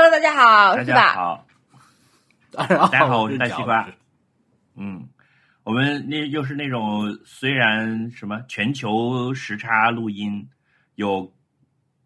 [0.00, 0.84] Hello，大家好，大？
[0.84, 1.48] 家好，
[2.52, 3.88] 大家好，我是是大西瓜。
[4.76, 5.08] 嗯，
[5.64, 10.48] 我们那又是那种虽然什么全球时差录音，
[10.94, 11.34] 有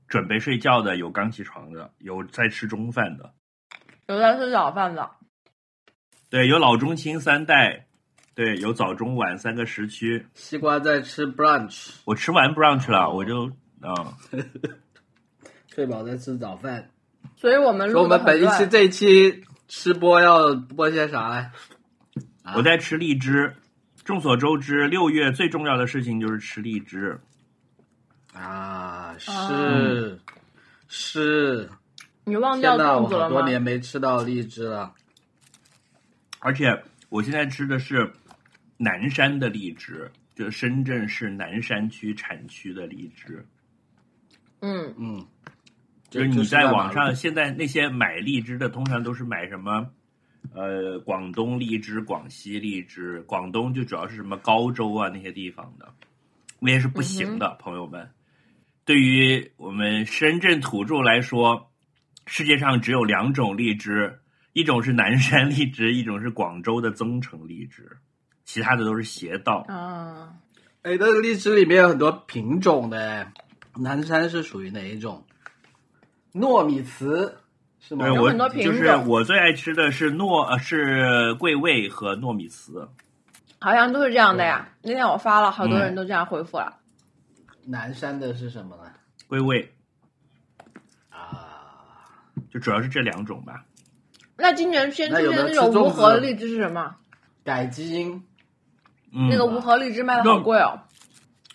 [0.08, 3.34] 准备睡觉的，有刚起床的，有在吃中饭的，
[4.06, 5.10] 有在吃早饭的，
[6.30, 7.84] 对，有老中青三代，
[8.34, 10.26] 对，有早中晚三个时区。
[10.32, 13.48] 西瓜在吃 brunch，我吃完 brunch 了，我就
[13.82, 14.16] 啊、
[15.68, 16.88] 睡饱在吃早饭。
[17.42, 21.50] 所以我们说我们本一期这一期吃播要播些啥嘞？
[22.44, 23.56] 啊我在吃荔枝。
[24.04, 27.18] 众所周知，六月最重要的事情就是吃荔枝。
[28.32, 30.20] 啊，哦是
[30.86, 31.68] 是，
[32.24, 33.08] 你忘掉了吗？
[33.08, 34.94] 好多年没吃到荔枝了。
[36.38, 38.08] 而且我现在吃的是
[38.76, 43.44] 南山的荔枝，就是深圳市南山区产区的荔枝。
[44.60, 45.26] 嗯，嗯，
[46.12, 49.88] 就是你在网上现在那些买荔枝的，通常都是买什么？
[50.54, 55.88] 呃，广东荔枝、广西荔枝，广东就主要是什么高州啊那些地方的，
[56.58, 58.10] 那些是不行的，朋友们。
[58.84, 61.70] 对于我们深圳土著来说，
[62.26, 64.18] 世界上只有两种荔枝，
[64.52, 67.96] 一种是南山荔枝，一种是广州的增城荔枝，
[68.44, 69.64] 其他的都是邪道。
[69.68, 70.34] 啊，
[70.82, 73.32] 哎，那个荔枝里面有很多品种的，
[73.76, 75.24] 南山是属于哪一种？
[76.34, 77.32] 糯米糍
[77.80, 78.10] 是吗对？
[78.10, 82.88] 我有很多品就是种我最爱吃的是糯呃是桂味和糯米糍。
[83.60, 84.68] 好像都是这样的呀。
[84.82, 86.78] 那天我发了，好多人都这样回复了。
[87.64, 88.90] 南山的是什么呢？
[89.28, 89.72] 桂味
[91.10, 92.10] 啊，
[92.50, 93.64] 就主要是这两种吧。
[94.36, 96.96] 那今年先出现那种无核荔枝是什么？
[97.44, 98.24] 改基因
[99.12, 100.80] 嗯，那个无核荔枝卖的好贵哦。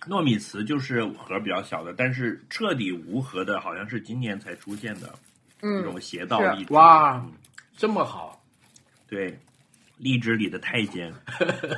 [0.10, 5.14] 糯米糍就是核比较小的，但是彻底无核的，好像是今年才出现的
[5.62, 6.74] 嗯，这，种邪道荔枝。
[6.74, 7.32] 哇嗯
[7.78, 8.42] 这么好，
[9.08, 9.38] 对，
[9.98, 11.14] 荔枝里的太监。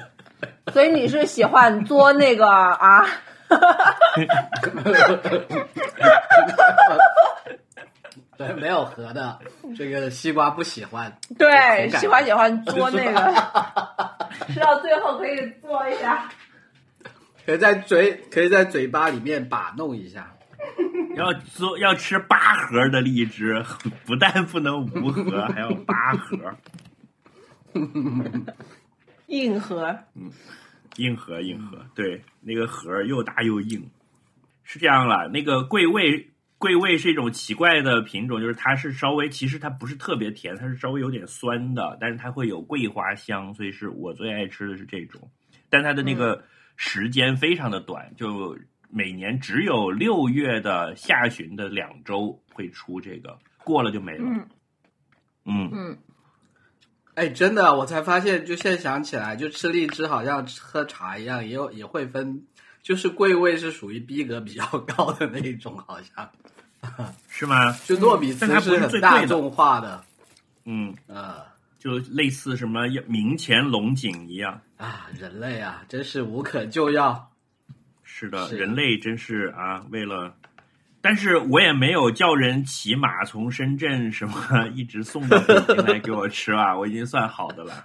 [0.71, 3.05] 所以你是喜欢做那个啊？
[8.37, 9.37] 对， 没有核的，
[9.75, 11.11] 这个西瓜不喜欢。
[11.37, 13.19] 对，喜欢喜欢 做那个，
[14.53, 16.29] 吃到最后可以做一下。
[17.49, 20.35] 可以在嘴可以在嘴巴里面把弄一下。
[21.17, 23.65] 要做要吃八盒的荔枝，
[24.05, 26.37] 不但不能无核，还要八盒。
[29.25, 30.29] 硬核，嗯
[30.97, 33.89] 硬核硬核，对，那个核又大又硬，
[34.63, 35.27] 是这样了。
[35.29, 45.31] 那个桂味，桂味是一种奇怪的品种，就是它是稍微，其实它不是特别甜，它是稍微有点酸的，但是它会有桂花香，所以是我最爱吃的是这种。
[45.67, 46.43] 但它的那个
[46.81, 48.57] 时间非常的短，就
[48.89, 54.23] 每年只有六月的下旬的两周会出这个，过了就没了。
[54.25, 54.47] 嗯
[55.43, 55.97] 嗯嗯，
[57.15, 62.45] 哎，真的，我才发现，就现在想起来，就吃荔枝好像喝茶一样，也有也会分，
[62.81, 66.31] 就是贵味是属于逼格比较高的那一种，好像
[67.27, 67.73] 是吗？
[67.85, 70.01] 就糯米但它不是很最大众化的，
[70.63, 71.43] 嗯，呃
[71.77, 74.61] 就类似什么明前龙井一样。
[74.79, 77.31] 啊，人类啊，真是无可救药。
[78.01, 80.33] 是的，是人类真是啊，为了，
[81.01, 87.83] 但是我也没有叫人骑马从深圳什么一直送到北京来给我吃啊，我已经算好的了，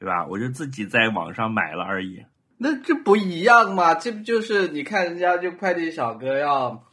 [0.00, 0.26] 对吧？
[0.26, 2.20] 我就自己在网上买了而已。
[2.58, 3.94] 那这不一样嘛？
[3.94, 6.84] 这不就是你看人家就快递小哥要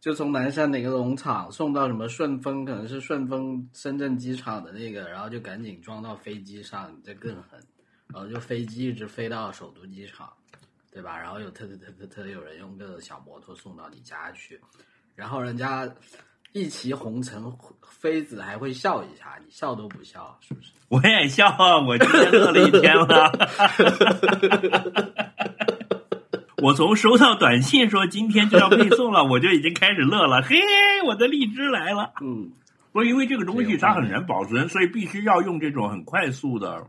[0.00, 7.60] 就从南山哪个农场送到什么顺丰，可能是顺丰深圳机场的那个，然后就赶紧装到飞机上，这更狠。
[8.16, 10.32] 然后就飞机一直飞到首都机场，
[10.90, 11.18] 对吧？
[11.18, 14.58] 然后有特特特特特有人用个小摩托送到你家去，
[15.14, 15.86] 然后人家
[16.52, 17.44] 一骑红尘，
[17.82, 20.70] 妃子还会笑一下，你笑都不笑，是不是？
[20.88, 23.30] 我也笑啊，我今天乐了一天了。
[26.62, 30.40] 我从收到短信说今天就要配送了，我就已经开始乐了。
[30.40, 30.56] 嘿，
[31.06, 32.14] 我的荔枝来了！
[32.22, 32.50] 嗯，
[32.92, 36.88] 不是因为这个东西它很难保存，所以必须要用这种很快速的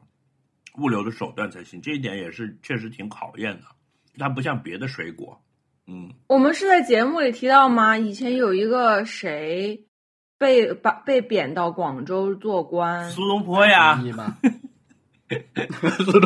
[0.78, 1.82] 物流的手段才行。
[1.82, 3.64] 这一点也是确实挺考验的。
[4.20, 5.40] 它不像别的水果，
[5.86, 7.96] 嗯，我们是在节目里提到吗？
[7.98, 9.86] 以前有一个谁
[10.40, 14.02] 被把被贬到广州做官，苏东坡呀？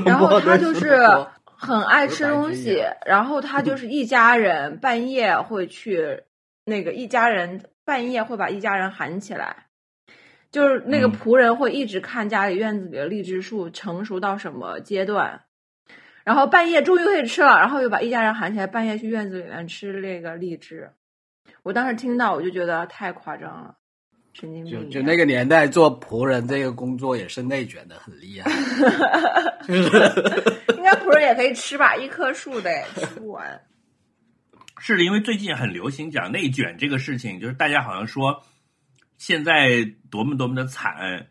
[0.06, 0.98] 然后他就是
[1.44, 6.24] 很爱吃东西，然后他就是一家人半夜会去
[6.64, 9.66] 那个一家人半夜会把一家人喊起来，
[10.52, 15.44] 就是那个嗯仆人会一直看家里院子里的荔枝树成熟到什么阶段，
[16.24, 20.92] 然后半夜终于可以吃了，然后又把一家人喊起来，半夜去院子里面吃那个荔枝。
[21.64, 23.76] 我当时听到我就觉得太夸张了。
[24.34, 24.90] 神经病。
[24.90, 28.50] 就就那个年代做仆人这个工作也是内卷的很厉害，
[29.68, 33.62] 应该仆人也可以吃吧，一棵树得吃不完。
[34.80, 38.44] 是的，因为最近很流行讲内卷这个事情，就是大家好像说
[39.22, 41.28] 现在多么多么的惨，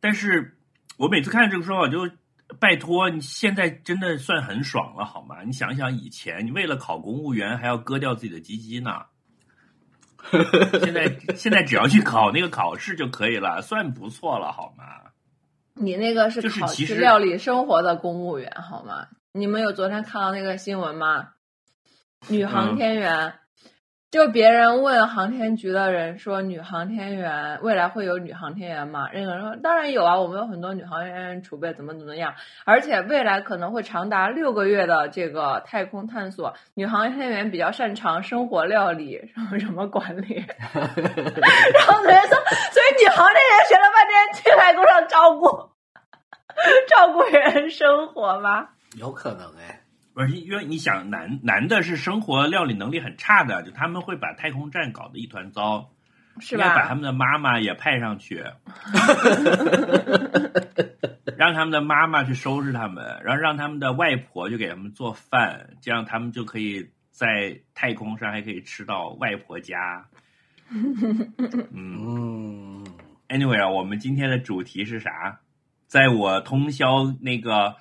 [0.00, 0.56] 但是
[0.96, 2.10] 我每次看这个说法，就
[2.58, 5.42] 拜托你现在真的算很爽了好吗？
[5.44, 9.02] 你想想以前，你为了考公务员还要割掉自己的鸡鸡呢，
[10.82, 15.12] 现在现在只要去考那个考试就可以了，算不错了好吗？
[15.74, 19.08] 你那个是考实吃料理生活的公务员好吗？
[19.32, 21.32] 你们有昨天看到那个新闻吗？
[22.28, 23.34] 女航嗯天员，
[24.14, 29.08] 就别人问航天局的人说，女航天员未来会有女航天员吗？
[29.12, 32.32] 那个人说，当然有啊，我们有很多女航天员储备，怎么怎么样，
[32.64, 40.44] 而且未来可能会长达六个月的这个太空探索，女航天员比较擅长生活料理，什么什么管理。
[40.46, 42.36] 然后有人说，
[42.70, 45.70] 所以女航天员学了半天去太空上照顾
[46.86, 48.68] 照顾人生活吗？
[48.96, 49.80] 有可能哎。
[50.14, 55.90] 不是因为你想男男的是生活料理能力很差的，就他们会把太空站搞得一团糟，
[56.38, 56.94] 是应该把他？
[56.94, 58.44] 们的妈妈也派上去，
[61.36, 70.06] 让他们的妈妈去收拾他们，然后让他们的外婆就给他们做饭，这样他们就可以在太空上还可以吃到外婆家。
[70.70, 71.34] 嗯
[71.74, 72.84] 嗯
[73.28, 75.40] ，，anyway 啊，我们今天的主题是啥？
[75.86, 77.76] 在我通宵那个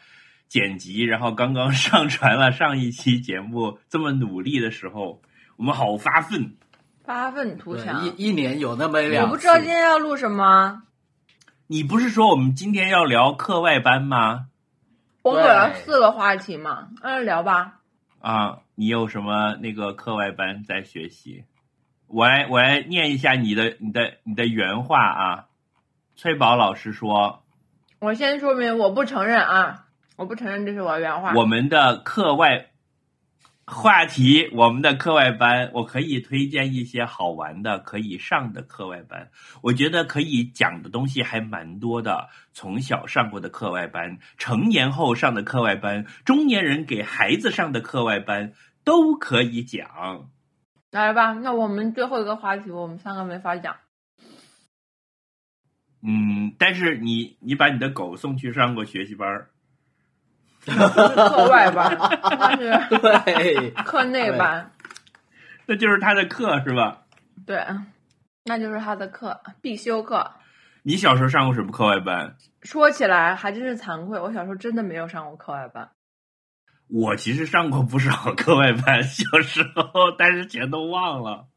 [0.54, 5.20] 剪辑，然后刚刚 上传了上一期节目，这么努力的时候，
[5.58, 6.54] 我们好发奋。
[7.04, 8.06] 发奋图，强。
[8.06, 10.84] 一一年有那么一两次，我不知道今天要录什么，
[11.66, 14.46] 你不是说我们今天要聊课外班吗？
[15.24, 17.80] 我给对了四个话题嘛，那就聊吧。
[18.20, 21.46] 啊，你有什么那个课外班在学习？
[22.06, 25.46] 我来我来念一下你的你的你的原话啊。
[26.16, 27.44] 崔宝老师说，
[27.98, 29.83] 我先说明，我不承认啊，
[30.16, 31.34] 我不承认这是我的原话。
[31.34, 32.72] 我们的课外
[33.66, 39.32] 话题，我们的课外班，我可以推荐一些好玩的可以上的课外班。
[39.62, 50.30] 我觉得可以讲的东西还蛮多的，从小上过的课外班，成年后上的课外班，中年人给孩子上的课外班都可以讲。
[50.92, 53.78] 来吧，那我们最后一个话题，我们三个没法讲。
[56.06, 59.53] 嗯，但是你你把你的狗送去上过学习班儿，是
[60.66, 64.72] 课外班，那是对，课内班，
[65.66, 67.04] 那就是他的课是吧？
[67.46, 67.66] 对，
[68.46, 70.32] 那就是他的课必修课。
[70.84, 72.36] 你小时候上过什么课外班？
[72.62, 75.90] 说起来还真是惭愧，我小时候真的没有上过课外班。
[76.90, 81.48] 我其实上过不少课外班， 小时候，但是全都忘了，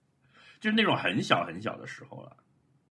[0.61, 2.37] 就是那种很小很小的时候了。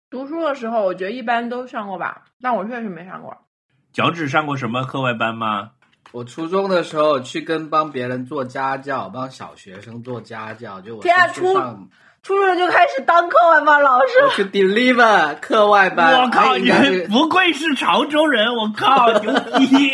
[0.10, 3.46] 读书的时候，我觉得一般都上过吧，但我确实没上过。
[3.92, 5.72] 脚趾上过什么课外班吗？
[6.14, 11.90] 我初中的时候去跟帮别人做家教，帮小学生做家教，就我天啊初上，
[12.22, 16.70] 初中就开始当课外班老师我去 deliver 课外班，我靠，你
[17.08, 19.92] 不愧是潮州人，我靠，牛逼！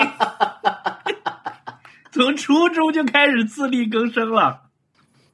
[2.11, 4.68] 从初中就开始自力更生了，好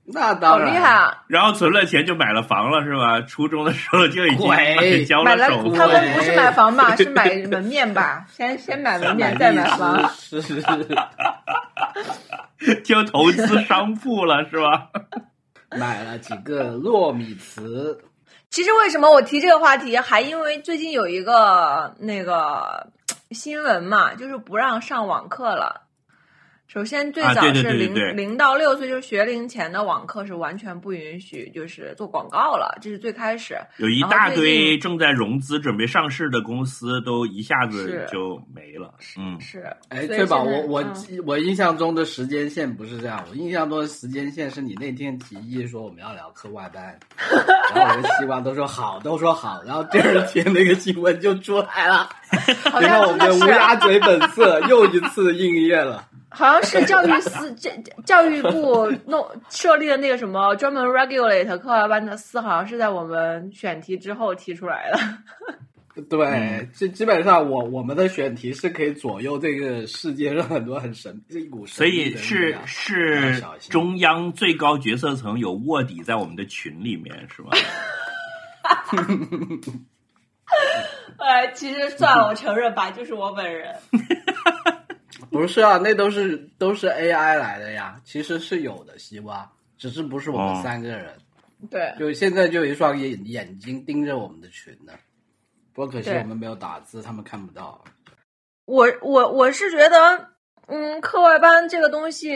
[0.07, 1.23] 那当然厉害啊！
[1.27, 3.21] 然后存了钱就买了房了，是吧？
[3.21, 6.13] 初中的时候就已经鬼交买了首付他们。
[6.13, 8.23] 不是买房吧，是买门面吧？
[8.31, 10.07] 先先买门面，再买房。
[10.09, 10.97] 是是是，
[12.83, 14.89] 就投资商铺了，是吧？
[15.71, 17.97] 买了几个糯米糍，
[18.51, 22.91] 其实为什么我提这个话题，还因为最近有一个那个
[23.31, 25.81] 新闻嘛，就是不让上网课了。
[26.67, 33.55] 首先，最早是零对对对零到六岁，就是学龄前的网课是完全不允许，就是做广告了，这是最开始。
[33.77, 38.93] 有一大堆正在融资、准备上市的公司，都一下子就没了。
[39.17, 40.83] 嗯，是，哎，所以翠宝，我我
[41.25, 46.99] 我印象中的时间线不是这样，我印象中的时间线是你那天提议说我们要聊课外班，
[47.73, 52.09] 然后我跟希望都说好，都说好，然后第二天 那个新闻就出来了，
[52.71, 56.03] 好你看我们的乌鸦嘴本色又一次应验了。
[56.35, 57.71] 好像是教育司 教
[58.05, 64.99] 教育部弄设立的那个什么专门 regulate 课外班的司，好像是在我们选题之后提出来的。
[66.09, 77.51] 对嗯，这基本上我我们的选题是可以左右这个世界上很多很神这一股神所以是是中央最高决策层有卧底在我们的群里面，是吗？
[81.17, 83.73] 哎，其实算了，我承认吧，就是我本人。
[85.35, 91.13] 不是啊，那都是都是 AI 来的呀，其实是有的希望，只是不是我们哦三个人。
[91.69, 94.93] 对，就现在就有一双眼眼睛盯着我们的群呢。
[95.73, 97.83] 不过可惜我们没有打字，他们看不到。
[98.63, 100.29] 我我我是觉得，
[100.67, 102.33] 嗯，课外班这个东西，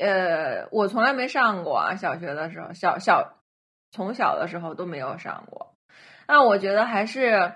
[0.00, 1.96] 呃，我从来没上过啊。
[1.96, 3.38] 小学的时候，小小
[3.90, 5.74] 从小的时候都没有上过。
[6.28, 7.54] 那我觉得还是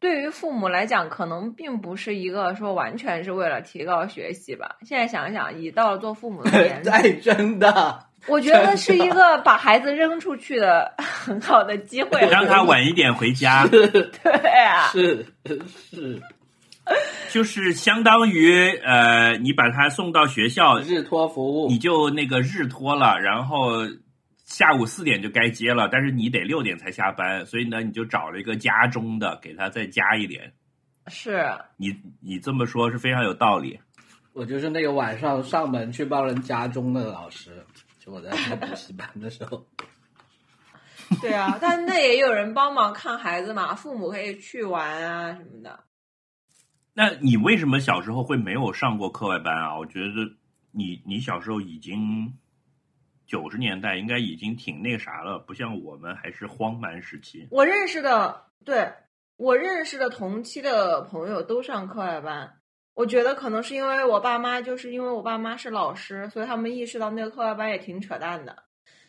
[0.00, 4.76] 对于父母来讲，可能并不是一个说完全是为了提高学习吧。
[4.82, 13.90] 现在想想，已到了做父母的年 纪，哎，真的，我觉得是一个把孩子扔出去的 很好的机会，让他 晚一点回家，对
[14.66, 15.26] 啊，是
[15.90, 16.20] 是。
[17.30, 21.68] 就是相当于呃，你把他送到学校，日托服务。
[21.68, 23.86] 你，就那个日托了，然后
[24.52, 30.52] 下午四点就该接了，但是你得六点才下班，所以呢，你就找了一个家中的，给他再加一点。
[31.06, 31.42] 是。
[31.78, 33.80] 你你这么说是非常有道理。
[34.34, 37.64] 我就是那个晚上上门去帮人家中的老师，
[37.98, 39.66] 就我在开补习班的时候。
[41.22, 45.80] 对啊， 但那也有人帮忙看孩子嘛，父母可以去玩啊什么的。
[46.92, 49.78] 那你为什么小时候会没有上过课外班啊？
[49.78, 50.08] 我觉得
[50.72, 52.34] 你你小时候已经
[53.32, 57.48] 九十年代应该已经挺那啥了，不像我们还是荒蛮时期。
[57.50, 58.92] 我认识的，对
[59.38, 62.58] 我认识的同期的朋友都上课外班。
[62.92, 68.64] 我觉得可能是因为我爸妈，就是因为我爸妈是老师，所以他们意识到那个课外班也挺扯淡的，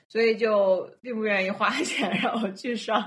[0.08, 3.02] 所以就并不愿意花 钱让我去上。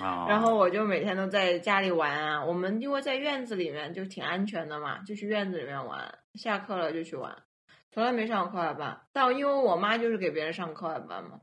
[0.00, 2.44] 啊，然后我就每天都在家里玩啊。
[2.44, 7.36] 我们因为在院子里面就挺安全的嘛，就去院子里面玩，下课了就去玩，
[7.92, 9.00] 从来没上过课外班。
[9.12, 11.40] 但因为我妈就是给别人上课外班嘛，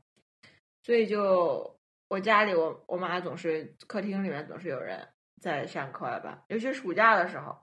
[0.82, 1.78] 所以就
[2.08, 5.08] 我家里我我妈总是客厅里面总是有人
[5.40, 7.56] 在上课外班，尤其暑假的时候，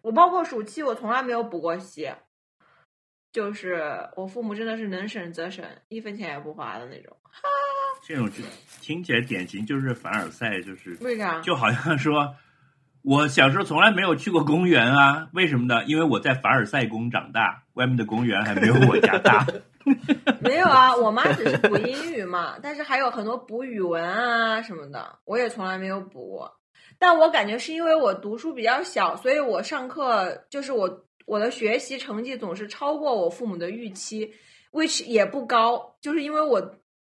[0.00, 2.10] 我包括暑期我从来没有补过习。
[3.32, 7.16] 就是我父母真的是能省则省，一分钱也不花的那种。
[8.02, 8.42] 这种就
[8.80, 11.40] 听起来典型就是凡尔赛，就是为啥？
[11.40, 12.34] 就好像说，
[13.02, 15.84] 我小时候从来没有去过公园啊，为什么呢？
[15.84, 19.46] 因为我在凡尔赛宫长大，外面的公园还没有我家大。
[20.40, 26.52] 没有啊，我妈只是补英语嘛，但是还有很多补语文啊什么的，我也从来没有补过。
[26.98, 34.30] 但我感觉是因为我读书比较小，所以我上课就是我我的学习成绩总是超过我父母的预期
[34.72, 36.60] ，which 也不高，就是因为我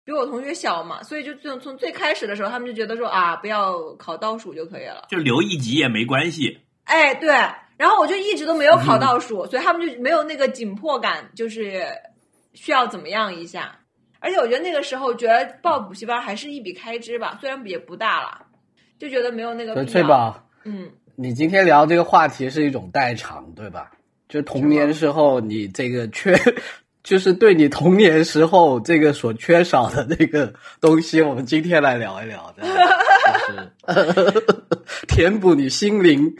[0.04, 5.06] 比我同学小嘛，所以就从从最开始的时候，他们就觉得说啊，不要考倒数就可以了。
[5.08, 6.58] 就留一级也没关系。
[6.84, 7.28] 哎，对，
[7.76, 11.86] 然后我就一直都没有考倒数，所以他们就没有那个紧迫感，就是
[12.52, 13.78] 需要怎么样一下。
[14.20, 18.46] 而且我觉得那个时候觉得报补习班还是一笔开支吧，虽然也不大了，
[18.98, 19.84] 就觉得没有那个。
[19.86, 23.90] 翠宝，嗯，你今天聊这个话题是一种代偿，对吧？
[24.28, 26.34] 就童年时候你这个缺，
[27.04, 32.76] 就是对你童年时候这个所缺少的那个东西，我们今天来聊一聊，这样
[33.86, 34.44] 就是
[35.06, 36.34] 填补你心灵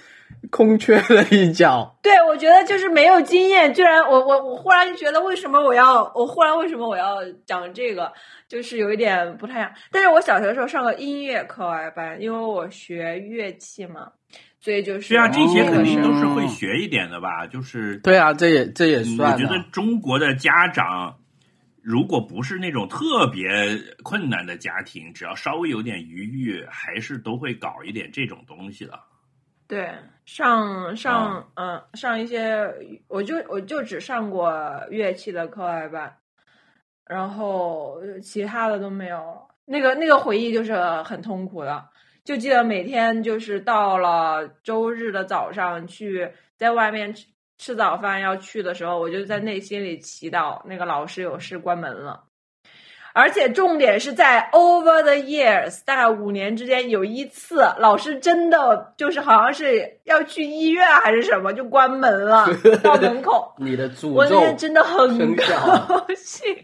[0.51, 1.95] 空缺的一角。
[2.03, 8.11] 对，我觉得就是没有经验，居然我我我忽然觉得为什么我要我忽然为什么我要讲这个，
[8.49, 9.71] 就是有一点不太一样。
[9.91, 14.09] 但是我小学的时候上过音乐课外班，因为我学乐器嘛，
[14.65, 17.47] 所以就是对啊，这些肯定都是会学一点的吧？
[17.47, 19.35] 就是对啊，这也这也嗯算、啊。
[19.35, 21.19] 我觉得中国的家长，
[21.83, 23.47] 如果不是那种特别
[24.03, 28.99] 困难的家庭，只要稍微有点余裕，还是都会搞一点这种东西的。
[29.69, 29.93] 对，
[30.25, 32.67] 上上啊嗯、上一些，
[33.09, 34.51] 我就我就只上过
[34.89, 36.11] 乐器的课外班，
[37.07, 39.47] 然后其他的都没有。
[39.67, 41.85] 那个那个回忆就是很痛苦的，
[42.25, 47.27] 就记得每天就是到了周日的早上去在外面吃
[47.59, 52.25] 吃早饭要去的时候，我就在内心里祈祷那个老师有事关门了。
[53.13, 62.49] 而且重点是在 over the years，大概五年之间有一次，老师真的就是好像是要去医院还是什么，就关门了，
[62.83, 63.55] 到门口。
[63.59, 66.57] 你的诅我那咒天真的很高兴。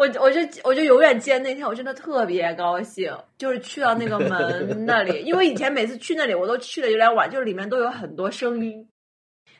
[0.00, 8.88] 我我就我就永远记得那天，我真的特别高兴，就是去到那个门 那里，因为以前每次去那里我都去的有点晚，就是里面都有很多声音。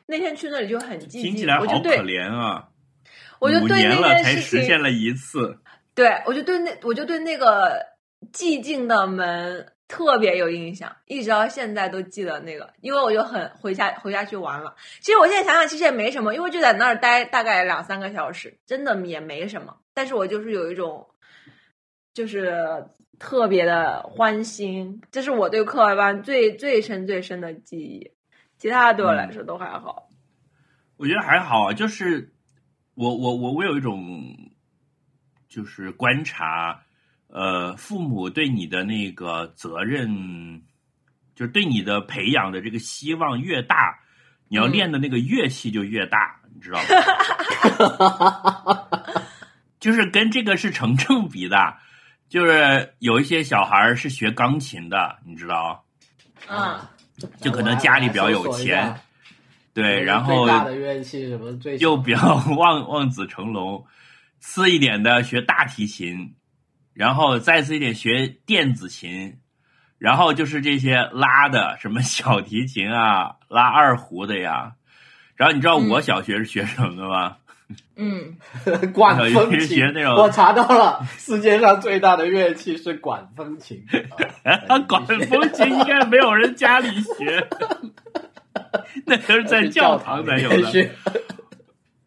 [0.06, 2.70] 那天去那里就很寂静，听起来好可我就对怜啊！
[3.38, 5.58] 我就对那了才件事情实现了一次，
[5.94, 7.78] 对，我就对那我就对那个
[8.32, 14.76] 寂静的门特别有印象，一直到现在都记得那个，因为我就很回家回家去玩了。
[15.00, 19.76] 其实我现在想想，其实也没什么，因为就在那儿待大概两三个小时，真的也没什么。
[19.92, 21.08] 但是我就是有一种，
[22.14, 22.86] 就是
[23.18, 28.12] 特别的欢欣，这是我对课外班最最深最深的记忆。
[28.58, 30.08] 其他的对我来说都还好。
[30.96, 31.72] 我觉得还好啊。
[31.72, 32.32] 就是
[32.94, 34.36] 我我我我有一种
[35.48, 36.84] 就是观察，
[37.32, 40.62] 呃，父母对你的那个责任，
[41.34, 44.00] 就是对你的培养的这个希望越大，
[44.48, 46.80] 你要嗯练的那个乐器就越大，你知道
[48.68, 48.88] 吗？
[49.78, 51.76] 就是跟这个是成正比的，
[52.28, 55.84] 就是有一些小孩儿是学钢琴的，你知道，
[56.46, 56.90] 啊，
[57.40, 59.00] 就可能家里比较有钱，
[59.72, 63.86] 对，然后最大的乐器什么最又比较 望望子成龙，
[64.38, 66.34] 次一点的学大提琴，
[66.94, 69.38] 然后再次一点学电子琴，
[69.98, 74.72] 然后就是这些拉的什么小提琴啊，拉二胡的呀。
[75.36, 77.36] 然后你知道我嗯小学是学什么的吗？
[77.96, 78.36] 嗯，
[78.92, 83.84] 管风琴学那种我查到了，世界上最大的乐器是管风琴。
[84.68, 87.48] 啊 管风琴应该没有人家里学，
[89.06, 90.90] 那都是在教堂才有的。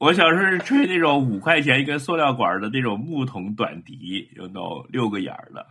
[0.04, 0.08] 学。
[0.08, 5.66] 我小时候是吹那种五块钱一根塑料管的那种木桶短笛，有那种六个眼儿的。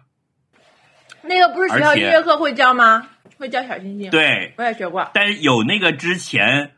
[1.23, 3.09] 那个不是学校音乐课会教吗？
[3.37, 5.11] 会教小星星。，对，我也学过。
[5.15, 6.73] 但是有那个之前，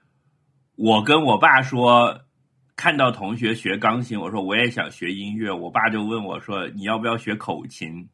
[0.74, 2.22] 我跟我爸说，
[2.76, 8.08] 看到同学学钢琴，我说我也想学音乐，我爸就问我说你要不要学口琴？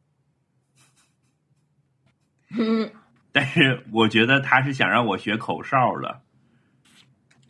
[2.57, 2.91] 嗯，
[3.33, 6.21] 但是我觉得他是想让我学口哨的。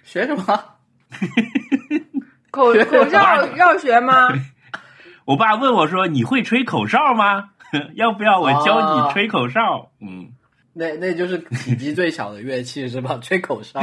[0.04, 0.78] 学什么？
[2.52, 4.30] 口学口 哨要学吗？
[5.26, 7.52] 我爸问我说你会吹口哨吗？
[7.96, 9.92] 要不要我教哦你吹口哨？
[10.02, 10.34] 嗯。
[10.74, 13.18] 那那就是体积最小的乐器是吧？
[13.22, 13.82] 吹口哨。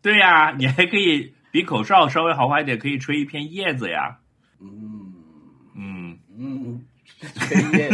[0.00, 4.18] 对呀、你还可以比口哨稍微豪华一点，可以吹一片叶子呀。
[4.60, 5.12] 嗯
[5.76, 6.84] 嗯，嗯，
[7.34, 7.90] 吹叶。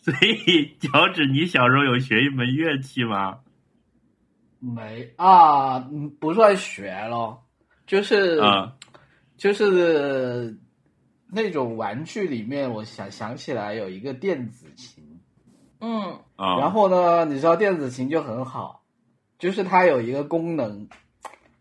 [0.00, 3.40] 所以脚趾，你小时候有学一门乐器吗？
[4.60, 7.44] 没啊，嗯不算学咯，
[7.86, 8.74] 就是、啊。
[9.36, 10.58] 就是
[11.30, 15.20] 那种玩具里面，我想想起来有一个电子琴，
[15.80, 16.18] 嗯。
[16.34, 18.82] 啊，然后呢，你知道电子琴就很好，
[19.38, 20.88] 就是它有一个功能，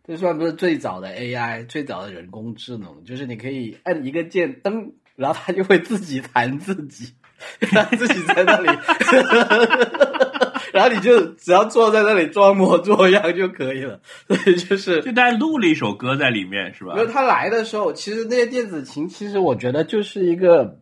[0.03, 7.13] 这算不是最早的 AI，最早的人工智能，就是你可以按一个键，噔，然后它就会自己弹自己，
[7.71, 8.69] 它 自己在那里，
[10.73, 17.01] 然后你就只要坐在那里装模作样就可以了，所以就是就他录了一首歌在里面，是吧因？
[17.01, 20.79] 为他来的时候，其实那些电子琴，其实我觉得就是一个，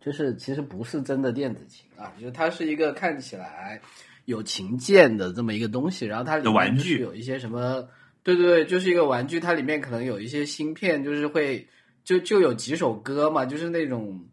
[0.00, 3.80] 就是其实不是真的电子琴啊，就是它是一个看起来
[4.24, 7.88] 有琴键的这么一个东西，然后它里的玩具有一些什么，
[8.22, 11.66] 对对对，就是一个玩具，它里面可能有一些芯片，就是会
[12.04, 14.24] 就就有几首歌嘛，就是那种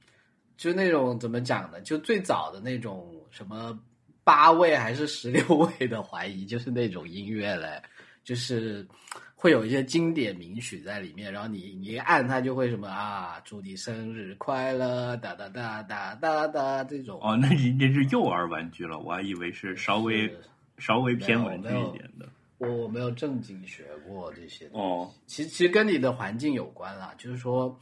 [0.58, 1.80] 就是那种怎么讲呢？
[1.82, 3.78] 就最早的那种什么
[4.24, 7.82] 八位还是十六位的怀疑，就是那种音乐嘞，
[8.24, 8.88] 就是
[9.36, 17.20] 会有一些经典名曲在里面，然后你你一按它就会什么啊，祝你生日快乐，哒哒哒哒哒哒这种。
[17.22, 20.40] 哦，那人家是幼儿玩具了，我还以为是稍微是
[20.78, 22.30] 稍微偏玩具一点的。
[22.60, 27.78] 我我没有正经学过这些东西哦，其实其实跟你的环境有关啦，就是说，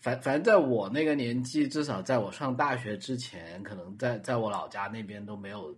[0.00, 5.74] 反反正在我那个年纪，至少在我上大学之前，可能在在我老家那边都没有，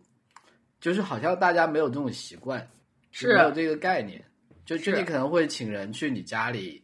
[0.81, 2.65] 就是好像大家没有这种习惯，
[3.11, 4.23] 是没有这个概念，
[4.65, 6.81] 就就你可能会请人去你家里，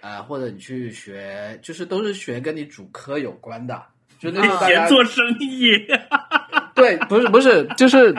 [0.00, 3.82] 啊、或者你去学，就是都是学跟你主科有关的，
[4.20, 5.72] 就那种大 家闲做生意，
[6.74, 8.14] 对，不是不是，就是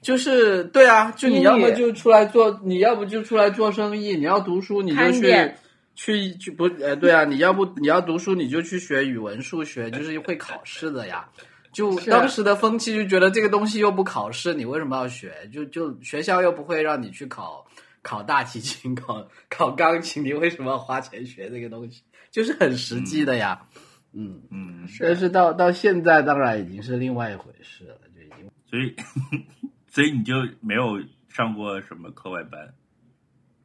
[0.00, 5.52] 就是对啊，就你要么就出来做，你要不就出来做生意，你要读书你就去
[5.96, 11.28] 去去不呃对啊，你要不你要读书你就去学语文、数学，就是会考试的呀。
[11.72, 15.50] 就当时的风气就觉得这个东西又不考试，你为什么要学？
[15.52, 17.66] 就就学校又不会让你去考
[18.02, 22.02] 考大提琴、考 考钢琴，你为什么要花钱学这个东西？
[22.30, 23.66] 就是很实际的呀。
[24.12, 28.96] 嗯，嗯，但是到到现在当然已经是另外一回事了，就已经所以
[29.92, 32.72] 所以你就没有上过什么课外班？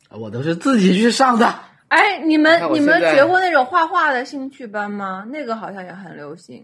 [0.10, 1.71] 我都是自己去上的。
[1.92, 5.26] 哎，你们你们学过那种画画的兴趣班吗？
[5.30, 6.64] 那个好像也很流行。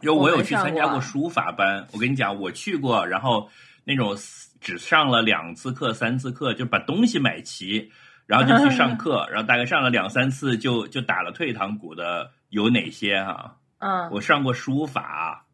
[0.00, 3.46] 就我有我没上去参加过书法班，我跟你讲，我去过，然后
[3.84, 4.16] 那种
[4.62, 7.92] 只上了两次课、三次课，就把东西买齐，
[8.26, 15.44] 然后就去上课， 然后大概上了两三次就就打了退堂鼓的有哪些哈、嗯，我上过书法，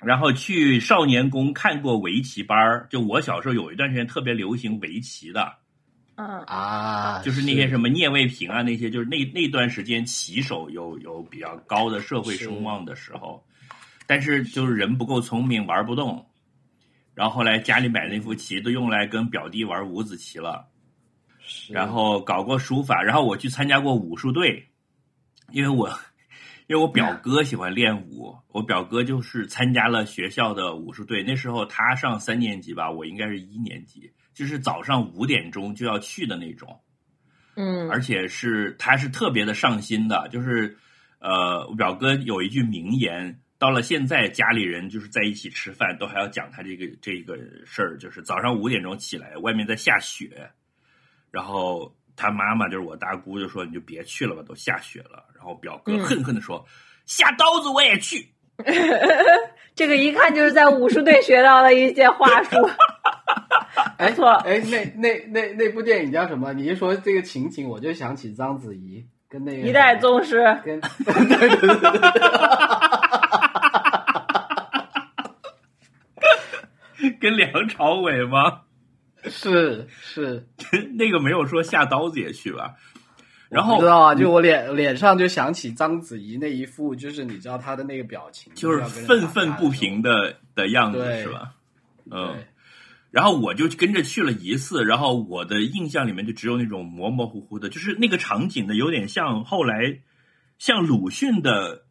[0.00, 5.52] 然后去少年宫看过围棋班儿就我小时候有一段时间特别流行围棋的，
[6.16, 6.40] 嗯。
[6.42, 13.44] 啊，就是那些什么聂卫平啊，那些就是那那段时间棋手有有比较高的社会声望的时候，
[14.06, 16.26] 但是就是人不够聪明，玩不动。
[17.14, 20.68] 然后后来家里买那副棋都用来跟表弟玩五子棋了，
[21.70, 24.68] 然后搞过书法，然后我去参加过武术队，
[25.50, 25.88] 因为我
[26.66, 36.78] 因为我表哥喜欢练武，我表哥就是参加了学校的武术队，那时候他上三年级吧，我应该是一年级，就是早上五点钟就要去的那种。
[37.56, 40.76] 嗯，而且是他是特别的上心的，就是
[41.20, 50.50] 呃，我表哥有一句名言，到了现在家里人就是在一起吃饭，都还要讲他这个这个事儿，就是早上五点钟起来，外面在下雪，
[51.30, 56.62] 然后他妈妈就是我大姑就说你就别去了吧，都下雪了，然后表哥嗯恨恨的说、
[57.06, 58.28] 下刀子我也去，
[59.74, 62.56] 这个一看就是在武术队学到的一些话术。
[63.98, 66.52] 哎错哎，那那那那部电影叫什么？
[66.52, 72.10] 你一说这个情景，我就想起章子怡跟那个一代宗师， 跟对对对对对
[77.20, 78.60] 跟梁朝伟吗？
[79.24, 80.46] 是是，
[80.96, 82.74] 那个没有说下刀子也去吧，
[83.48, 91.52] 然后知道啊，就我脸脸上就想起章子怡那一副，就是你知道她的那个表情，就是愤愤不平的的样子对是吧？
[92.10, 92.46] 嗯对，
[93.10, 100.00] 然后我就跟着去了一次，然后我的印象里面就只有那种模模糊糊的，就是那个场景呢，有点像后来
[100.58, 101.84] 像鲁迅的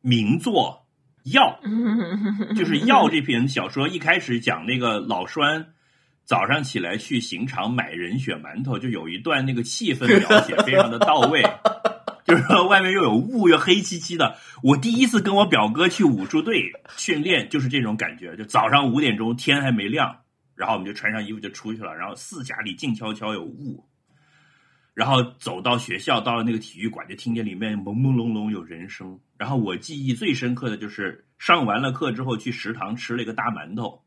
[0.00, 0.86] 名作
[1.34, 1.58] 《药》，
[2.54, 5.74] 就是《药》这篇小说一开始讲那个老栓
[6.24, 11.42] 早上起来去刑场买人血馒头，就有一段那个气氛描写非常的到位。
[12.24, 14.38] 就是说外面又有雾，又黑漆漆的。
[14.62, 18.34] 我第一次跟我表哥去武术队训练，就是这种感觉。
[18.34, 20.20] 就早上五点钟，天还没亮，
[20.54, 23.84] 然后我们就穿上衣服就出去了，然后四下里静悄悄有雾，
[24.94, 29.18] 然后走到学校，到了那个体育馆，就听见里面朦朦胧胧有人声。
[29.36, 34.04] 然后我记忆最深刻的就是上完了课之后去食堂吃了一个大馒头，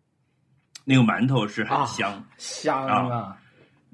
[0.86, 2.26] 那个馒头是很啊香。
[2.38, 3.38] 香啊啊！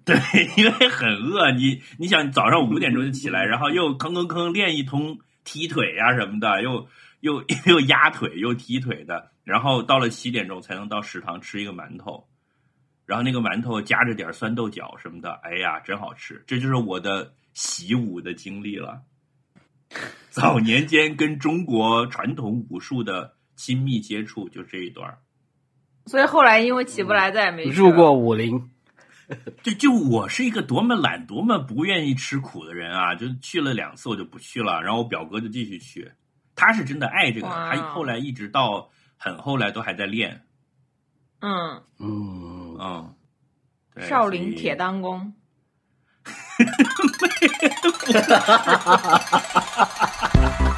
[0.05, 0.15] 对，
[0.57, 6.87] 因为很饿，你你想早上五点钟就起来，然后又吭吭吭练一通踢腿呀、什么的，又
[7.21, 12.27] 又 又压腿又踢腿的，然后到了七点钟才能到食堂吃一个馒头，
[13.05, 16.43] 然后那个馒头夹着点酸豆角什么的，哎呀，真好吃！
[16.47, 19.01] 这就是我的习武的经历了。
[20.29, 25.19] 早年间跟中国传统武术的亲密接触，就这一段儿。
[26.05, 28.71] 所以后来因为起不来，再也没入过武林，
[29.61, 33.15] 就就我是一个多么懒、多么不愿意吃苦的人啊！
[33.15, 34.81] 就去了两次，我就不去了。
[34.81, 36.11] 然后我表哥就继续去，
[36.55, 40.45] 他是真的爱这个，他后来一直到很后来都还在练。
[41.39, 42.52] 嗯，嗯，
[42.85, 43.15] 嗯，
[43.95, 45.31] 对少林铁裆功。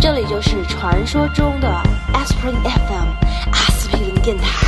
[0.00, 1.68] 这里就是传说中的
[2.12, 3.08] Aspirin FM
[3.50, 4.63] 阿司匹林电台。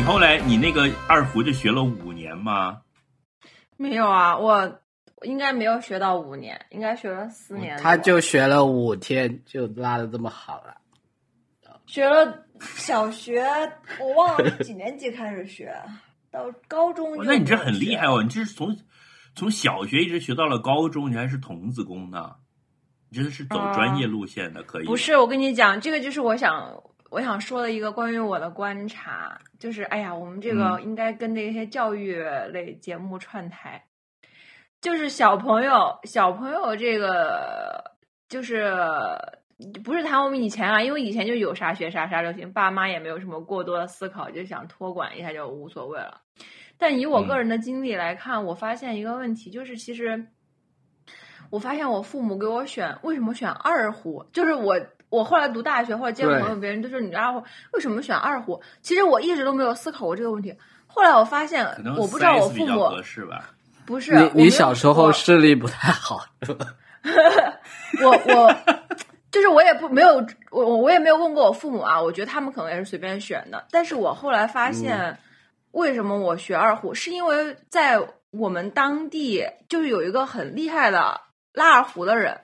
[0.00, 2.80] 你后来你那个二胡就学了五年吗？
[3.76, 4.80] 没有啊，我
[5.24, 7.76] 应该没有学到五年，应该学了四年。
[7.76, 10.74] 他就学了五天，就拉的这么好了。
[11.84, 13.44] 学了小学，
[14.00, 15.70] 我忘了是几年级开始学，
[16.32, 18.22] 到高中就那你这很厉害哦！
[18.22, 18.74] 你这是从
[19.34, 22.36] 从小学一直学到了高中，你还是童子功呢？
[23.10, 24.86] 你真的是走专业路线的，可以？
[24.86, 32.14] 不是，我跟你讲，这个就是我想我想说的一个关于我的观察，就是哎呀，我们这个嗯应该跟那些教育
[32.52, 33.84] 类节目串台，
[34.80, 37.92] 就是小朋友小朋友这个
[38.28, 38.74] 就是。
[39.84, 46.22] 不是谈我们以前啊，因为以前就有啥学啥啥流行，爸妈也没有什么过多的思考，就想托管一下就无所谓了。
[46.78, 50.28] 但以我个嗯人的经历来看，我发现一个问题，就是其实
[51.50, 58.60] 我发现我父母给我选为什么选二胡，就是我我后来读大学或者见对朋友，别人都说你二胡为什么选二胡？
[58.80, 60.56] 其实我一直都没有思考过这个问题。
[60.86, 63.50] 后来我发现，我不知道我 4S 比较父母合适吧。
[63.84, 66.24] 不是你你小时候视力不太好，
[68.02, 68.54] 我我
[69.32, 73.66] 就是我也不没有我我我也没有问过我父母啊，我觉得他们可能也是随便选的。
[73.70, 75.18] 但是我后来发现，
[75.72, 81.20] 为什么我学二胡，是因为在我们当地就是有一个很厉害的
[81.52, 82.38] 拉二胡的人，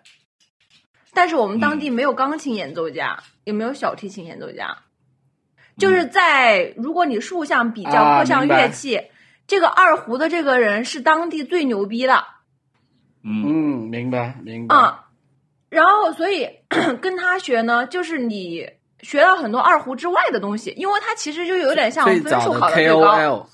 [1.17, 4.77] 但是我们嗯当地没有钢琴演奏家，也没有小提琴演奏家。
[5.79, 9.01] 就是在如果你竖向比较啊各项乐器，
[9.47, 12.23] 这个二胡的这个人是当地最牛逼的。
[13.25, 13.45] 嗯。
[13.47, 14.77] 嗯，明白明白。
[14.77, 14.95] 嗯，
[15.71, 16.49] 然后所以
[17.01, 18.69] 跟他学呢，就是你
[19.01, 23.47] 学到很多二胡之外的东西，因为他其实就有点像分数考的最高，KOL，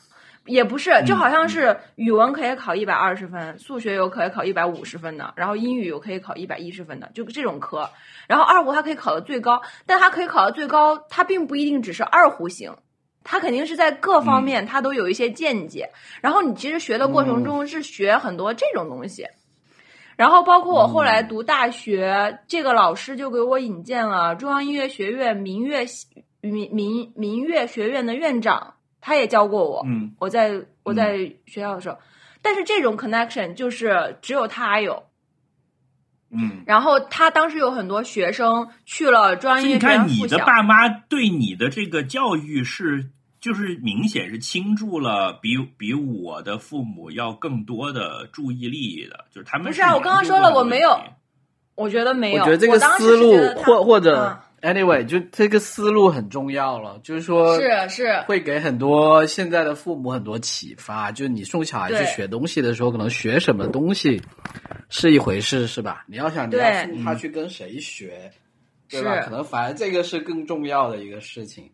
[0.46, 7.88] 也不是，就嗯好像是语文可以考一百二十分，数学有可以考一百五十分的，然后英语有可以考一百一十分的，就这种科。
[8.26, 12.74] 然后二胡它可以考的最高，但它可以考的最高，它并不一定只是二胡型。
[13.24, 15.88] 它肯定是在各方面，它都有一些见解。
[16.20, 19.24] 然后你其实学的过程中是学很多这种东西。
[20.16, 26.06] 然后包括我后来读大学，这个老师就给我引荐了中央音乐学院民乐系
[26.40, 29.84] 民民民乐学院的院长，他也教过我。
[29.86, 31.98] 嗯我在我在学校的时候，
[32.40, 35.02] 但是这种 connection 就是只有他有。
[36.30, 36.62] 嗯。
[36.64, 43.10] 然后他当时有很多学生去了专业你看，你，的爸妈对你的这个教育是，
[43.40, 50.98] 就是明显是倾注了比比我的父母要更多的注意力的，就是他们不是啊我刚刚说了我没有
[51.74, 52.42] 我觉得没有。
[52.42, 61.12] 我觉得这个当时思路是觉得他或或者嗯 anyway，就这个思路很重要了，就是说是是会给很多现在的父母很多启发。
[61.12, 64.22] 就你送小孩去学东西的时候，可能学什么东西
[64.88, 66.04] 是一回事，是吧？
[66.06, 68.30] 你要想你要送他去跟谁学，
[68.88, 69.20] 对吧？
[69.20, 71.70] 可能反而这个是更重要的一个事情。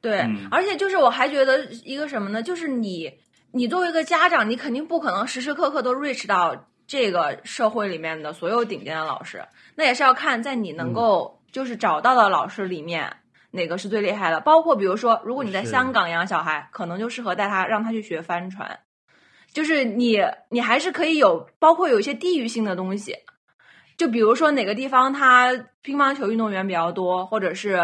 [0.00, 2.42] 对，嗯而且就是我还觉得一个什么呢？
[2.42, 3.12] 就是你
[3.52, 9.44] 你作为一个家长，你肯定不可能时时刻刻都 reach 到这个社会里面的所有顶尖的老师，
[9.76, 13.18] 那也是要看在你能够就是找到的老师里面。
[13.54, 14.40] 哪个是最厉害的？
[14.40, 18.78] 包括比如说，如果你在香港养小孩，可能就适合带他让他去学帆船，
[19.52, 23.14] 就是你你还是可以有，包括有一些地域性的东西，
[23.98, 27.78] 就比如说哪个地方他乒乓球运动员比较多，或者是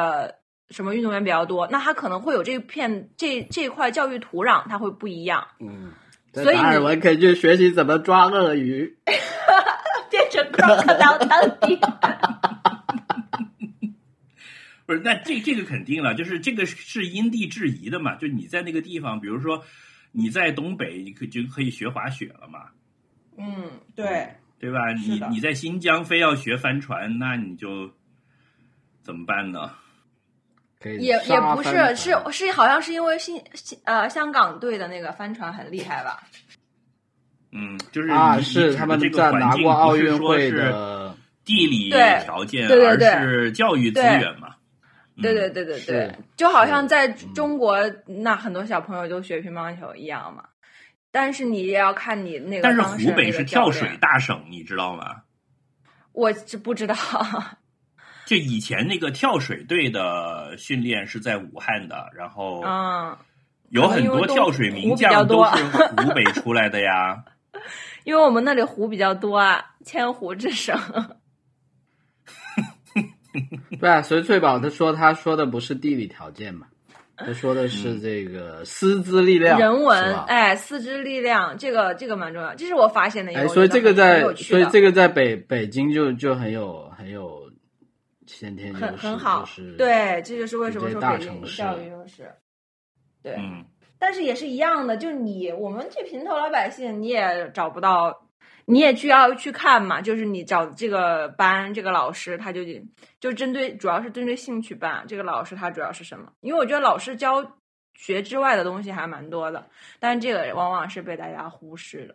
[0.70, 5.92] 什么运动员比较多，那他可能会有这片这这块教育土壤，它会不一样，嗯，
[6.32, 8.96] 所以你达尔文可以去学习怎么抓鳄鱼。
[10.08, 11.78] 变成 crocodile Dundee。
[14.88, 18.16] 不是，那这这个肯定了，就是这个是因地制宜的嘛。
[18.16, 19.62] 就你在那个地方，比如说
[20.12, 22.70] 你在东北，你可就可以学滑雪了嘛，
[23.36, 24.90] 嗯，对，对吧？
[24.94, 27.92] 你你在新疆非要学帆船，那你就
[29.02, 29.72] 怎么办呢？
[30.82, 36.22] 也也不是，是是好像是因为新新呃香港队的那个帆船很厉害吧？
[37.52, 44.47] 嗯，就是啊，是他们这个在拿环境过奥运不是说会是的，地理条件，而是教育资源嘛。
[45.22, 50.44] 对对嗯对对对，就好像在嗯中国，那很多小朋友就学乒乓球一样嘛。
[51.10, 55.22] 但是你也要看你那个但是湖北是跳水，大省，你知道吗？
[56.12, 56.94] 我这不知道。
[58.26, 63.16] 就以前那个跳水队的训练是在武汉的，然后嗯，
[63.70, 67.24] 有很多跳水名将都是湖北出来的呀。
[68.04, 70.78] 因为我们那里湖比较多啊，千湖之省。
[73.80, 76.66] 对啊，所以翠宝他说他说的不是地理条件嘛，
[77.16, 83.40] 他说的是这个师资力量，人，文哎，师资力量，这个这个蛮重要，这是我发现的一个。
[83.40, 87.50] 哎，我所以这个在所以这个在北北京就就很有很有
[88.26, 92.30] 先天优势，很很好就是，对，这就是为什么说北京大城市教育优势。
[93.22, 93.64] 对，嗯，
[93.98, 98.27] 但是也是一样的，就你我们这平头老百姓，你也找不到，
[98.68, 100.00] 你也需要去看嘛。
[100.00, 102.60] 就是你找这个班，这个老师他就
[103.18, 106.32] 就针对，主要是针对兴趣班，这个老师他主要是什么？
[106.40, 107.58] 因为我觉得老师教
[107.94, 109.66] 学之外的东西还蛮多的，
[109.98, 112.14] 但是这个往往是被大家忽视的。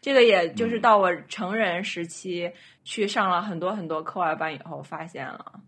[0.00, 2.50] 这个也就是嗯到我成人时期
[2.84, 5.60] 去上了很多很多课外班以后，发现了，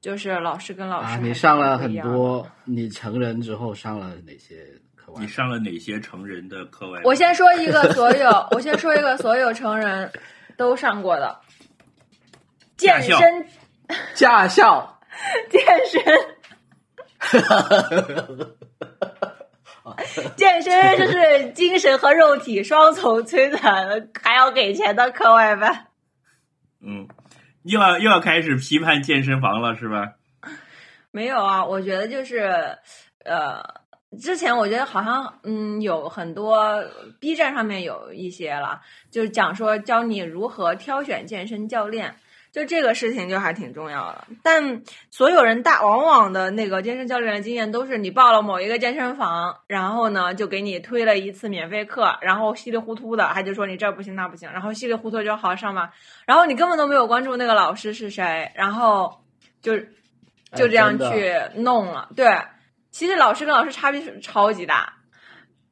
[0.00, 4.66] 就是老师跟老师啊，你上了很多，你成人之后上了哪些
[5.04, 5.28] 课外你？
[5.28, 7.02] 上了哪些成人的课外班？
[7.04, 10.10] 我先说一个所有， 我先说一个所有成人
[10.56, 11.40] 都上过的
[12.76, 13.46] 驾校健身，
[14.14, 14.98] 驾校，
[15.50, 16.02] 健身，
[20.36, 25.86] 健身 就是精神和肉体双重摧残，还要给钱的课外班。
[26.80, 27.08] 嗯，
[27.62, 30.14] 又要又要开始批判健身房了是吧？
[31.10, 32.76] 没有啊，我觉得就是
[33.24, 33.62] 呃，
[34.20, 36.84] 之前我觉得好像嗯有很多
[37.20, 42.14] B 站上面有一些了，就是讲说教你如何挑选健身教练。
[42.52, 44.28] 就这个事情就还挺重要的。
[44.44, 55.90] 但所有人大往往的那个健身教练的经验都是，你报了某一个健身房，然后呢就给你推了一次免费课，然后稀里糊涂的他就说你这不行那不行，然后稀里糊涂就好上吧，
[56.26, 59.24] 然后你根本都没有关注那个老师是谁，然后
[59.60, 59.76] 就
[60.52, 62.08] 就这样去弄了。
[62.14, 62.38] 对，
[62.94, 64.94] 其实老师跟老师差别是超级大。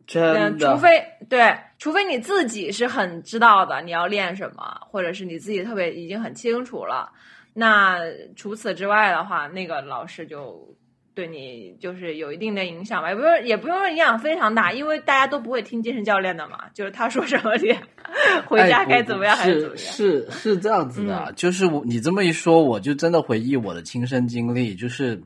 [0.08, 7.12] 真嗯，的，除非对，除非你自己是很知道的，你要练什么，或者是你自己特别已经很清楚了。
[7.54, 8.00] 那
[8.34, 10.76] 除此之外的话，那个老师就
[11.14, 17.80] 对你就是有一定的影响吧，也不用也不用说影响非常大，因为大家都不会听健身教练的嘛，就是他说什么练，
[18.48, 19.84] 回家哎该怎么样还是怎么样。
[19.94, 25.22] 是是这样子的，就是我你这么一说，我就真的回忆我的亲身经历，就是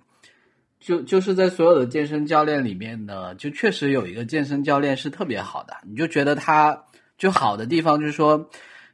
[0.87, 6.85] 就就是在所有的健身教练里面呢，就确实有一个健身教练是特别好的，你就觉得他
[7.19, 8.49] 就好的地方就是说。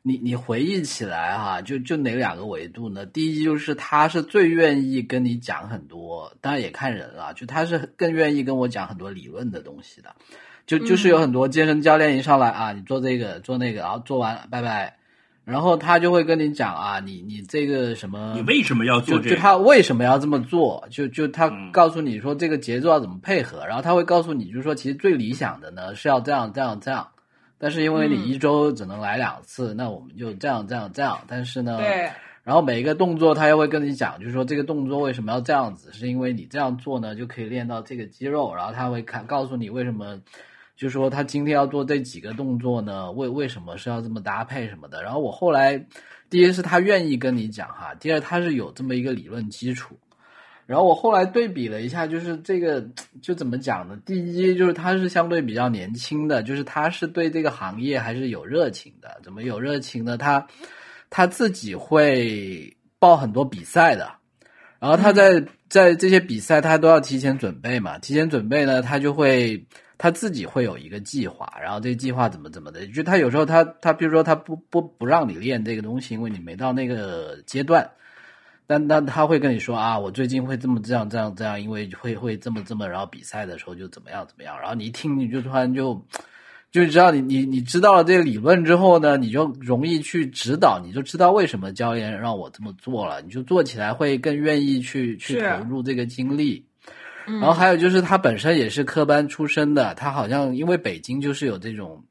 [0.04, 3.06] 你你回忆起来哈、就就哪两个维度呢？
[3.06, 10.12] 第一就是他是最愿意跟你讲很多，当然也看人了，就他是更愿意跟我讲很多理论的东西的。
[10.66, 14.96] 就就是有很多健身教练一上来啊，你做这个做那个，然后做完拜拜，
[15.44, 19.30] 然后他就会跟你讲啊，你你这个什么，你为什么要做这个？
[19.30, 20.86] 就就他为什么要这么做？
[20.90, 27.08] 就就他嗯告诉你说这个节奏要怎么配合，然后他会告诉你，就是说其实最理想的呢是要这样这样这样，
[27.58, 32.10] 但是因为你嗯一周只能来两次，那我们就这样这样这样，但是呢，对，
[32.44, 40.20] 然后每一个动作他又会跟你讲，就是说这个动作为什么要这样子，是因为你这样做呢就可以练到这个肌肉，然后他会看告诉你为什么，
[40.82, 45.00] 就说他今天要做这几个动作呢，为为什么是要这么搭配什么的。
[45.00, 45.80] 然后我后来，
[46.28, 49.96] 第一是他愿意跟你讲哈，第二他是有这么一个理论基础。
[50.66, 52.84] 然后我后来对比了一下，就是这个
[53.20, 53.96] 就怎么讲呢？
[54.04, 59.20] 第一就是他是相对比较年轻的，就是他是对这个行业还是有热情的。
[59.22, 60.16] 怎么有热情呢？
[60.16, 60.44] 他
[61.10, 64.10] 他自己会报很多比赛的，
[64.80, 69.64] 然后他在、在这些比赛他都要提前准备嘛，提前准备呢，他就会
[69.98, 77.88] 他自己会有一个计划，然后这个计划怎么怎么的，就他有时候他他比如说他不不不让你练这个东西，因为你没到那个阶段。
[78.64, 86.00] 但但他会跟你说啊，我最近会这么这样这样这样，因为会会这么这么，然后比赛的时候就怎么样怎么样，然后你一听你就突然就
[86.70, 96.64] 就知道你你你知道了这个理论之后呢，你就容易去指导，你就知道为什么教练让我这么做了，你就做起来会更愿意去去投入这个精力。
[97.26, 102.02] 嗯然后还有就是他本身也是科班出身的，他好像因为北京就是有这种。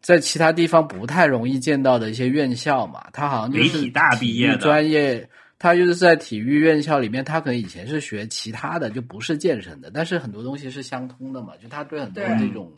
[0.00, 12.72] 在其他地方不太容易见到的一些院校嘛，他好像就是媒体大毕业的专业，他就是在体育院校里面，他可能以前是学其他的，就不是健身的，但是很多东西是相通的嘛，就他对很多对这种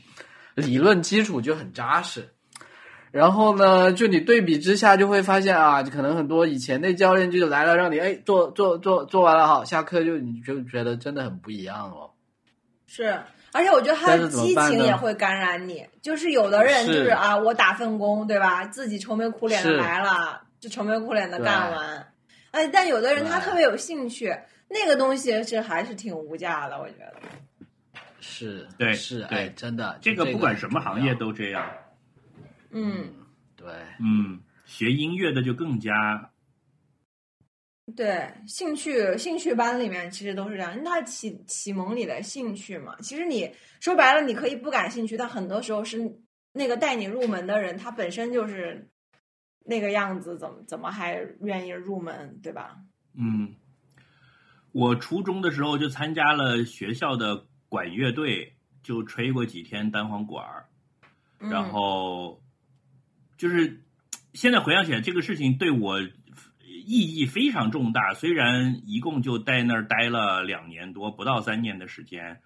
[0.55, 2.27] 理论基础就很扎实。
[3.13, 12.11] 然后呢，就你对比之下就会发现啊，可能很多以前那教练就来了，让你哎做做做做完了好，下课就你就觉得真的很不一样哦。
[12.87, 13.21] 是，
[13.53, 15.87] 而且我觉得他的激情也会感染你。
[16.01, 18.65] 就是有的人就是是啊，我打份工，对吧？
[18.67, 22.07] 自己愁眉苦脸的来了，就愁眉苦脸的干完。
[22.53, 24.33] 哎，但有的人他特别有兴趣，
[24.69, 27.15] 那个东西是还是挺无价的，我觉得。
[28.21, 31.65] 是，对是，对哎，真的，这个不管什么行业都这样。
[32.71, 33.13] 嗯，
[33.57, 33.67] 对，
[34.01, 36.31] 嗯，学音乐的就更加
[37.97, 42.95] 对，兴趣兴趣班里面其实都是这样，因为他启启蒙你的兴趣嘛。
[43.01, 46.21] 其实你说白了，你可以不感兴趣，但很多时候是
[46.53, 48.89] 那个带你入门的人，他本身就是
[49.65, 52.77] 那个样子，怎么怎么还愿意入门，对吧？
[53.15, 53.57] 嗯，
[54.71, 58.55] 我初中的时候就参加了学校的管乐队，
[58.85, 60.69] 就吹过几天单簧管儿，
[61.41, 62.41] 嗯、然后
[63.41, 63.81] 就是
[64.35, 68.13] 现在回想起来，这个事情对我意义非常重大。
[68.13, 72.41] 虽然一共就在那儿待了两年多，不到三年的时间，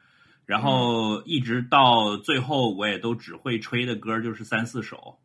[0.47, 5.19] 然后一直到最后，我也都只会吹的歌就是三四首。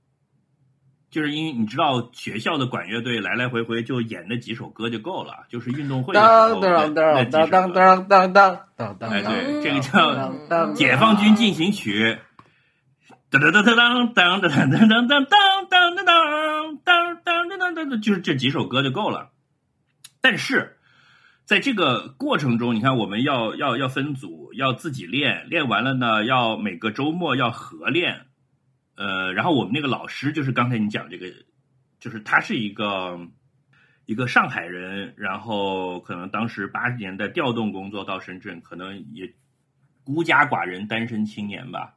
[1.12, 7.71] 就是因为你知道学校的管乐队来来回回就演那几首歌就够了，就是运动会的时候当当那当当。
[7.71, 12.05] 当当当当当当哎，当，对，这个嗯叫当当《解放军进行曲》。
[13.31, 13.73] 当当当当
[14.13, 15.95] 当当当当当当当当当
[16.83, 19.31] 当当当当当，就是这几首歌就够了。
[20.19, 20.77] 但是
[21.45, 28.25] 在这个过程中，你看我们要要要分组，要自己练，练完了呢，要每个周末要合练。
[28.95, 31.27] 呃，然后我们那个老师就是刚才你讲这个，
[31.99, 33.19] 就是他是一个
[34.05, 39.36] 一个上海人，然后可能当时八十年代调动工作到深圳，可能也
[40.03, 41.93] 孤家寡人、单身青年吧。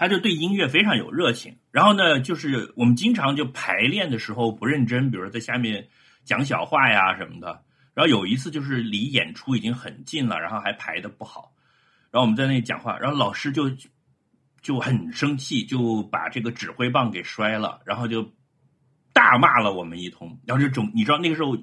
[0.00, 5.88] 他就对音乐非常有热情，然后呢，就是我们经常就排练的时候不认真，比如说在下面
[6.24, 7.62] 讲小话呀什么的。
[7.92, 11.52] 然后有一次就是离演出已经很近了，然后还排的不好，
[12.10, 13.70] 然后我们在那里讲话，然后老师就
[14.62, 18.32] 就很生气，就把这个指挥棒给摔了，然后就
[19.12, 20.40] 大骂了我们一通。
[20.46, 21.58] 然后这种你知道那个时候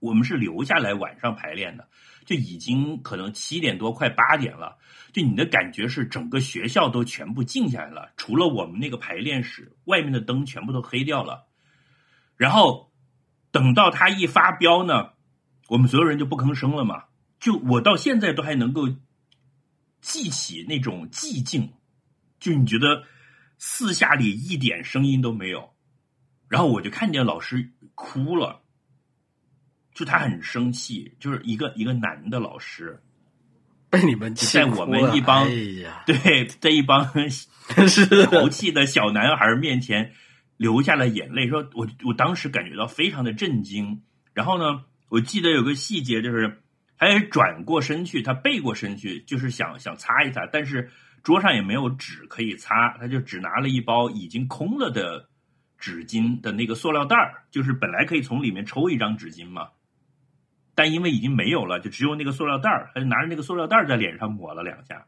[0.00, 1.86] 我们是留下来晚上排练的，
[2.24, 4.78] 就已经可能七点多快八点了，
[5.12, 11.46] 就你的感觉是整个学校都全部静下来了，除了我们那个排练室外面的灯全部都黑掉了。
[12.36, 12.92] 然后
[13.50, 15.14] 等到他一发飙呢。
[15.68, 17.04] 我们所有人就不吭声了嘛？
[17.40, 18.86] 就我到现在都还能够
[20.02, 21.72] 记起那种寂静，
[22.38, 23.04] 就你觉得
[23.56, 25.74] 四下里一点声音都没有，
[26.48, 28.60] 然后我就看见老师哭了，
[29.94, 33.00] 就他很生气，就是一个一个男的老师。
[33.88, 35.46] 被你们在我们一帮
[36.04, 37.08] 对在一帮
[37.88, 38.26] 是。
[38.26, 40.12] 淘气的小男孩面前
[40.56, 44.02] 流下了眼泪，说我我当时感觉到非常的震惊，
[44.34, 44.84] 然后呢？
[45.10, 46.60] 我记得有个细节，就是
[46.98, 50.90] 他也转过身去，他背过身去，就是想想擦一擦，但是
[51.22, 55.28] 桌上也没有纸可以擦，他就只拿了一包已经空了的
[55.78, 59.68] 纸巾的那个塑料袋儿，就是本来可以从里面抽一张纸巾嘛，
[60.74, 65.06] 但因为已经没有了，就只有那个塑料袋儿，他就拿着那个塑料袋儿在脸上抹了两下，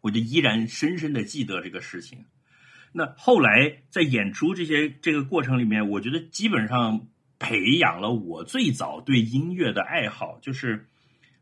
[0.00, 2.26] 我就依然深深的记得这个事情。
[2.92, 7.08] 那后来在演出这些这个过程里面，我觉得基本上。
[7.44, 10.86] 培养了我最早对音乐的爱好，就是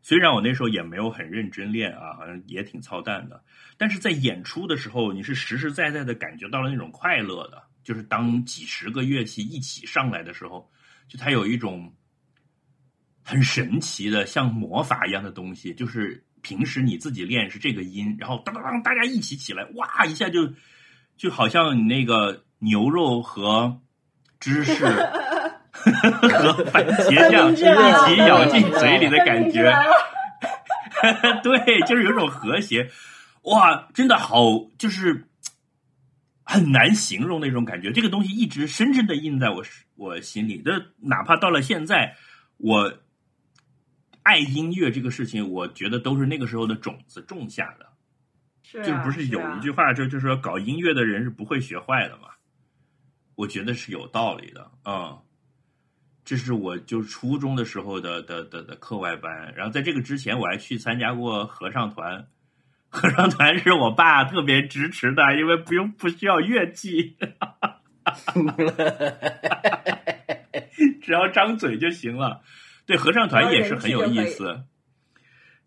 [0.01, 3.43] 虽然我那时候也没有很认真练啊，好像也挺操蛋的，
[3.77, 10.71] 但是在演出的时候，你是实实在在的感觉到了那种快乐的，就是当几十个乐器一起上来的时候，
[11.07, 11.93] 就它有一种
[13.31, 20.51] 很神奇的像魔法一样的东西，就是平时你自己练是这个音，然后当当当，大家一起起来，哇一下就
[21.15, 23.79] 就好像你那个牛肉和
[24.37, 24.85] 芝士。
[25.73, 29.73] 和番茄酱 一起咬进嘴里的感觉，
[31.41, 32.91] 对，就是有种和谐，
[33.43, 35.27] 哇，真的好，就是
[36.43, 37.91] 很难形容那种感觉。
[37.91, 39.63] 这个东西一直深深的印在我
[39.95, 42.15] 我心里，就，哪怕到了现在，
[42.57, 42.93] 我
[44.23, 47.87] 爱音乐这个事情，我觉得都是那个时候的种子种下的。
[48.63, 52.29] 是，就不是有一句话，就就说搞音乐的人是不会学坏的嘛？
[53.35, 55.17] 我觉得是有道理的，嗯。
[56.23, 62.27] 这是我就初中的时候的的的的课外班，然后在这个之前我还去参加过合唱团，
[62.89, 67.17] 合唱团是我爸特别支持的，因为不用不需要乐器，
[71.01, 72.43] 只要张嘴就行了。
[72.91, 74.63] 对，合唱团也是很有意思，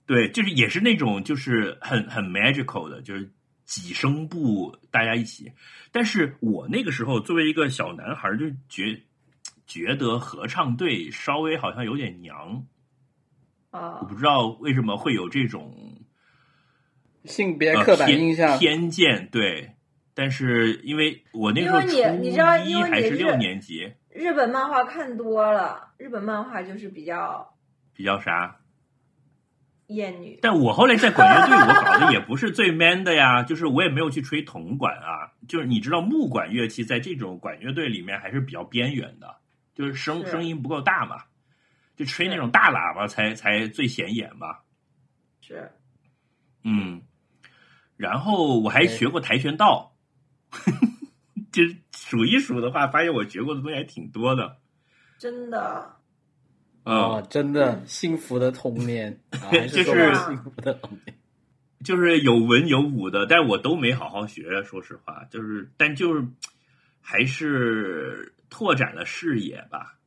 [0.06, 3.32] 对，就是也是那种就是很很 magical 的，就是
[3.64, 5.52] 几声部大家一起。
[5.90, 9.00] 但是我那个时候作为一个小男孩就觉。
[9.66, 12.66] 觉得合唱队稍微好像有点娘，
[13.70, 16.04] 啊，我不知道为什么会有这种
[17.24, 19.72] 性别刻板印象偏见，对。
[20.12, 27.52] 但是因为我那时候初一还是六年级，日本漫画看多了，日本漫画就是比较
[27.92, 28.56] 比较啥？
[29.88, 30.38] 艳女。
[30.40, 39.36] 但我后来在管乐队，我搞的也不是最 man 的呀，就是我也没有去吹铜管啊，就是你知道木管乐器在这种管乐队里面还是比较边缘的。
[39.74, 41.24] 就是声声音不够大嘛，
[41.96, 44.58] 就吹那种大喇叭才才最显眼嘛。
[45.40, 45.72] 是，
[46.62, 47.02] 嗯，
[47.96, 49.96] 然后我还学过跆拳道，
[51.50, 51.64] 就
[52.05, 54.59] 数一数的话，发现我学过的东西还挺多的。
[55.18, 55.96] 真的，
[56.84, 59.18] 哦，真的幸福的童年，
[59.72, 61.16] 就是幸福的童年，
[61.84, 64.62] 就是有文有武的，但我都没好好学。
[64.64, 66.26] 说实话，就是但就是
[67.00, 68.30] 还是。
[68.50, 69.98] 拓展了视野吧。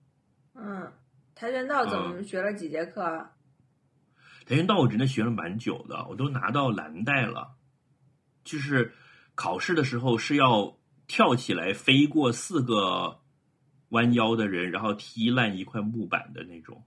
[0.54, 0.89] 嗯，
[1.36, 3.32] 跆拳道怎么学了几节课啊？
[4.45, 7.58] 跆拳道我真的学了蛮久的，我都拿到蓝带了。
[8.45, 8.93] 就是
[9.36, 10.77] 考试的时候是要
[11.08, 13.20] 跳起来飞过四个
[13.89, 16.84] 弯腰的人，然后踢烂一块木板的那种。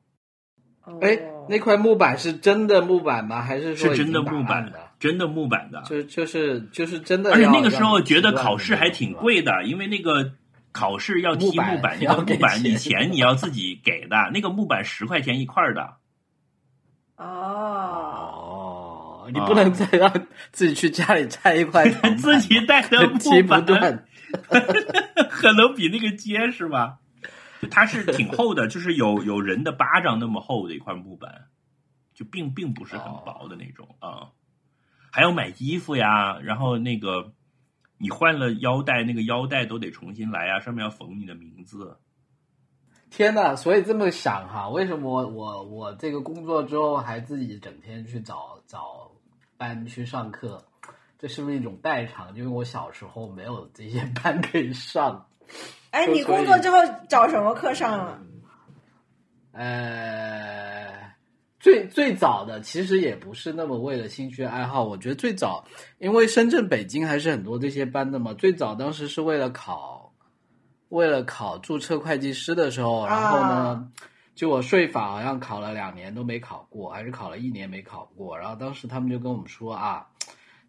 [1.00, 1.18] 哎，
[1.48, 3.42] 那块木板是真的木板吗？
[3.42, 4.90] 还是是真的木板的？
[4.98, 7.32] 真的木板的，就就是就是真的。
[7.32, 10.32] 而且那个时候觉得考试还挺贵的，因为那个。
[10.72, 15.96] 考试要踢木板， 那个木板你钱你要自己给的，那个木板十块钱一块的。
[17.16, 20.08] 哦，你不能再让
[20.52, 23.66] 自己去家里拆一块， 自己带的木板，
[25.30, 26.98] 可能比那个结实吧？
[27.70, 31.46] 它是挺厚的， 就是有有人的巴掌那么厚的一块木板，
[32.14, 34.30] 就并并不是很薄的那种啊。
[35.10, 37.32] 还要买衣服呀，然后那个。
[38.02, 40.58] 你换了腰带，那个腰带都得重新来啊！
[40.58, 41.98] 上面要缝你的名字。
[43.10, 49.10] 天呐，所以这么想哈，为什么我我我这个工作之后还自己整天去找找
[49.58, 50.64] 班去上课？
[51.20, 52.34] 这是不是一种代偿？
[52.34, 55.26] 因为我小时候没有这些 班可以上。
[55.90, 58.18] 哎，你工作之后找什么课上了？
[59.52, 61.12] 呃，
[61.58, 65.64] 最最早的其实也不是那么为了兴趣爱好，我觉得最早，
[65.98, 68.32] 因为深圳、北京还是很多这些班的嘛。
[68.32, 70.14] 最早当时是为了考，
[70.88, 73.84] 为了考注册会计师的时候，然后呢，啊
[74.36, 78.38] 就我税法好像考了两年都没考过，还是考了一年没考过。
[78.38, 80.06] 然后当时他们就跟我们说啊，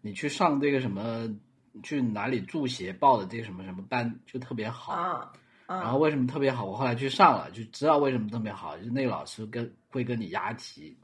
[0.02, 1.34] 你去上这个什么，
[1.82, 4.92] 去哪里助学报的这个什么什么班，就特别好。
[4.92, 5.32] 啊
[5.64, 6.66] 然后为什么特别好？
[6.66, 8.76] 我后来去上了，就知道为什么特别好。
[8.76, 10.94] 就是那个老师跟会跟你押题，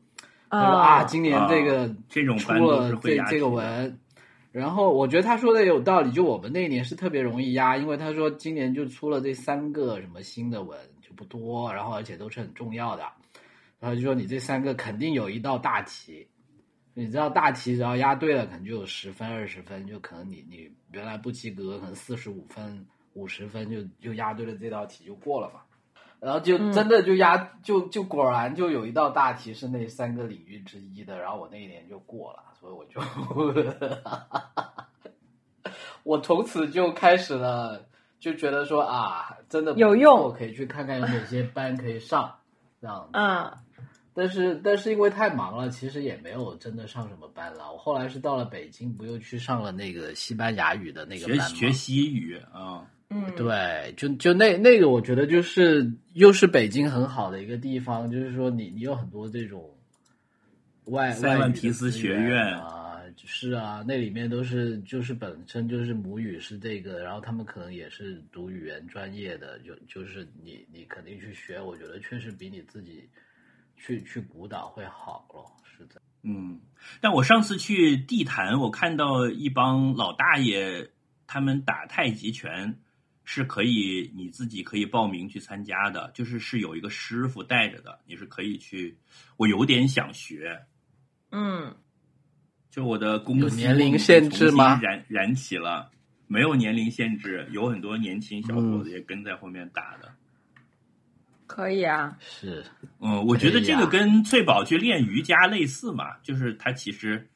[0.51, 3.99] 他说啊，今年这个啊这种出班都是了这这个会押题的文，
[4.53, 6.13] 然后我觉得他说的也有道理。
[6.13, 13.05] 就我们那一年是特别容易押，因为他说今年就出了这三个什么新的文，就不多，然后而且都是很重要的。
[13.81, 16.27] 然后就说你这三个肯定有一道大题，
[16.99, 25.61] 你知道大题只要押对了，可能就有十分、二十分，就可能你你原来不及格，可能四十五分、五十分就就押对了这道题就过了嘛。
[26.19, 26.73] 然后就嗯。
[26.73, 33.01] 真的就押、就就果然就有一道大题是那三个领域之一的，然后我那一年就过了，所以我就
[36.03, 37.87] 我从此就开始了，
[38.19, 42.41] 就觉得说啊，真的有用我可以去看看有哪些班可以上，
[42.81, 43.09] 这样
[44.19, 47.71] 但是但是因为太忙了，其实也没有真的上什么班了。
[47.73, 51.67] 我后来是到了北京，不又去上了那个西班牙语的那个学班学？
[51.67, 59.71] 学西语啊，嗯，对，就就那那个，我觉得就是又是北京很好的一个地方，就是说你你有很多这种
[60.87, 73.09] 外塞外语的万提斯学院啊，是啊，那里面都是就是本身就是母语是这个，然后他们可能也是读语言专业的，就就是你你肯定去学，我觉得确实比你自己
[73.79, 76.03] 去去鼓捣会好咯，是的。
[76.23, 76.61] 嗯，
[77.01, 80.91] 但我上次去地坛，我看到一帮老大爷，
[81.27, 82.81] 他们打太极拳
[83.25, 88.99] 是可以你自己可以报名去参加的，就是是有一个师傅带着的，你是可以去。
[89.37, 90.61] 我有点想学，
[91.31, 91.77] 嗯，
[92.71, 95.91] 就我的公司年龄限制吗燃燃起了，
[96.27, 100.13] 没有年龄限制，有很多年轻小伙子也跟在后面打的。
[101.49, 102.17] 可以啊。
[102.21, 102.63] 是，
[103.01, 107.29] 嗯，我觉得这个跟翠宝去练瑜伽类似嘛，就是它其实，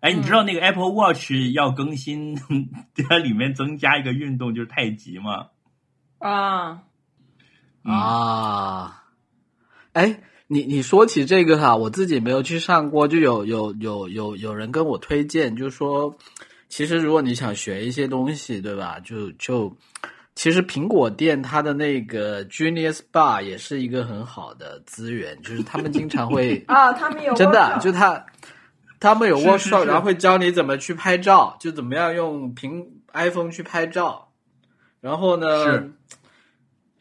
[0.00, 2.34] 哎，你知嗯道那个 Apple Watch 要更新，
[3.08, 5.48] 它里面增加一个运动就是太极嘛。
[6.18, 6.84] 啊，
[7.84, 9.04] 嗯啊，
[9.92, 16.16] 哎，你你说起这个哈，我自己没有去上过，就有有有有有人跟我推荐，就说，
[16.68, 19.00] 其实如果你想学一些东西，对吧？
[19.00, 19.76] 就就
[20.36, 28.24] 其实苹果店它的那个 Genius Bar 也是一个很好的资源，就是他们经常会 啊，他们有真的就他
[29.00, 34.30] 他们有 workshop，是是然后会教你怎么去拍照，就怎么样用苹 iPhone 去拍照。
[35.00, 35.92] 然后呢是，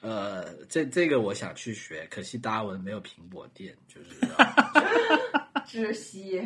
[0.01, 4.25] 呃，这这个我想去学，可惜达尔文没有苹果店，就是
[5.67, 6.41] 窒息。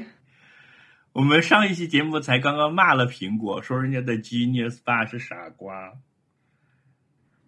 [1.12, 5.92] 我们上一期节目才刚刚骂了苹果，说人家的 Genius Bar 是傻瓜，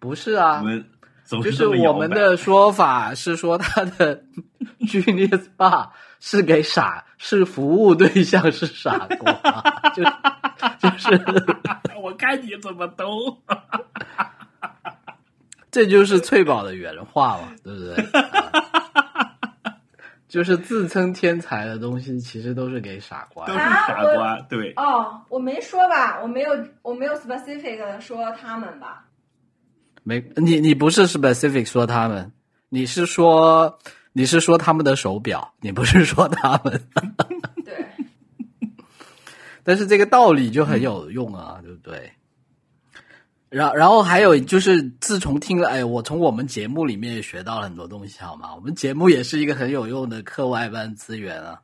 [0.02, 0.84] 不是啊我，们
[1.24, 4.20] 总就是我们的说法是说他的
[4.82, 9.32] Genius Bar 是给傻，是服务对象是傻瓜，
[9.94, 10.02] 就
[10.80, 11.24] 就是。
[12.02, 13.38] 我看你怎么兜。
[15.70, 18.20] 这就是翠宝的原话嘛，对不对？
[18.20, 18.52] 啊
[20.28, 23.64] 就是自称天才的东西，其实都是给傻瓜都是的。
[23.64, 26.50] 傻瓜，对，哦，我没说吧，我没有，
[26.80, 29.04] 我没有 specific 的说他们吧。
[30.02, 32.32] 没，你你不是 specific 说他们，
[32.68, 33.78] 你是说
[34.12, 36.82] 你是说他们的手表，你不是说他们。
[37.64, 37.86] 对，
[39.62, 42.12] 但是这个道理就很有用啊，对不对？
[43.48, 48.54] 然然后还有就是，自从听了，哎，我从我们节目里面也学到了很多东西，好吗？
[48.54, 51.60] 我们节目也是一个很有用的课外班资源啊。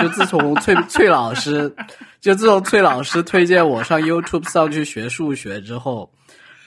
[0.00, 1.72] 就自从翠翠老师，
[2.20, 6.10] 就自从翠老师推荐我上 YouTube 上去学数学之后，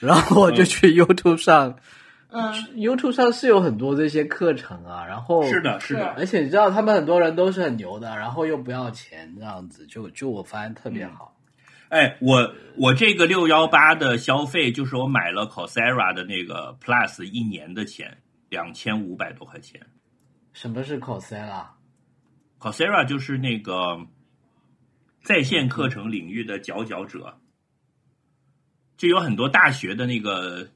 [0.02, 1.76] 然后我就去 YouTube 上、
[2.28, 11.36] 嗯，YouTube 上是有很多这些课程啊，然后是的，是的，而且你知道，他们很多人都是很牛的，然后又不要钱，这样子就就我发现特别好。
[11.88, 18.16] 哎，我我这个六幺八的消费就是我买了 Coursera 的那个 Plus 一年的钱，
[18.48, 19.80] 两千五百多块钱。
[20.52, 24.00] 什么是 Coursera？Coursera 就是那个
[25.22, 27.38] 在线课程领域的佼佼者，
[29.02, 30.68] 就有很多大学的那个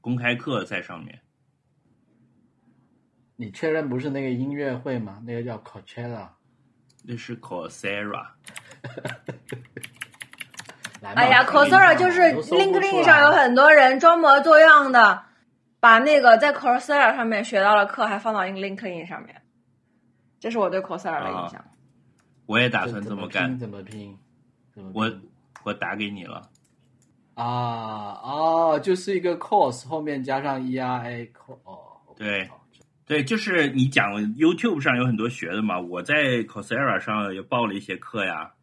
[0.00, 1.20] 公开课在上面。
[3.36, 5.20] 你确认不是那个音乐会吗？
[5.26, 6.28] 那个叫 Coachella。
[7.02, 7.68] 那是吧
[11.14, 15.22] 哎呀我给你，Coursera 就是 LinkedIn 来上有很多人装模作样的，
[15.78, 19.42] 把那个在 Coursera 上面学到的课还放到 LinkedIn 上面，
[20.40, 21.62] 这是我对 Coursera 的印象。
[22.46, 23.58] 我也打算这么干。
[23.58, 24.18] 怎么拼？
[24.72, 25.20] 怎么拼我
[25.64, 26.48] 我打给你了，
[27.36, 31.28] 啊哦，就是一个 course 后面加上 ERA
[31.64, 32.48] 哦，对
[33.04, 38.54] 对，就是你讲 YouTube 上有很多学的嘛，我在 Coursera 上也报了一些课呀，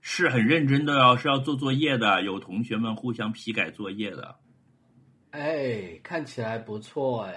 [0.00, 4.36] 是很认真的哦，是要做作业的，有同学们互相批改作业的。
[5.32, 7.34] 哎，看起来不错哎。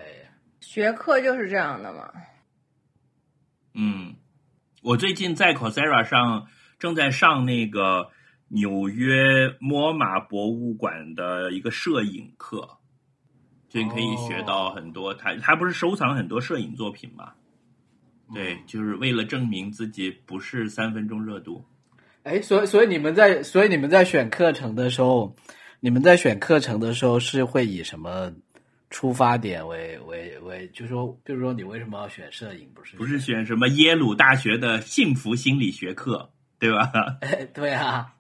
[0.62, 2.12] 学科就是这样的嘛。
[3.74, 4.16] 嗯，
[4.82, 6.48] 我最近在 Coursera 上
[6.80, 8.10] 正在上那个
[8.50, 12.68] 纽约摩马博物馆的一个摄影课，
[13.70, 15.14] 就你可以学到很多。
[15.14, 17.32] 他他不是收藏很多摄影作品嘛？
[18.34, 21.66] 对，就是为了证明自己不是三分钟热度。
[22.24, 25.36] 哎，所以所以你们在所以你们在选课程的时候，
[25.80, 28.32] 你们在选课程的时候是会以什么
[28.90, 30.68] 出发点为为为？
[30.70, 32.70] 就说，比如说你为什么要选摄影？
[32.76, 36.30] 不是不是选什么耶鲁大学的幸福心理学课，
[36.60, 36.92] 对吧？
[37.22, 38.14] 哎，对啊，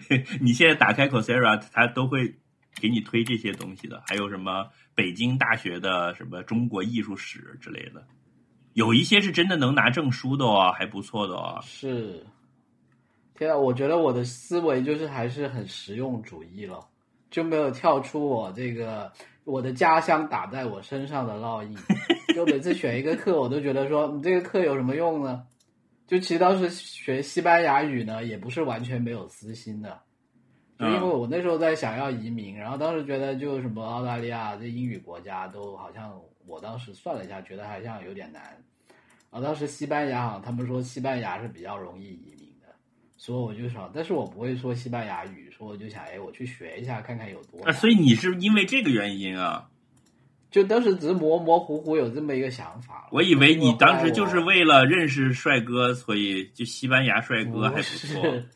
[0.40, 2.34] 你现在打开 Coursera，它都会
[2.80, 8.04] 给你推这些东西的，还有什么北京大学的什么中国艺术史之类的，
[8.74, 11.58] 有一些是真的能拿证书的哦，还不错的哦。
[11.62, 12.24] 是。
[13.34, 16.78] 天啊，我觉得我的思维就是还是很实用主义了，
[17.30, 19.10] 就没有跳出我这个
[19.44, 21.76] 我的家乡打在我身上的烙印。
[22.34, 25.42] 就每次选一个课，我都觉得说，你这个课有什么用呢？
[26.12, 29.98] 就其实当时学西班牙语呢，也不是完全没有私心的，
[30.78, 38.42] 就因为我那时候在想要移民，然后当时觉得就什么澳大利亚这英语国家都好像，我当时算了一下，觉得好像有点难。
[39.30, 42.66] 然后当时西班牙好像他们说西班牙是比较容易移民的，
[43.16, 47.72] 所以我就想，但是我不会说西班牙语，所以我就想，哎，我去学一下看看有多啊，难。
[47.72, 49.66] 所以你是因为这个原因啊？
[50.52, 53.08] 就当时只是模模糊糊有这么一个想法。
[53.10, 58.22] 我以为你当时就是为了认识帅哥，所以就西班牙帅哥还不错。
[58.22, 58.48] 是，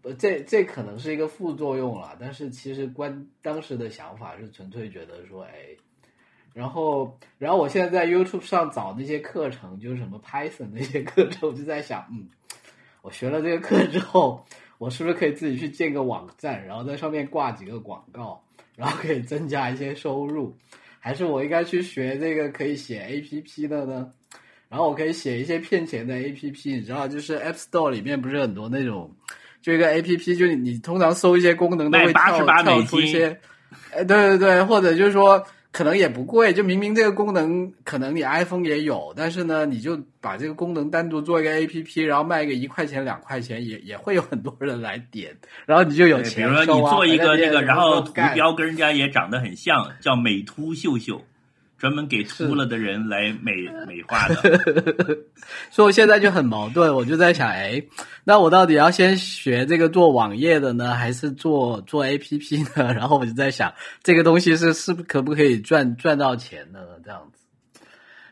[0.00, 2.16] 不，这这可能是一个副作用了。
[2.20, 5.52] 但是其实关当时的想法是纯粹觉得说，哎，
[6.52, 12.28] 然后然后我现在在 YouTube 上找那些课程，就是什么 Python 那些课程，我就在想，嗯，
[13.02, 14.46] 我学了这个课之后，
[14.78, 18.40] 我是不是可以自己去建个网站，然后在上面挂几个广告，
[18.76, 20.56] 然后可以增加一些收入？
[21.04, 24.10] 还是我应该去学这个可以写 APP 的呢？
[24.70, 29.14] 然后我可以写一些骗钱的 APP，你知道，就是 App Store 里面不是很多那种，
[29.60, 33.38] 就一个 APP，就是你通常搜一些功能都会卖跳88跳出一些，
[33.92, 51.20] 哎，对对对，或者就是说可能也不贵，就明明这个功能可能你 iPhone 也有，但是呢，你就把这个功能单独做一个 APP，然后卖个一块钱两块钱，也也会有很多人来点， 然后你就有对比钱如说你做一个这个，然后图标跟人家也长得很像，叫美图秀秀，
[51.84, 53.52] 专门给秃了的人来美
[53.86, 54.34] 美化的。
[55.70, 57.84] 所以我现在就很矛盾，我就在想，哎，
[58.24, 62.90] 那我到底要先学这个做网页的呢，还是做做 APP 呢？
[62.94, 66.86] 然后我就在想，这个东西是是不可不可以赚赚到钱的呢？
[67.04, 67.44] 这样子。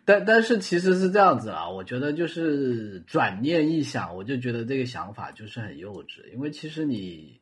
[0.07, 7.39] 但但是其实是这样子啊，我觉得就是转念一想，我就觉得这个想法就是很幼稚，因为其实你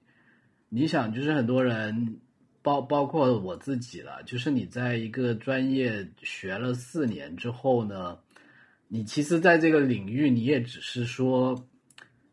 [0.69, 2.17] 你想，就是很多人。
[2.63, 8.19] 包包括我自己了，就是你在一个专业学了四年之后呢，
[8.89, 11.67] 你其实在这个领域，你也只是说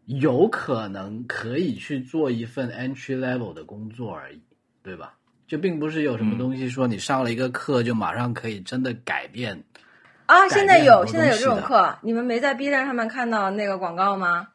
[0.05, 4.41] 有可能可以去做一份 entry level 的工作而已，
[4.83, 5.13] 对吧？
[5.47, 9.63] 就并不是有什么嗯东西说你上了一个课就马上可以真的改变。
[10.25, 14.49] 啊，现在有，现在有这种课，你们没在 B 站上面看到那个广告吗？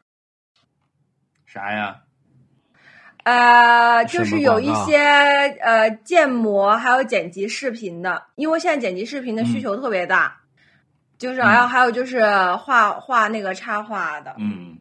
[1.47, 2.02] 啥呀？
[3.23, 10.41] 呃，就是有一些呃建模还有剪辑视频的，因为现在剪辑视频的需嗯求特别大，
[11.17, 12.21] 就是还有、还有就是
[12.57, 14.35] 画画那个插画的。
[14.39, 14.77] 嗯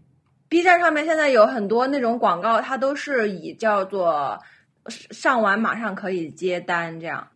[0.48, 4.38] B 站上面现在有很多那种广告，它都是以叫做
[4.88, 7.28] 上完马上可以接单这样。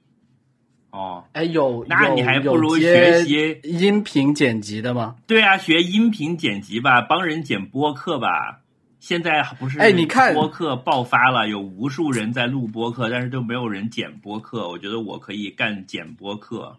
[0.90, 5.16] 哦，哎，有那你还不如学习音频剪辑的吗？
[5.26, 8.61] 对啊，学音频剪辑吧，帮人剪播客吧。
[9.07, 14.68] 现在不是哎你看播客爆发了，有无数人在录播客，但是都没有人剪播客。
[14.68, 16.76] 我觉得我可以干剪播客。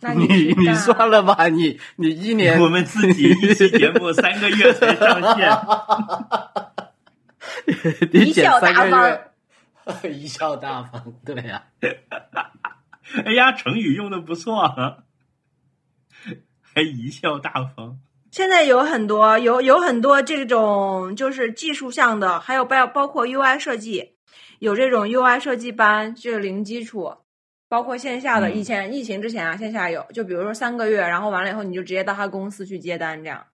[0.00, 5.48] 那你你算了吧，你你一年我们自己一期节目三个月才上线，
[8.10, 9.30] 你贻笑剪三个大方月，
[9.86, 11.62] 贻笑大方，对呀、
[13.24, 14.96] 哎呀，成语用的不错啊。
[16.60, 18.00] 还贻笑大方。
[18.34, 24.16] 现在有很多有有很多这种就是技术项的，还有包包括 UI 设计，
[24.58, 27.14] 有这种 UI 设计班，就是零基础，
[27.68, 28.48] 包括线下的。
[28.48, 33.46] 嗯以前疫情之前啊，线下有，就比如说三个月，然后完了以后你就直接到他公司去接单，这样。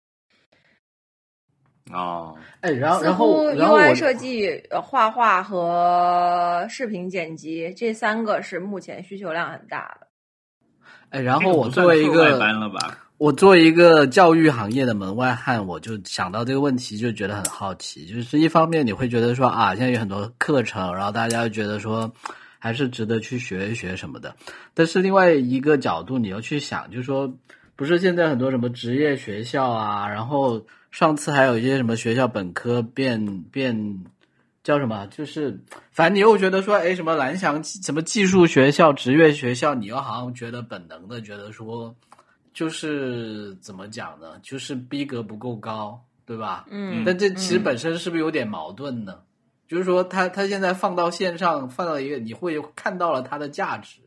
[1.92, 10.06] 哦，哎，然后然后然后 UI 设计、呃画画和视频剪辑这三个是目前需求量很大的。
[11.10, 13.09] 哎，然后我作为一个班了吧？
[13.20, 18.06] 我作为一个教育行业的门外汉，我就想到这个问题，就觉得很好奇。
[18.06, 22.10] 就是一方面你会觉得说啊，现在有很多课程，然后大家觉得说
[22.58, 24.34] 还是值得去学一学什么的。
[24.72, 27.30] 但是另外一个角度，你要去想，就是说，
[27.76, 34.02] 不是现在很多什么职业学校啊，然后上次还有一些什么学校本科变变
[34.64, 35.62] 叫什么，就是
[35.92, 41.94] 反正你又觉得说，哎，什么蓝翔什么技术学校、职业学校，你又好像觉得本能的觉得说。
[42.52, 44.38] 就是怎么讲呢？
[44.42, 46.66] 就是逼格不够高，对吧？
[46.70, 49.22] 嗯但这其实嗯本身是不是有点矛盾呢？
[49.68, 54.00] 就是说他，他现在放到线上，放到一个你会看到了它的价值，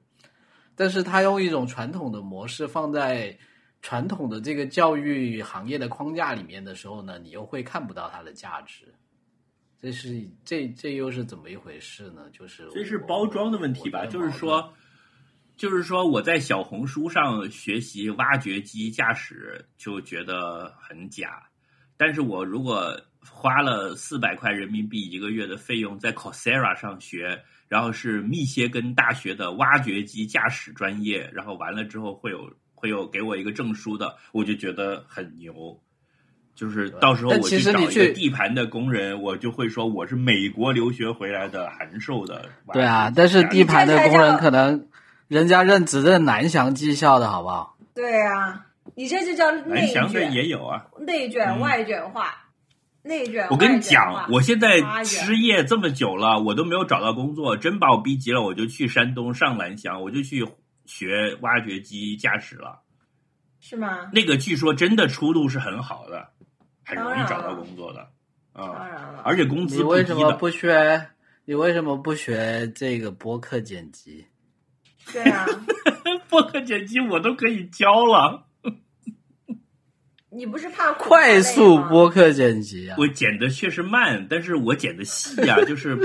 [0.75, 3.37] 但是他用一种传统的模式放在
[3.81, 8.93] 传统的这个教育行业的框架里面的时候呢，你又会看不到它的价值。
[9.81, 12.23] 这是这这又是怎么一回事呢？
[12.31, 14.05] 就是这是包装的问题吧？
[14.05, 14.73] 就是说，
[15.55, 21.43] 就是说我在小红书上学习挖掘机驾驶就觉得很假，
[21.95, 22.99] 但是我如果
[23.29, 35.79] 花了四百块人民币一个月的费用在 Coursera 上学，然后是密歇根大学的挖掘机驾驶专业，然后完了之后会有会有给我一个证书的，我就觉得很牛。
[36.55, 42.47] 就是到时候我去找一个地盘的工人，我就会说我是美国留学回来的函授的。
[42.73, 44.87] 对啊，但是地盘的工人可能
[45.27, 47.77] 人家认只认南翔技校的好不好？
[47.93, 48.65] 对啊，
[48.95, 50.87] 你这就叫南内翔的卷，也有啊。
[50.99, 52.35] 内卷嗯外卷化，
[53.01, 53.47] 内卷。
[53.49, 60.47] 我跟你讲，我现在失业这么久了，我都没有找到工作，真把我逼急了，我就去山东上蓝翔，我就去
[60.85, 62.81] 学挖掘机驾驶了。
[63.59, 64.09] 是吗？
[64.11, 66.29] 那个据说真的出路是很好的，
[66.83, 68.01] 很容易找到工作的
[68.53, 70.03] 啊当啊，然了，而且工资你不低的。
[70.03, 71.07] 为什么不学？
[71.45, 74.25] 你为什么不学这个播客剪辑？
[75.11, 75.45] 对啊，
[76.29, 78.47] 播客剪辑我都可以教了，
[80.31, 81.89] 你不是怕快速吗？
[81.89, 82.95] 播客剪辑啊！
[82.97, 85.97] 我剪的确实慢，但是我剪的细啊， 就是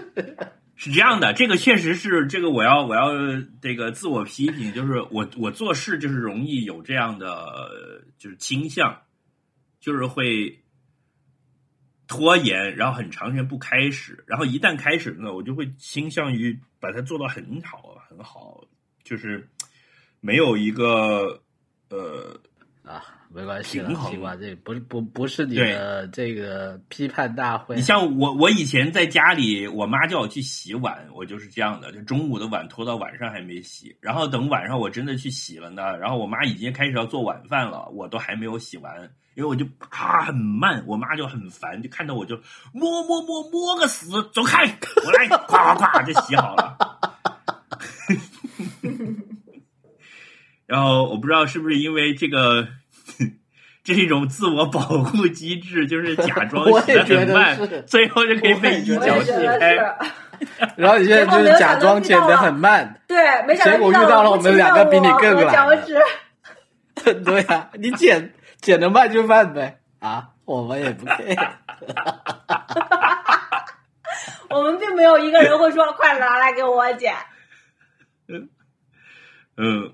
[0.75, 3.09] 是这样的，这个确实是这个我要我要
[3.63, 9.03] 这个自我批评，就是我我做事就是容易有这样的呃就是倾向，
[9.81, 10.63] 就是会
[12.07, 18.65] 拖延，然后很长时间不开始，然后一旦开始呢，我就会倾向于把它做到很好很好，
[19.09, 19.49] 就是
[20.21, 21.41] 没有一个
[21.89, 22.39] 呃
[22.85, 27.77] 啊，没关系了平，衡这不是不不是你的这个批判大会。
[27.77, 38.95] 你像我，我以前在家里，我妈叫我去洗碗，我就是这样的，就中午的碗拖到晚上还没洗，然后等晚上我真的去洗了呢，然后我妈已经开始要做晚饭了，我都还没有洗完，
[39.35, 42.39] 因为我就啊很慢，我妈就很烦，就看到我就
[42.73, 44.65] 摸摸摸摸个死，走开，
[45.07, 46.77] 我来，咵咵咵就洗好了。
[50.69, 52.69] 然后我不知道是不是因为这个，
[53.83, 59.77] 这是一种自我保护机制，就是假装 我洗的也觉得很慢，最后就可以被一我脚踢开。
[60.77, 63.17] 然后你现在就是假装剪得很慢，对，
[63.47, 65.99] 没想到结果遇到了我们两个比你更懒的脚趾。
[67.25, 71.49] 对啊，你剪剪得慢就慢呗啊，我们也不 care。
[74.51, 77.15] 我们并没有一个人会说快拿来给我剪。
[79.57, 79.93] 嗯，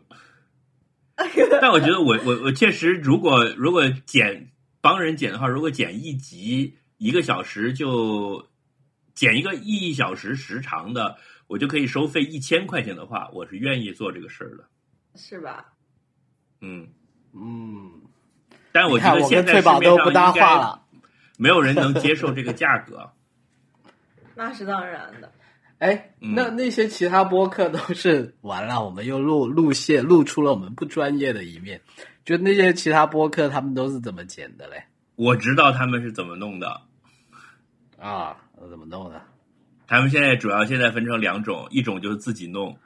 [1.61, 4.51] 但我觉得我我我确实，如果如果剪
[4.81, 8.49] 帮人剪的话，如果剪一集一个小时就
[9.15, 14.65] 剪一个一小时时长的，我就可以收费一千块钱的话，我是愿意做这个事儿的。
[15.15, 15.73] 是吧？
[16.61, 16.89] 嗯，
[17.33, 18.03] 嗯，
[18.73, 20.83] 但我觉得现在跟翠宝市面上都不搭应该话了。
[21.37, 23.13] 没有人能接受这个价格。
[24.35, 25.31] 那是当然的。
[25.79, 31.81] 哎，嗯那那些其他播客都是完了，我们又露露馅，露出了我们不专业的一面。
[32.25, 34.85] 就那些其他播客，他们都是怎么剪的嘞？
[35.17, 36.81] 我知道他们是怎么弄的。
[38.01, 38.37] 啊，
[38.71, 39.21] 怎么弄的？
[39.87, 42.79] 他们现在主要现在分成两种，一种就是自己弄，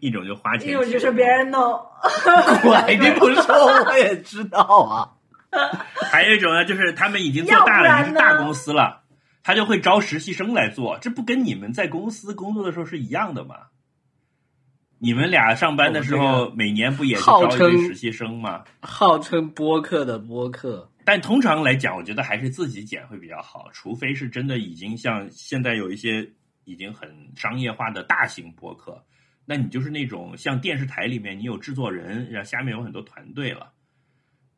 [0.00, 0.70] 一种就花钱。
[0.70, 1.60] 一种就是别人弄，
[2.64, 5.12] 我定不说我也知道啊。
[6.10, 9.02] 还有一种呢，就是他们已经做大了，已经是大公司了，
[9.46, 13.68] 他就会招实习生来做，这不跟你们在公司工作的时候是一样的吗？
[14.98, 18.64] 你们俩上班的时候，每年不也是招一堆实习生吗？
[18.80, 26.28] 号称播客的播客，但通常来讲，我觉得还是自己剪会比较好，除非是真的已经像现在有一些
[26.64, 29.00] 已经很商业化的大型播客，
[29.44, 33.70] 那你就是那种像电视台里面你有制作人，然后下面有很多团队了，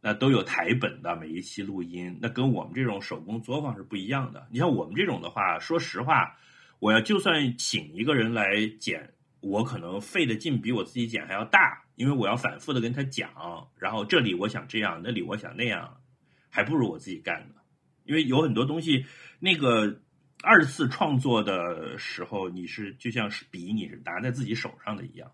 [0.01, 4.47] 那都有台本的每一期录音，那跟我们这种手工作坊是不一样的。
[4.51, 6.37] 你像我们这种的话，说实话，
[6.79, 16.01] 我要就算请一个人来剪，我可能费的劲比我自己剪还要大，因为我要反复的跟他讲，然后这里我想这样，那里我想那样，
[16.49, 17.57] 还不如我自己干呢。
[18.05, 19.05] 因为有很多东西，
[19.39, 20.01] 那个
[20.43, 25.31] 二次创作的时候，你是就像是笔你是拿在自己手上的一样。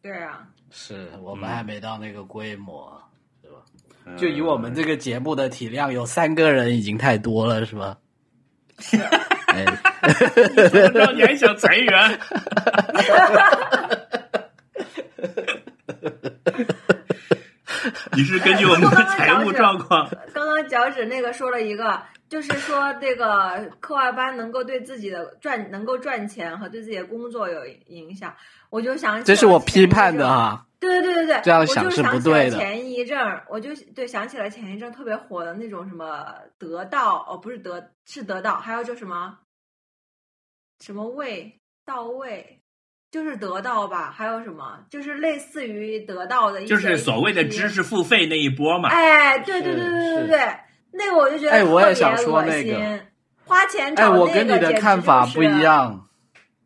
[0.00, 3.13] 对啊，是我们还没到那个规模，嗯
[4.16, 7.96] 就以我们这个节目的体量，有三个人已经太多了，是吧？
[8.78, 8.98] 是。
[9.54, 9.64] 哎，
[10.68, 12.18] 怎么着，你还想裁员？
[18.16, 28.34] 你是根据我们的财务状况，刚刚脚趾那个说了一个，就是说这个课外班能够对自己的赚能够赚钱和对自己的工作有影响，
[28.70, 30.66] 我就想这是我批判的阵哈。
[30.84, 39.38] 对对对对对，这样我就想是不想起了对的前一阵儿，我就对想起了前一阵特别火的那种什么得到哦，不是得是得到，还有就什么
[40.80, 42.60] 什么位到位，
[43.10, 44.10] 就是得到吧？
[44.10, 47.68] 还有什么就是类似于得到的一些，就是所谓的知。
[47.68, 48.88] 识付费那一波嘛。
[48.88, 50.56] 哎，对对对对对对，
[50.92, 53.02] 那个我就觉得哎我也特别想说恶那个心
[53.46, 56.06] 花钱哎，找我跟你的看法不一样。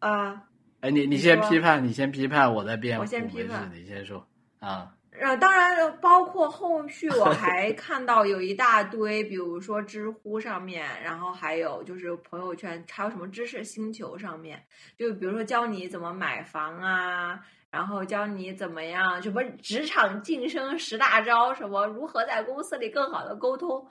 [0.00, 0.44] 啊。
[0.80, 3.02] 哎，你你先批判，你先批判，我再辩护。
[3.02, 4.26] 我先批判你先说
[4.60, 4.94] 啊。
[5.20, 14.62] 呃，当然，包括后续我还看到有一大堆，比如说知乎上面，然后还有就是朋友圈，还有什么知识星球上面，
[14.96, 23.84] 就比如说教你怎么买房啊，然后教你怎么样，什么职场晋升十大招，什么如何在公司里更好的沟通。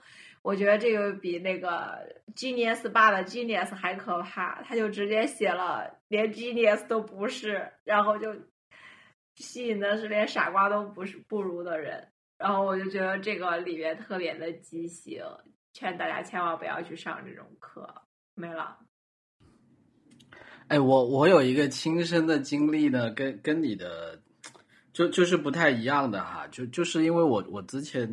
[0.48, 1.98] 我觉得这个比那个
[2.34, 8.34] Genius 八的 Genius 还可怕，他就直接写了连 Genius 都不是，然后就
[9.36, 15.22] 吸引的是连傻瓜都不是不如的人，然后我就觉得这个里面特别的畸形，
[15.74, 17.86] 劝大家千万不要去上这种课。
[18.34, 18.78] 没了，
[20.68, 24.22] 哎，我我有一个亲身的经历呢，跟跟你的
[24.94, 28.08] 就就是不太一样的哈，就就是因为我我之前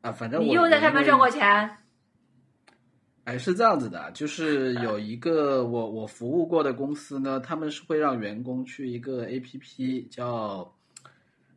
[0.00, 1.70] 啊，反正我你又在上面挣过钱？
[3.24, 10.74] 哎，是这样子的，就是有一个我我服务过的公司呢，他们是会让员工去一个 A P P 叫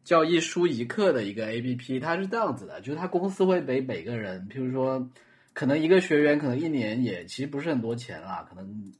[0.04, 5.10] 叫一书一课的一个 A P P，它是这样子的，就是他公司会给每个人，譬如说，
[5.54, 8.92] 可能一个学员可能一年也其实不是很多钱啦，可能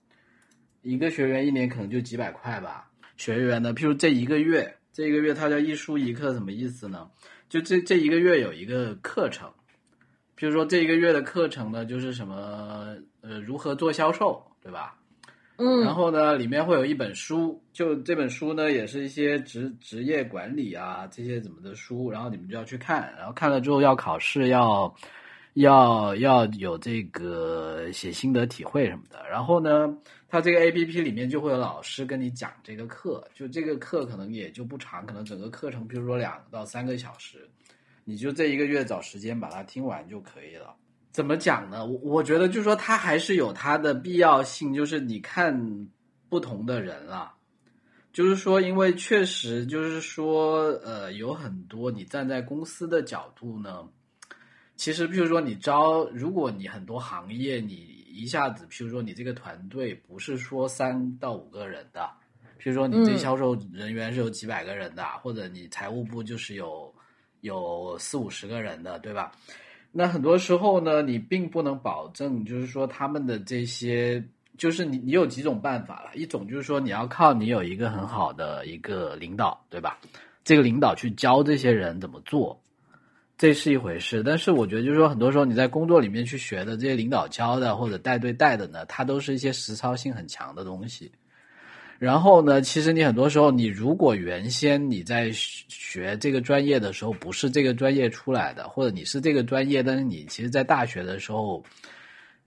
[0.82, 2.90] 一个学员一年可能就几百块吧。
[3.18, 7.10] 学员呢，譬如这一个月，这一个月它叫一书一课，什么意思呢？
[7.52, 9.52] 就这这一个月有一个课程。
[10.36, 14.96] 比如说这一个月的课程呢，就是什么呃如何做销售，对吧？
[15.58, 24.96] 嗯然后呢，里面会有一本书，就这本书呢，也是一些职职业管理啊这些怎么的书，然后你们就要去看，然后看了之后要考试，要
[25.56, 29.22] 要要有这个写心得体会什么的。
[29.30, 29.94] 然后呢，
[30.32, 37.50] 它这个 A P P 里面就会有老师跟你讲这个课，就这个课可能也就不长，可能整个课程比如说两到三个小时，
[38.06, 40.74] 你就这一个月找时间把它听完就可以了。
[41.12, 41.86] 怎么讲呢？
[41.86, 45.90] 我我觉得就是说，它还是有它的必要性，就是你看
[46.30, 47.36] 不同的人啦，
[48.14, 53.86] 就是说，因为确实就是说，呃，有很多你站在公司的角度呢，
[54.78, 62.10] 其实譬如说你招，如果你很多行业你一下子，譬如说你这个团队不是说三到五个人的，
[62.60, 66.94] 譬如说你这嗯销售人员是有几百个人的，或者你财务部就是有
[67.42, 69.32] 有四五十个人的，对吧？
[69.92, 74.24] 那很多时候呢，你并不能保证，就是说他们的这些，
[74.58, 76.12] 就是你你有几种办法了。
[76.14, 80.00] 一种就是说你要靠你有一个很好的一个领导，对吧？
[80.44, 82.62] 这个领导去教这些人怎么做，
[83.42, 84.22] 这是一回事。
[84.22, 91.12] 但是我觉得就是说，很多时候你在工作里面去学的这些领导教的或者带队带的呢，它都是一些实操性很强的东西。
[91.98, 101.64] 然后呢，其实你很多时候，你如果原先你在学这个专业的时候不是这个专业出来的，或者你是这个专业，但是你其实，在大学的时候，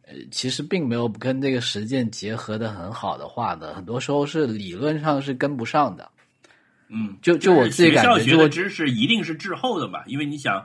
[0.07, 6.09] 呃，其实并没有跟这个实践结合的很好的话呢，很多时候是理论上是跟不上的。
[6.89, 10.65] 嗯，就就我自己感觉，学校学的知识一定是滞后的嘛，因为你想，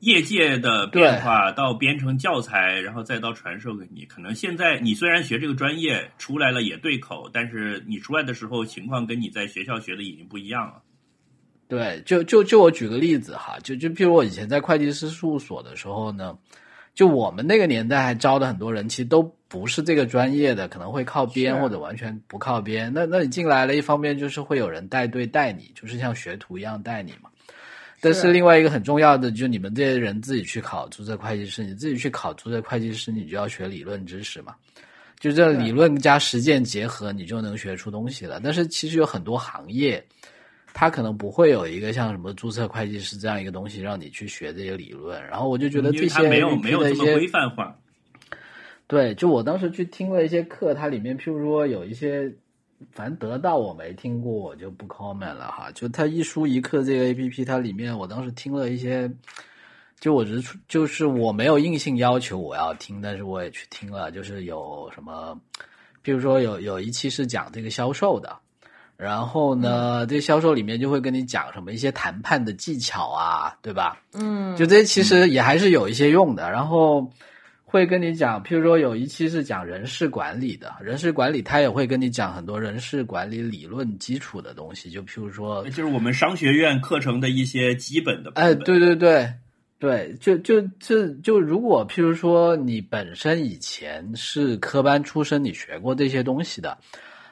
[0.00, 4.04] 业界的变化到编成教材，然后再到传授给你。
[4.06, 10.82] 可能现在你虽然学这个专业出来了也对口，但是你出来的时候情况跟你在学校学的已经不一样了。
[11.68, 16.36] 对，就就就我举个例子哈，就就譬如我以前在会计师事务所的时候呢，
[16.94, 22.90] 就我们那个年代还招的很多人，其实都不是这个专业的，可能会靠编或者完全不靠编。
[22.92, 27.29] 那那你进来了，一方面就是会有人带队带你，就是像学徒一样带你嘛。
[28.00, 34.54] 但是另外一个很重要的，就你们这些人自己去考注册会计师，你自己去考注册会计师，你就要学理论知识嘛。
[35.18, 38.40] 就这理论加实践结合，你就能学出东西了。
[38.42, 40.02] 但是其实有很多行业，
[40.72, 45.22] 它可能不会有一个像什么注册会计师这样一个东西让你去学这些理论。
[45.26, 47.76] 然后我就觉得这些没有没有这么规范化。
[48.86, 52.32] 对，就我当时去听了一些课，它里面譬如说有一些，
[52.92, 55.70] 反正得到我没听过，我就不 comment 了哈。
[55.72, 59.10] 就它一书一课这个 A P P，它里面我当时听了一些，
[59.98, 65.38] 就我只是就是我没有硬性要求我要听，但是我也去听了，就是有什么，
[66.02, 68.36] 比如说有有一期是讲这个销售的。
[68.96, 73.98] 然后呢，这销售里面就会跟你讲什么一些谈判的技巧啊，对吧？
[74.12, 76.50] 嗯，就这些其实也还是有一些用的。
[76.50, 77.10] 然后
[77.70, 89.32] 会跟你讲，譬如说有一期是讲人事管理的，人事管理他也会跟你讲很多人事管理理论基础的东西，就譬如说就是我们商学院课程的一些基本的部哎，对对对
[89.78, 96.76] 对，就就就就如果譬如说你本身以前是科班出身，你学过这些东西的，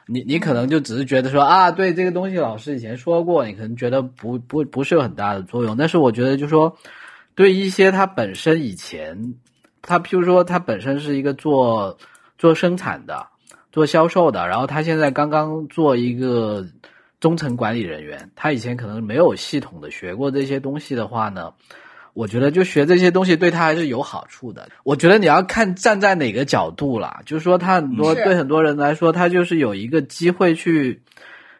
[0.07, 5.75] 你你可能就只是觉得说啊，对这个东西老师以前说过，你可能觉得不不不是有很大的作用。
[5.75, 6.75] 但是我觉得就说，
[7.35, 9.35] 对一些他本身以前，
[9.81, 11.97] 他譬如说他本身是一个做
[12.37, 13.27] 做生产的、
[13.71, 16.65] 做销售的，然后他现在刚刚做一个
[17.19, 21.53] 中层管理人员，他以前可能没有系统的学过这些东西的话呢，
[22.13, 24.67] 我觉得就学这些东西对他还是有好处的。
[24.83, 31.01] 我觉得你要看站在哪个角度啦，就是说他很多对很多人来说，他就是有一个机会去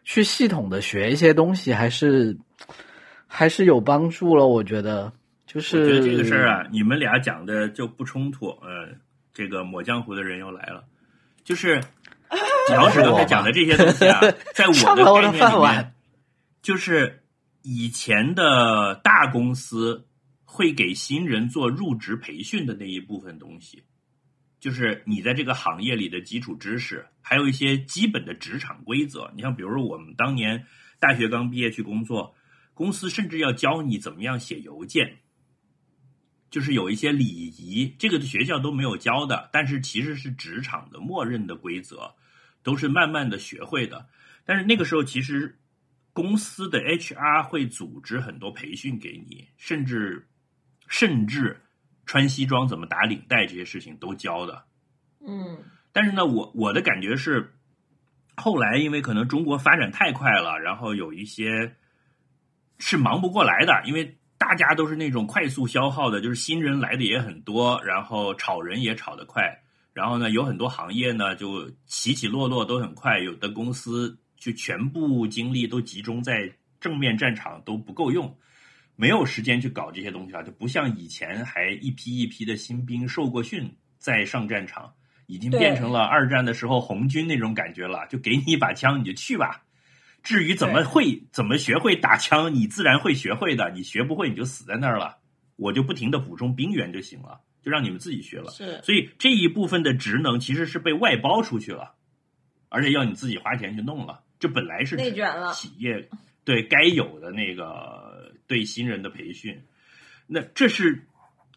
[0.04, 2.38] 去系统的学一些东西，还是
[3.28, 4.48] 还是有帮助了。
[4.48, 5.12] 我觉得
[5.50, 8.50] 就是我觉得这个事儿啊，你们俩讲的就不冲突。
[8.62, 8.96] 呃，
[9.34, 10.86] 这个抹江湖的人又来了，
[11.44, 11.82] 就是
[12.70, 14.20] 老史刚才讲的这些东西啊，
[14.54, 15.94] 在我的的概念里饭碗面，
[16.62, 17.24] 就是
[17.64, 20.06] 以前的大公司
[20.46, 23.82] 会给新人做入职培训的那一部分东西，
[24.60, 29.32] 就是你在这个行业里的基础知识，还有一些基本的职场规则。
[29.36, 30.68] 你像比如说我们当年
[31.00, 32.36] 大学刚毕业去工作，
[32.76, 35.18] 公司甚至要教你怎么样写邮件。
[36.50, 42.16] 就是有一些礼仪，这个学校都没有教的，但是其实是职场的默认的规则，
[42.64, 44.08] 都是慢慢的学会的。
[44.46, 45.60] 但是那个时候，其实
[46.14, 50.28] 公司的 HR 会组织很多培训给你，甚至
[50.88, 51.62] 甚至
[52.06, 54.66] 穿西装怎么打领带这些事情都教的。
[55.26, 55.58] 嗯
[55.92, 57.54] 但是呢，我我的感觉是，
[58.36, 61.76] 后来因为可能中国发展太快了，然后有一些
[62.78, 69.44] 是忙不过来的，因为大家都是那种快速消耗的，就是新人来的也很多，然后炒人也炒得快，
[69.94, 78.36] 然后呢，有很多行业呢就起起落落都很快，有的公司就全部精力都集中在正面战场都不够用。
[78.96, 84.94] 没有时间去搞这些东西了，就不像以前还一批一批的新兵受过训再上战场，
[85.28, 88.08] 已经变成了二战的时候红军那种感觉了。
[88.08, 89.64] 就给你一把枪，你就去吧。
[90.24, 93.72] 至于怎么会怎么学会打枪，你自然会学会的。
[93.72, 95.18] 你学不会，你就死在那儿了。
[95.56, 98.50] 我就不停的补充兵员就行了，就让你们自己学了。
[98.52, 101.96] 是所以这一部分的职能其实是被外包出去了，
[102.70, 104.22] 而且要你自己花钱去弄了。
[104.40, 106.08] 这本来是内卷了企业
[106.46, 109.62] 对该有的那个对新人的培训。
[110.28, 111.06] 那这是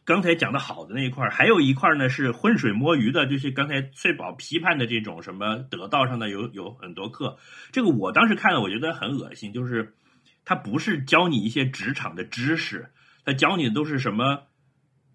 [0.04, 7.38] 刚才讲的好的那一块儿，还有一块儿呢是浑水摸鱼的，就是刚才翠宝批判的这种什么得道上的有有很多课，
[7.70, 9.94] 这个我当时看了，我觉得很恶心，就是
[10.44, 12.90] 他不是教你一些职场的知识，
[13.24, 14.42] 他教你的都是什么？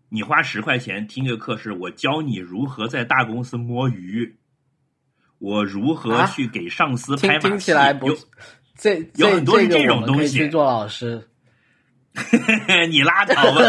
[0.10, 4.38] 你花十块钱听个课，是我教你如何在大公司摸鱼，
[5.38, 7.50] 我如何啊去给上司拍马屁。
[7.50, 8.18] 听起来不有
[8.78, 11.28] 这有这很多是这种东西可以去做老师。
[12.90, 13.62] 你拉倒吧！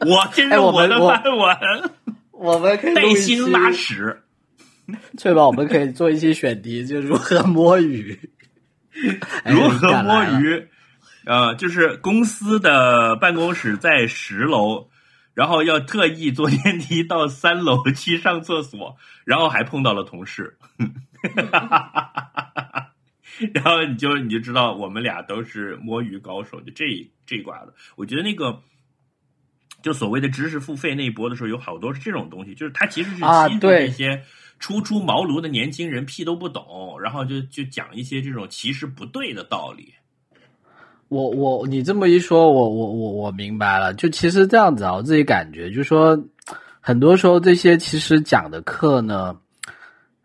[0.04, 1.58] 你我这是哎我的我饭碗，
[2.32, 2.94] 我们可以
[3.50, 4.20] 拉屎。
[5.16, 8.18] 翠宝，我们可以做一期选题，就如何摸鱼，
[9.44, 10.24] 哎如何摸？
[10.40, 10.68] 鱼？
[11.24, 14.88] 呃，就是公司的办公室在十楼，
[15.34, 20.58] 然后要特意坐电梯到三楼去上厕所，然后还碰到了同事，
[23.54, 26.84] 然后你就你就知道我们俩都是摸鱼高手，就这
[27.26, 27.74] 这一挂的。
[27.96, 28.60] 我觉得那个
[29.82, 34.22] 就所谓的知识付费那一波的时候，有好多是这种东西，就是他其实是欺负啊对这些
[34.60, 39.92] 初出茅庐的年轻人，屁都不懂，然后就就讲一些这种其实不对的道理。
[41.08, 43.92] 我我你这么一说，我我我我明白了。
[43.92, 46.18] 就其实这样子啊，我自己感觉就是说，
[46.80, 49.36] 很多时候这些其实讲的课呢，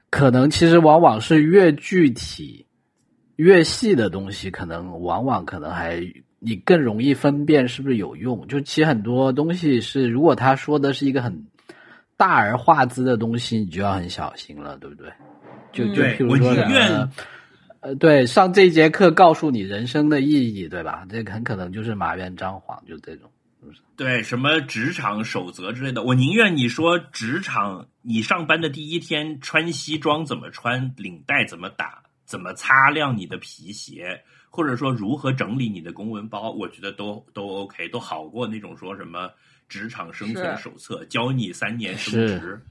[0.10, 2.66] 可能其实往往是越具体、
[3.38, 6.04] 越细的东西，可能往往可能还
[6.40, 8.48] 你更容易分辨是不是有用。
[8.48, 11.48] 就其实很多东西是，如果他说的是一个很
[12.18, 15.12] 大而化之的东西，你就要很小心了，对不对？
[15.72, 17.12] 就就我譬如说宁愿呃
[17.80, 21.06] 呃，对，上这节课告诉你人生的意义，对吧？
[21.10, 23.30] 这很可能就是马原张皇，就这种。
[23.96, 39.32] 对，什么职场守则之类的，我宁愿你说职场，你上班的第一天穿西装怎么穿，领带怎么打，怎么擦亮你的皮鞋，或者说如何整理你的公文包，我觉得都都 OK，都好过那种说什么
[39.70, 42.62] 职场生存手册，教你三年升职，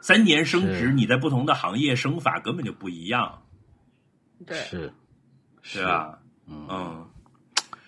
[0.00, 3.42] 三年升职，你在不同的行业升法根本就不一样，
[4.44, 4.92] 对，是，
[5.62, 6.18] 是啊？
[6.48, 7.08] 嗯，嗯。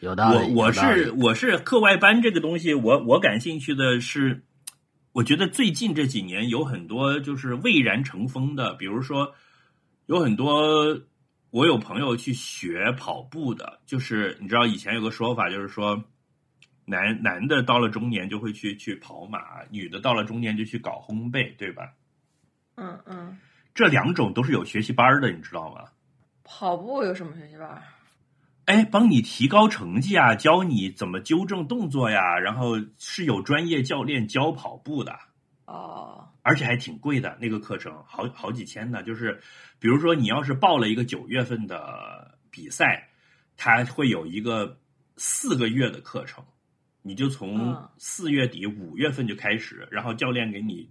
[0.01, 0.55] 有道理。
[0.55, 4.45] 我我是我是课外班这个东西，我我感兴趣的是，
[5.11, 9.35] 我觉得最近这几年有很多就是蔚然成风的，比如说
[10.09, 10.99] 有很多
[11.51, 16.03] 我有朋友去学跑步的，就是你知道以前有个说法，就是说
[16.87, 19.39] 男男的到了中年就会去去跑马，
[19.69, 21.93] 女的到了中年就去搞烘焙，对吧？
[22.77, 23.39] 嗯嗯，
[23.75, 25.85] 这两种都是有学习班的，你知道吗？
[26.43, 27.83] 跑步有什么学习班？
[28.65, 35.19] 哎，帮你提高成绩啊，教你怎么纠正动作呀，然后是有专业教练教跑步的，
[35.67, 39.03] 哦，而且还挺贵的，那个课程好好几千呢。
[39.03, 39.41] 就是
[39.79, 43.09] 比如说你要是报了一个九月份的比赛，
[43.57, 44.79] 它会有一个
[45.17, 46.45] 四个月的课程，
[47.03, 50.91] 你就从嗯四月底五月份就开始，然后教练给你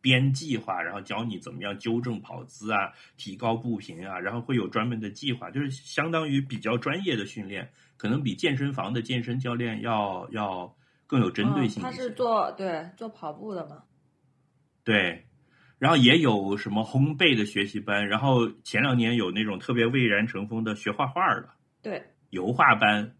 [0.00, 10.74] 编计划，然后教你怎么样纠正跑姿啊，提高步频啊，然后会有专门的计划，就是相当于比较专业的训练，可能比健身房的健身教练要要
[11.06, 11.80] 更有针对性一些。
[11.80, 13.82] 嗯他是做对做跑步的嘛？
[14.88, 15.26] 对，
[15.78, 21.50] 然后也有什么烘焙的学习班，然后前两年有那种特别蔚然成风的学画画的
[21.82, 23.14] 对，油画班，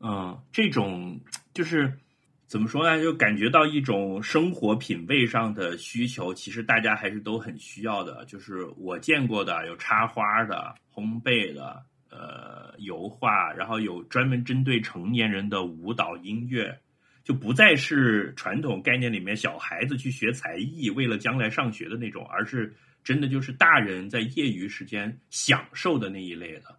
[0.00, 1.20] 嗯，这种
[1.52, 2.00] 就是
[2.48, 3.00] 怎么说呢？
[3.00, 8.24] 就感觉到一种生活品味上的需求，其实大家还是都很需要的。
[8.24, 16.80] 就是我见过的有插花的、烘焙的、呃油画，然后有专门针对成年人的舞蹈、音乐。
[17.24, 22.72] 就不再是传统概念里面小孩子去学才艺，为了将来上学的那种，而是
[23.02, 26.78] 真的就是大人在业余时间享受的那一类的。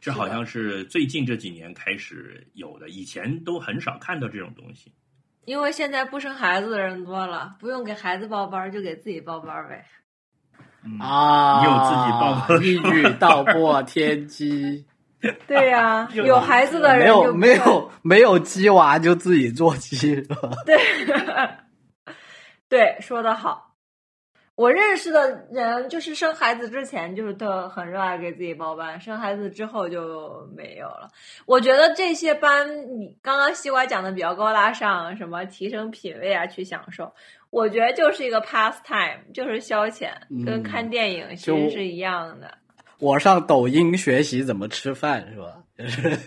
[0.00, 4.92] 这好像是最近这几年开始有的，以前都很少看到这种东西。
[5.44, 9.86] 因为现在不生孩子的人多了，不用给孩子报班儿，就给自己报班儿呗。
[10.84, 14.84] 嗯，啊，你有自己报班一语道破天机，
[15.46, 20.36] 对呀、有有孩子的人就没有 没有鸡娃就自己做鸡是吧？
[20.64, 20.78] 对，
[22.68, 23.66] 对，说的好。
[24.54, 31.08] 我认识的人就是生孩子之前就是特很热爱给自己报班，生孩子之后就没有了。
[31.46, 37.14] 我觉得这些班，你刚刚西瓜讲的比较高大上，什么提升品味啊，去享受，
[37.50, 40.10] 我觉得就是一个 pastime，就是消遣，
[40.44, 42.58] 跟嗯看电影其实是一样的。
[42.98, 45.62] 我上抖音学习怎么吃饭是吧？
[45.78, 46.18] 就 是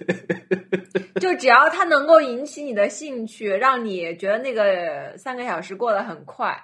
[1.20, 6.58] 就只要它能够引起你的兴趣，让你觉得那个三个小时过得很快，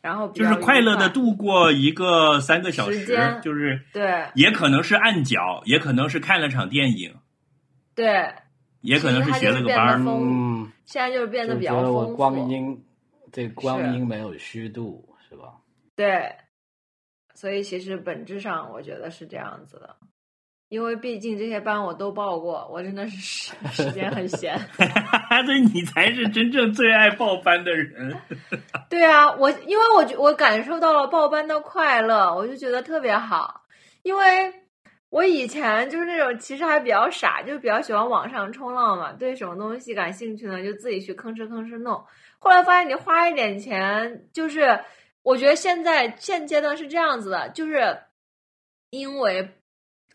[0.00, 0.80] 然后就是快。
[0.80, 4.24] 乐的度过一个三个小时时，就是对。
[4.34, 7.12] 也可能是按脚，也可能是看了场电影，
[7.96, 8.32] 对，
[8.80, 10.00] 也可能是学了个班
[10.84, 12.84] 现在就是变得比较觉得我丰光富，阴
[13.32, 15.54] 这光阴没有虚度是吧？
[15.96, 16.32] 对，
[17.40, 19.96] 所以其实本质上我觉得是这样子的，
[20.68, 24.60] 因为毕竟这些班我都报过，我真的是时时间很闲。
[25.46, 28.14] 对你才是真正最爱报班的人。
[28.90, 33.62] 对啊，我因为我觉我感受到了报班的快乐，我就觉得特别好。
[34.02, 34.52] 因为
[35.08, 42.04] 我以前就是那种其实还比较傻，就比较喜欢网上冲浪嘛，对什么东西感兴趣呢，就自己去吭哧吭哧弄。
[42.38, 44.78] 后来发现你花一点钱，就是
[45.30, 47.96] 我觉得现在现阶段是这样子的，就是
[48.90, 49.48] 因为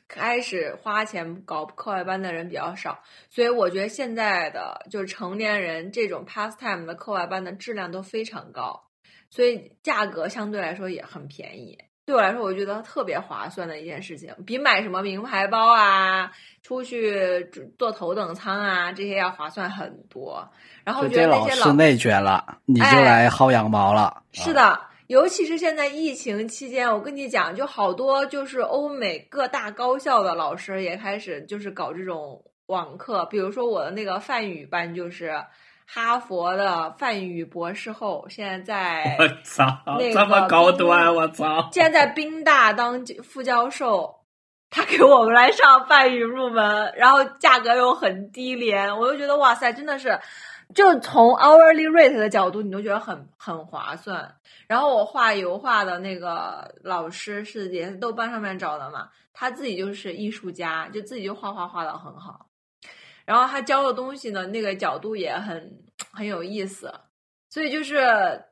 [0.10, 8.90] 开始花钱搞课外班的人比较少，所以我觉得现在的就是成年人这种 pastime 的课外班的质量都非常高，
[9.30, 11.78] 所以价格相对来说也很便宜。
[12.06, 16.30] 对我来说，我觉得特别划算的一件事情，比买什么名牌包啊、
[16.62, 20.52] 出去坐头等舱啊这些要划算很多。
[20.84, 24.02] 然后我觉得老那些老师内卷了，你就哎来薅羊毛了。
[24.02, 35.32] 啊，是的，尤其是现在疫情期间，我跟你讲，就好多就是欧美各大高校的老师也开始就是搞这种网课，比如说我的那个梵语班就是
[35.86, 41.70] 哈佛的梵语博士后，现在在我操，那这么高端，我操！
[41.72, 44.22] 现在在宾大当副教授，
[44.72, 50.20] 他给我们来上梵语入门，然后价格又很低廉，我就觉得哇塞，真的是，
[50.74, 54.36] 就从 hourly rate 的角度，你都觉得很很划算。
[54.68, 62.48] 然后我画油画的那个老师是也是豆瓣上面找的嘛，他自己就是艺术家，就自己就画画画的很好。
[63.26, 66.94] 然后他教的东西呢，那个角度也很很有意思，
[67.50, 68.44] 所以就是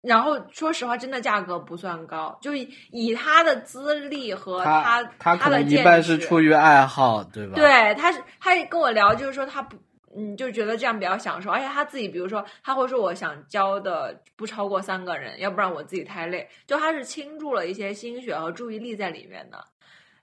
[0.00, 7.54] 然后说实话，真的价格不算高，就以以他的资历和他他可的见能一半是出于爱好，对吧？
[7.54, 9.76] 对，他是他也跟我聊，就是说他不，
[10.18, 19.64] 嗯，就觉得这样比较享受，而且他自己，比如说他会说我想教的不超过三个人，要不然我自己太累，就他是倾注了一些心血和注意力在里面的。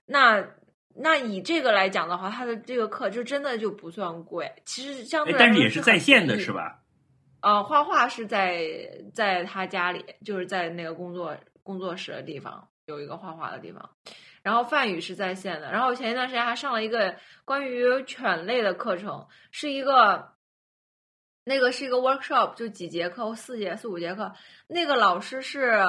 [0.04, 0.46] 那
[0.94, 6.78] 那以这个来讲的话，他的这个课就真的就不算贵，其实相对来说哎但是也是在线的是吧？
[7.40, 8.66] 呃，画画是在
[9.14, 13.88] 在他家里，就是在那个工作工作室的地方有一个画画的地方。
[14.46, 15.72] 然后梵语是在线的。
[15.72, 20.34] 然后我前一段时间还上了一个关于犬类的课程，是一个
[21.42, 24.32] 那个是一个 workshop，就几节课，四节四五节课。
[24.68, 25.84] 那个老师是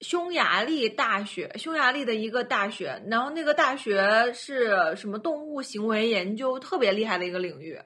[0.00, 7.80] 匈牙利大学，匈牙利的一个大学，然后那个大学是什么动物行为研究特别厉害的一个领域。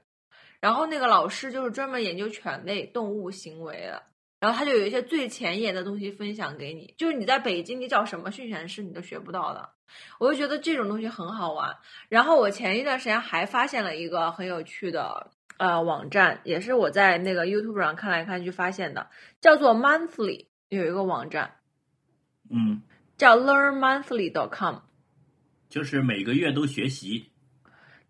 [0.61, 4.03] 然后那个老师就是专门研究犬类动物行为的，
[4.40, 9.70] 然后他就有一些最前沿的东西分享给你，就是你在北京你找什么训犬师你都学不到的，
[10.19, 11.77] 我就觉得这种东西很好玩。
[12.09, 19.09] 然后我前一段时间还发现了一个很有趣的呃网站，也是我在那个 YouTube 上看来看去发现的，
[19.40, 21.56] 叫做 Monthly 有一个网站
[22.51, 22.82] 嗯，
[23.16, 24.77] 叫 LearnMonthly.com，
[25.69, 27.31] 就是每个月都学习。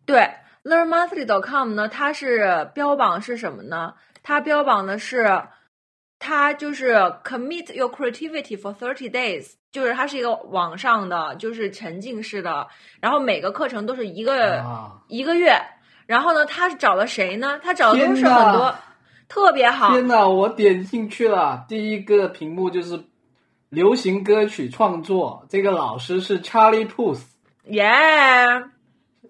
[0.04, 0.30] 对。
[0.64, 3.94] LearnMonthly.com 呢，它是标榜是什么呢？
[4.22, 5.24] 它标榜的是，
[6.18, 12.66] 它就是 commit your creativity for thirty days，就是它是一个网上的，就是沉浸式的，
[13.00, 15.54] 然后每个课程都是一个、啊一个月。
[16.06, 17.60] 然后呢，他是找了谁呢？
[17.62, 18.74] 他找的都是很多
[19.28, 22.98] 特别好，天呐，我点进去了，第一个屏幕就是
[23.68, 27.20] 流行歌曲创作，这个老师是 Charlie Puth，
[27.64, 27.84] 耶、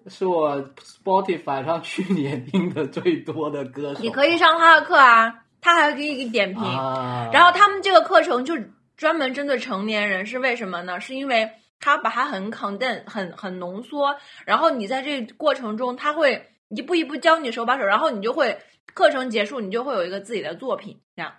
[0.07, 3.99] 是我 Spotify 上去年听的最多的歌手。
[4.01, 6.63] 你可以上他的课啊，他还给你点评。
[6.63, 8.55] 啊，然后他们这个课程就
[8.97, 10.99] 专门针对成年人，是为什么呢？
[10.99, 18.59] 是因为他把它很 condense 很很浓缩，然后你在这过程中，他会一步一步教你手把手，然后你就会
[18.93, 21.33] 课程结束，你就会有一个自己的作品，这样。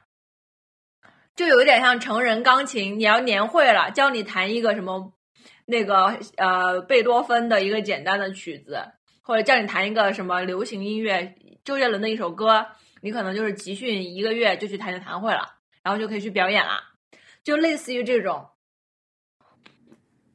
[1.37, 5.13] 就有一点像成人钢琴，你要年会了，教你弹一个什么
[5.65, 8.79] 那个呃贝多芬的一个简单的曲子，
[9.23, 11.35] 或者叫你弹一个什么流行音乐，
[11.65, 12.67] 周杰伦的一首歌，
[13.01, 16.83] 你可能就是集训一个月就去弹弹会了，然后就可以去表演了，
[17.43, 18.47] 就类似于这种。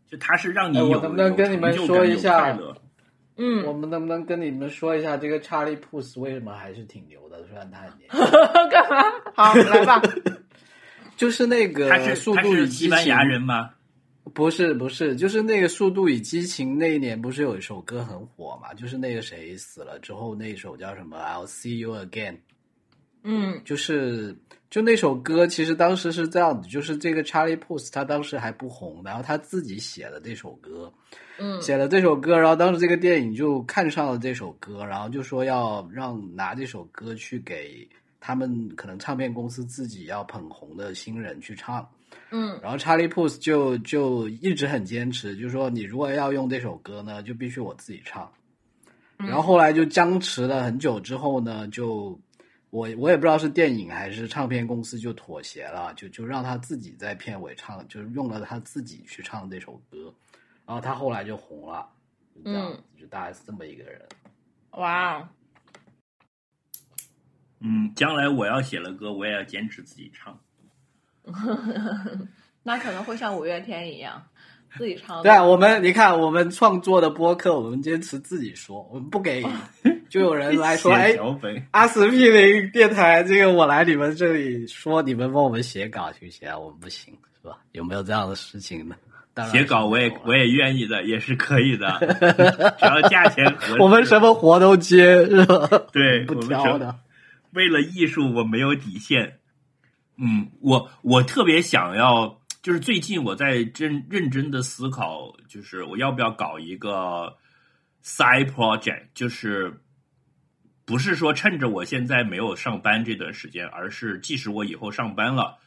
[0.08, 2.58] 就他是让你哎，我能不能跟你们说一下
[3.38, 7.44] 嗯，我们能不能跟你们说一下这个 Charlie Puth 为什么还是挺牛的？
[7.46, 8.20] 虽然他很年轻，
[8.70, 9.04] 干嘛？
[9.36, 10.02] 好，来吧。
[11.18, 13.72] 就是那个他是《速他度与激情是西班牙人吗？
[14.34, 18.74] 不是不是，就是那个《速度与激情》那一年不是有一首歌很火嘛？
[18.74, 22.38] 就是那个谁死了之后，那首叫什么？I'll see you again。
[23.28, 24.38] 嗯就是
[24.70, 30.94] 就那首歌，其实当时是这样子，就是这个 Charlie Puth 他当时还不红，然后他自己写了这首歌，
[31.40, 37.88] 嗯写了这首歌，然后当时这个电影就看上了这首歌，然后就说要让拿这首歌去给
[38.20, 41.88] 他们可能唱片公司自己要捧红的新人去唱。
[42.32, 48.30] 嗯然后 Charlie Puth 就就一直很坚持，就说你如果要用这首歌呢，就必须我自己唱。
[49.20, 52.20] 嗯然后后来就僵持了很久之后呢，就
[52.76, 60.14] 我我也不知道是电影还是唱片公司就妥协了，就就让他自己在片尾唱，就是用了他自己去唱这首歌，
[60.66, 61.90] 然后他后来就红了，
[62.36, 64.06] 就这样子，就大概是这么一个人。
[64.72, 65.30] 哇哦，
[67.62, 70.38] 嗯，将来我要写了歌，我也要坚持自己唱。
[72.62, 74.28] 那可能会像五月天一样
[74.78, 75.24] 自己唱的。
[75.24, 79.44] 对啊，我们你看，我们创作的播客，我们坚持自己说，我们不给
[80.10, 81.18] 就有人来说，哎
[81.72, 86.58] 阿司匹林电台，这个我来你们这里说，你们帮我们写稿行不行啊？
[86.58, 87.58] 我们不行，是吧？
[87.72, 88.96] 有没有这样的事情呢？
[89.34, 92.00] 当然写稿我也我也愿意的，也是可以的，
[92.80, 93.82] 只要价钱合适。
[93.84, 95.68] 我们什么活都接，是吧？
[95.92, 96.96] 对不挑的。
[97.52, 99.40] 为了艺术，我没有底线。
[100.18, 107.38] 嗯，我我特别想要，就是最近我在真认真的思考，就是我要不要搞一个
[108.04, 109.82] side project，就是
[110.84, 115.60] 不是说趁着我现在没有上班这段时间，而是即使我以后上班了，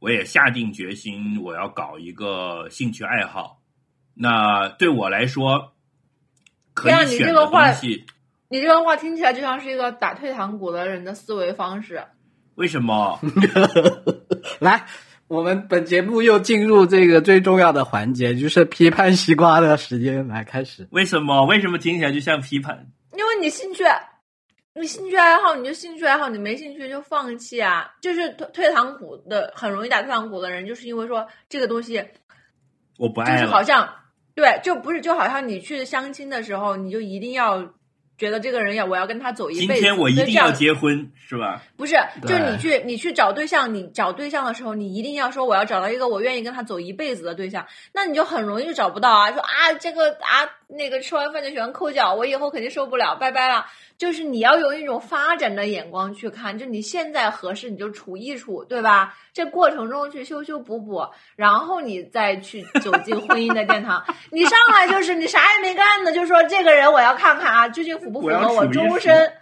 [0.00, 3.62] 我也下定决心我要搞一个兴趣爱好。
[4.12, 5.72] 那对我来说，
[6.74, 8.04] 可以选的这个话东西，
[8.48, 12.02] 你这个话听起来就像是一个打退堂鼓的人的思维方式。
[12.56, 13.20] 为什么？
[14.58, 14.84] 来，
[15.30, 20.88] 我们本节目又进入这个最重要的环节，就是批判西瓜的时间，来开始。
[20.90, 21.44] 为什么？
[21.46, 22.88] 为什么听起来就像批判？
[23.16, 23.84] 因为你兴趣，
[24.74, 27.88] 你兴趣爱好你就兴趣爱好，你没兴趣就放弃啊。
[28.00, 32.04] 就是退退堂鼓的，很容易打退堂鼓的人，就是因为说这个东西
[32.98, 33.46] 我不爱就。
[33.46, 33.88] 是好像
[34.34, 37.72] 对，就不是就好像你去相亲的时候，你就一定要
[38.20, 39.80] 觉得这个人要我要跟他走一辈子。
[39.80, 41.62] 今天我一定要结婚，是吧？
[41.78, 49.32] 不是，就是你去你去找对象，你找对象的时候，你一定要说我要找到一个我愿意跟他走一辈子的对象，那你就很容易就找不到啊。
[49.32, 50.44] 说啊，这个啊
[50.76, 53.66] 那个吃完饭就喜欢抠脚，我以后肯定受不了，拜拜了。
[53.98, 59.14] 就是你要用一种发展的眼光去看，就你现在合适你就处一处，对吧？
[59.32, 61.06] 这过程中去修修补补，
[61.36, 64.02] 然后你再去走进婚姻的殿堂。
[64.30, 69.32] 你上来就是你啥也没干呢，就说这个人我要看看啊，究竟符不符合我终身。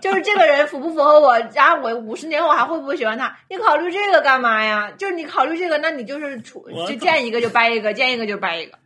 [0.00, 1.32] 就是这个人符不符合我？
[1.32, 3.36] 啊，我五十年我还会不会喜欢他？
[3.50, 4.92] 你考虑这个干嘛呀？
[4.96, 8.78] 就是你考虑这个，那你就是处就见一个就掰一个，见一个就掰一个。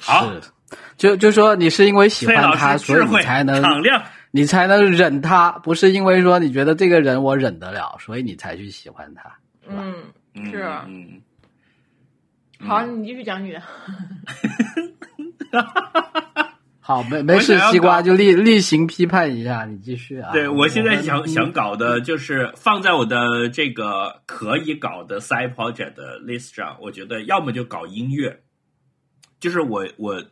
[0.00, 0.40] 好，是，
[0.96, 3.62] 就就说你是因为喜欢他，所以你才能。
[4.32, 9.34] 你才能忍他，不是因为说你觉得这个人我忍得了，所以你才去喜欢他。
[9.66, 9.94] 嗯，
[10.34, 11.22] 嗯是啊嗯，
[12.60, 13.62] 好，你继续讲你的。
[16.80, 20.32] 好，没没事西瓜就例例行批判一下，你继续啊。
[20.32, 28.38] 对我现在想想搞的就是放在我的这个可以搞的 side project 的 list 上，我觉得要么就搞音乐，
[29.40, 30.24] 就是我我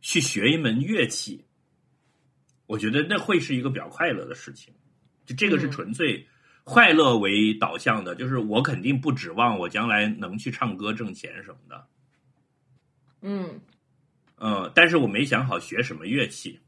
[0.00, 1.44] 去学一门乐器，
[2.66, 4.74] 我觉得那会是一个比较快乐的事情。
[5.24, 6.26] 就这个是嗯纯粹
[6.64, 11.86] 快乐为导向的，就是我肯定不指望我将来能去唱歌挣钱什么的，
[13.20, 13.60] 嗯
[14.38, 16.60] 嗯，但是我没想好学什么乐器。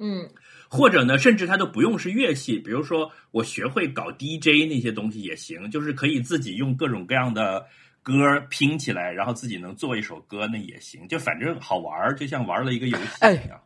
[0.00, 0.30] 嗯
[0.70, 7.66] 或者呢，甚至它都不用是乐器，比如说我学会搞 DJ 那些东西也行，就是可以自己用各种各样的
[8.08, 13.60] 歌拼起来，然后自己能做一首歌，那也行，就反正好玩儿，就像玩了一个游戏哎一样。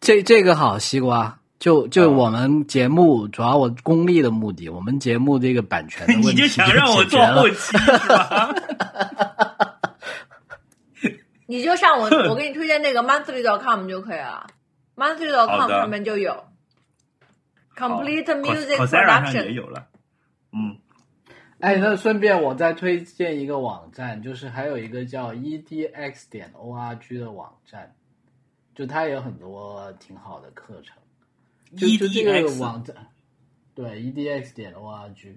[0.00, 1.38] 这这个好，西瓜。
[1.58, 8.54] 就就啊我们节目主要我功利的目的，我们节目这个版权的问题 你就想让我做后期是吧？
[11.46, 14.46] 你就上我我给你推荐那个 monthly.com 就可以了
[14.94, 16.44] ，monthly.com 的上面就有
[17.76, 19.50] complete music 上也 production。
[19.50, 19.86] 有了，
[20.52, 20.78] 嗯，
[21.60, 27.92] 哎，那顺便我再推荐一个网站，就是还有一个叫 edx 点 org 的网站，
[28.76, 30.96] 就它也有很多挺好的课程。
[31.76, 32.94] 就就这个网站，
[33.74, 35.34] 对 edx 点 org，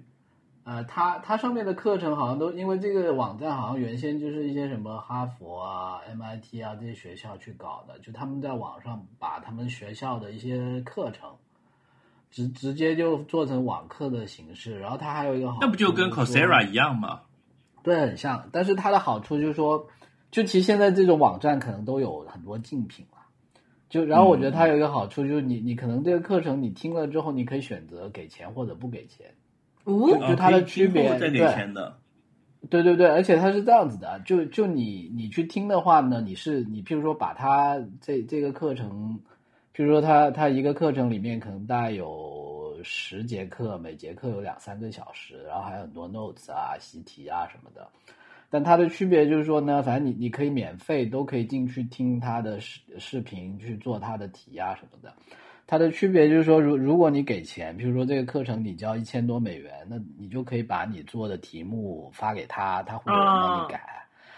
[0.62, 11.34] 呃，它它上面的课程好像都因为这个网站好像原先就是一些什么哈佛啊、MIT 啊这些学校去搞的，就他们在网上把他们学校的一些课程。
[12.32, 17.20] 直直接就做成网课的形式，然后它还有一个好处，那不就跟 Coursera 一样吗？
[17.84, 18.48] 对，很像。
[18.50, 19.86] 但是它的好处就是说，
[20.32, 23.18] 就其实现在这种网站可能都有很多竞品了。
[23.88, 29.26] 就然后我觉得它有一个好处就是你你可能这个课程你听了之后，你可以选择给钱或者不给钱。
[29.84, 31.98] 哦就就它的区别再给对钱的，
[32.70, 39.18] 对对对，而且它是这样子的，就就你你去听的话呢，你是你譬如说把它这这个课程，
[39.74, 47.88] 譬如说他他一个课程里面可能大概有十节课，每节课有两三个小时，然后还有很多 notes 啊、习题啊什么的。
[48.50, 55.14] 但它的区别就是说呢，反正你你可以免费都可以进去听他的视视频，去做他的题啊什么的。
[55.66, 63.80] 它的区别就是说，如如果你给钱，比如说这个课程你交一千多美元，那你就可以把你做的题目发给他，他会有人帮你改。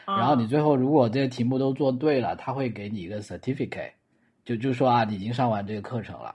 [0.07, 3.91] 然后你最后如果这些题目都做对了，他会给你一个 certificate，
[4.45, 6.35] 就就说啊，你已经上完这个课程了。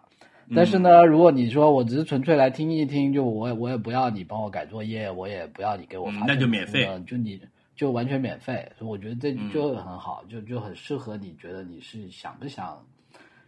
[0.56, 7.40] 但是呢，如果你说我只是纯粹来听一听，就我我也不要你帮我改作业，我也不要你给我发、嗯那就免费，就你
[7.76, 8.68] 就完全免费。
[8.78, 12.84] 所以我觉得这嗯就很好，就就很适合你觉得你是想不想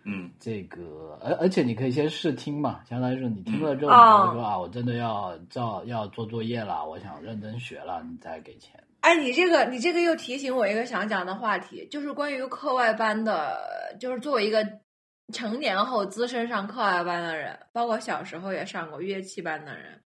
[0.04, 8.80] 嗯，这个，而而且你可以先试听嘛，相当于是你听了之后，嗯你会说啊，我真的要照要做作业了，我想认真学了，你再给钱。
[9.02, 14.66] 哎，你这个你这个又提醒我一个想讲的话题，就是关于课外班的，就是作为一个
[15.34, 20.02] 成年后资深上课外班的人，包括小时候也上过乐器班的人，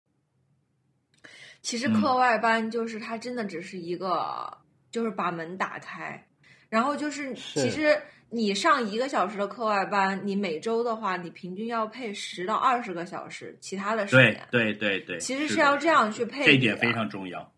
[1.61, 4.57] 其实嗯课外班就是它真的只是一个，
[4.89, 6.25] 就是把门打开，
[6.69, 14.47] 然后就是是其实你上一个小时的课外班，你每周的话，你平均要配十到二十个小时其他的时间。
[14.49, 17.51] 对对对，其实是要这样去配的这一点非常重要。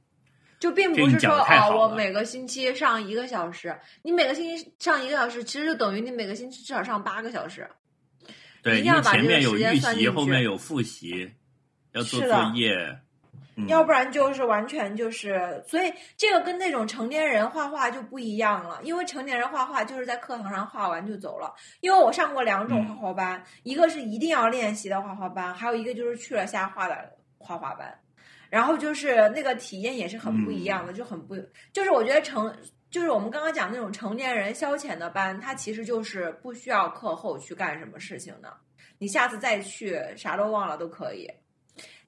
[0.60, 7.68] 就并不是说哦，我每个星期上一个小时，你每个星期上一个小时，其实就等于你每个星期至少上八个小时。
[8.64, 11.32] 对，一定要把这个前面有时间预习，算进去后面有复习，
[11.94, 13.00] 要做作业。
[13.60, 21.52] 嗯、要不然就是完全就是，所以这个跟那种成年人画画就不一样了，因为成年人画画就是在课堂上画完就走了。
[21.80, 28.00] 因为我上过两种嗯画画班，一个是一定要练习的画画班，还有一个就是去了瞎画的画画班。
[28.50, 31.36] 然后就是那个体验也是很不一样的，就很不，
[31.74, 32.56] 就是我觉得成，
[32.90, 38.54] 就是我们刚刚讲那种成年人消遣的班，它其实就是不需要课后去干什么事情的，
[38.98, 41.30] 你下次再去啥都忘了都可以。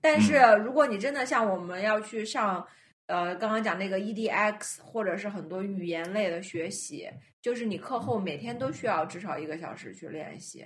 [0.01, 2.65] 但是如果你真的像我们要去上，
[3.07, 7.09] 呃，刚刚讲那个 EDX 或者是很多语言类的学习，
[7.41, 10.65] 就是你课后每天都需要至少一个小时去练习，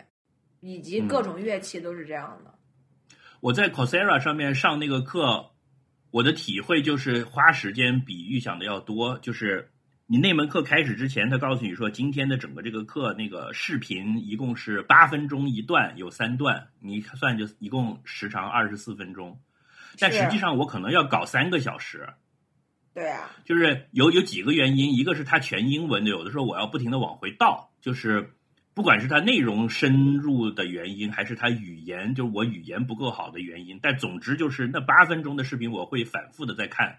[0.60, 2.54] 以及各种乐器都是这样的。
[3.42, 5.53] 我在 Coursera 上面上那个课，
[6.14, 9.18] 我的体会就是花时间比预想的要多。
[9.18, 9.72] 就是
[10.06, 19.42] 你那门课开始之前，他告诉你说，今天的整个这个课那个视频一共是八分钟一段，有三段，你算就一共时长二十四分钟。
[19.98, 22.08] 但实际上我可能要搞三个小时，
[22.94, 28.36] 对啊，就是有有几个原因，一个是它全英文的，有的时候我要不停的往回倒，就是
[28.76, 36.98] 不管是它内容深入的原因，还是它语言就是我语言不够好的原因，但总之就是那八分钟的视频我会反复的在看，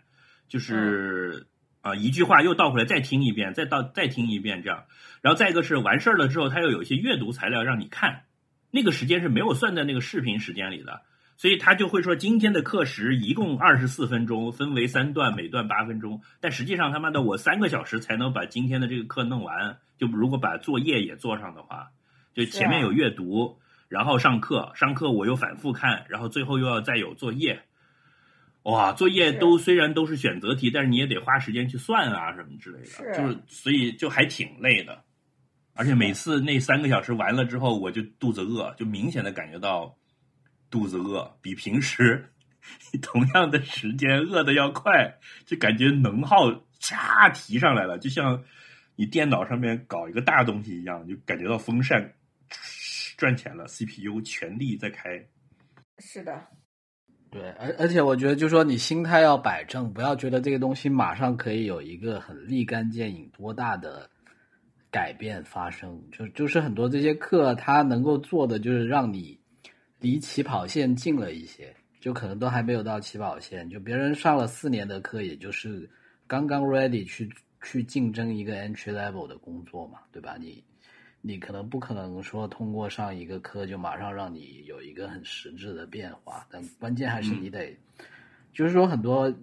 [0.48, 1.46] 就是
[1.82, 4.84] 啊、一句话又倒回来再听一遍，再倒再听一遍这样，
[5.20, 8.22] 然后再一个是完事儿了之后，它又有一些阅读材料让你看，
[8.70, 11.02] 那个时间是没有算在那个视频时间里的。
[11.36, 16.20] 所以他就会说，今天的课时一共二十四分钟，分为三段，每段八分钟。
[16.40, 19.78] 但实际上他妈的我三个小时才能把今天的这个课弄完。
[19.98, 21.88] 就如果把作业也做上的话，
[22.34, 23.58] 就前面有阅读，
[23.88, 27.62] 然后上课，上课我又反复看，然后最后又要再有作业。
[28.64, 35.02] 哇，作业都虽然都是选择题，但是你也得花时间去算啊什么之类的，是就是所以就还挺累的。
[35.74, 39.94] 而且每次那三个小时完了之后，我就肚子饿，就明显的感觉到
[40.74, 42.32] 肚子饿，比平时
[43.00, 48.42] 同样的时间饿的要快，就感觉能耗嚓提上来了，就像
[48.96, 52.14] 你电脑上面搞一个大东西一样，就感觉到风扇
[53.16, 55.24] 赚钱了，CPU 全力在开。
[55.98, 56.42] 是的，
[57.30, 64.10] 对，而而且我觉得，就说你心态要摆正，不要觉得这个东西马上可以有一个很立竿见影、多大的
[64.90, 66.02] 改变发生。
[66.10, 69.38] 就就是很多这些课，它能够做的就是让你
[70.04, 73.66] 离起跑线近了一些，就可能都还没有到起跑线。
[73.70, 75.88] 就别人上了四年的课，也就是
[76.26, 77.26] 刚刚 ready 去
[77.62, 80.36] 去竞争一个 entry level 的工作嘛，对吧？
[80.38, 80.62] 你
[81.22, 87.74] 你可能不可能说通过上一个课就马上让你有一个很实质的变化，但关键还是你得，
[88.52, 89.34] 就是说很多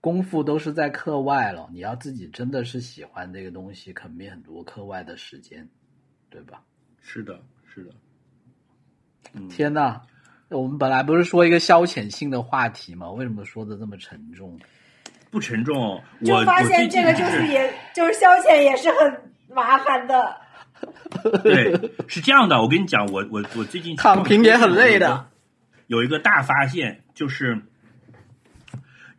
[0.00, 5.64] 功夫都是在课外了，你要自己真的是喜欢这个东西，肯定很多课外的时间，
[6.28, 6.60] 对吧？
[7.00, 7.94] 是的，是的。
[9.34, 10.00] 嗯，天呐，
[10.48, 13.10] 我们本来不是说一个消遣性的话题吗？
[13.10, 14.58] 为什么说的这么沉重？
[15.30, 16.02] 不沉重。
[16.24, 20.36] 就发我我最近现这个就是也就是消遣也是很麻烦的。
[21.42, 21.72] 对，
[22.08, 22.60] 是这样的。
[22.60, 25.28] 我跟你讲，我我我最近躺平也很累的。
[25.86, 27.62] 有一个大发现，就是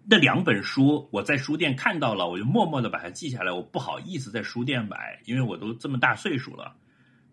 [0.06, 3.52] 那两本书我在书店看到了，我就默默的把它记下来。
[3.52, 6.74] 我不好意思在书店买，因为我都这么大岁数了。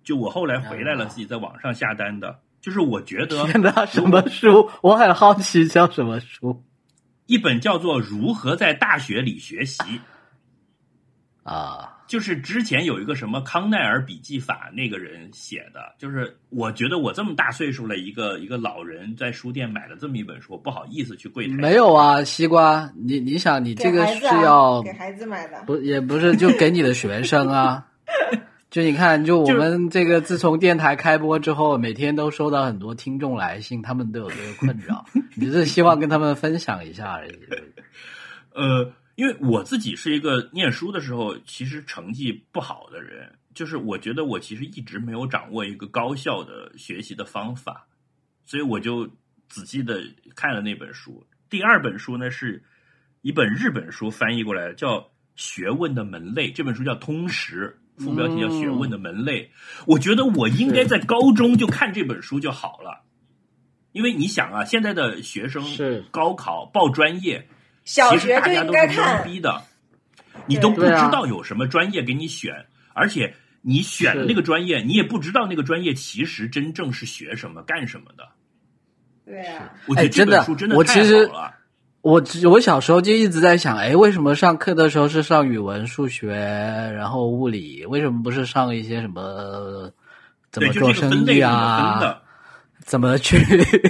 [0.05, 2.39] 就我后来回来了，自己在网上下单的。
[2.61, 4.71] 就是我觉得天呐，什么书？
[4.83, 6.63] 我很好奇，叫什么书
[7.27, 9.79] 一本叫做《如何在大学里学习》。
[11.43, 11.97] 啊？
[12.07, 21.55] 就是之前有一个什么康奈尔笔记法，那个人写的，就是我觉得我这么大岁数了，一个一个老人在书店买了这么一本书，我不好意思去柜台。
[21.55, 27.87] 没有啊，西瓜，你你想，你这个是要给孩子买的，不也不是就给你的学生啊？
[28.71, 37.33] 就你看，就我们这个自从电台开播之后，每天都收到很多听众来信，他们都有这个困扰， 你是希望跟他们分享一下而已。
[38.55, 47.89] 呃，因为我自己是一个念书的时候其实成绩不好的人，就是我觉得我其实一直没有掌握一个高效的学习的方法，
[48.45, 49.05] 所以我就
[49.49, 50.01] 仔细的
[50.37, 51.27] 看了那本书。
[51.49, 52.63] 第二本书呢是
[53.23, 54.99] 一本日本书翻译过来的，叫
[55.35, 59.45] 《学问的门类》，这本书叫《通识》，副标题叫《学问的门类》。
[59.87, 63.03] 我觉得我应该在高中就看这本书就好了，
[63.93, 67.47] 因为你想啊，现在的学生是高考报专业。
[67.85, 69.63] 小其实大学就应家都是该看懵，逼的，
[70.47, 78.29] 你都不知道有什么专业给你选，而且你选的那个专业，你也不知道那个专业其实真正是学什么、干什么的。
[79.25, 81.55] 对啊，我觉得这哎真的本书真的太我其实好了。
[82.03, 89.93] 我只我小时候就一直在想，哎，为什么上课的时候是上语文、数学，然后物理，为什么不是上一些什么
[90.51, 92.23] 怎，么就做生意啊？
[92.87, 93.37] 怎么去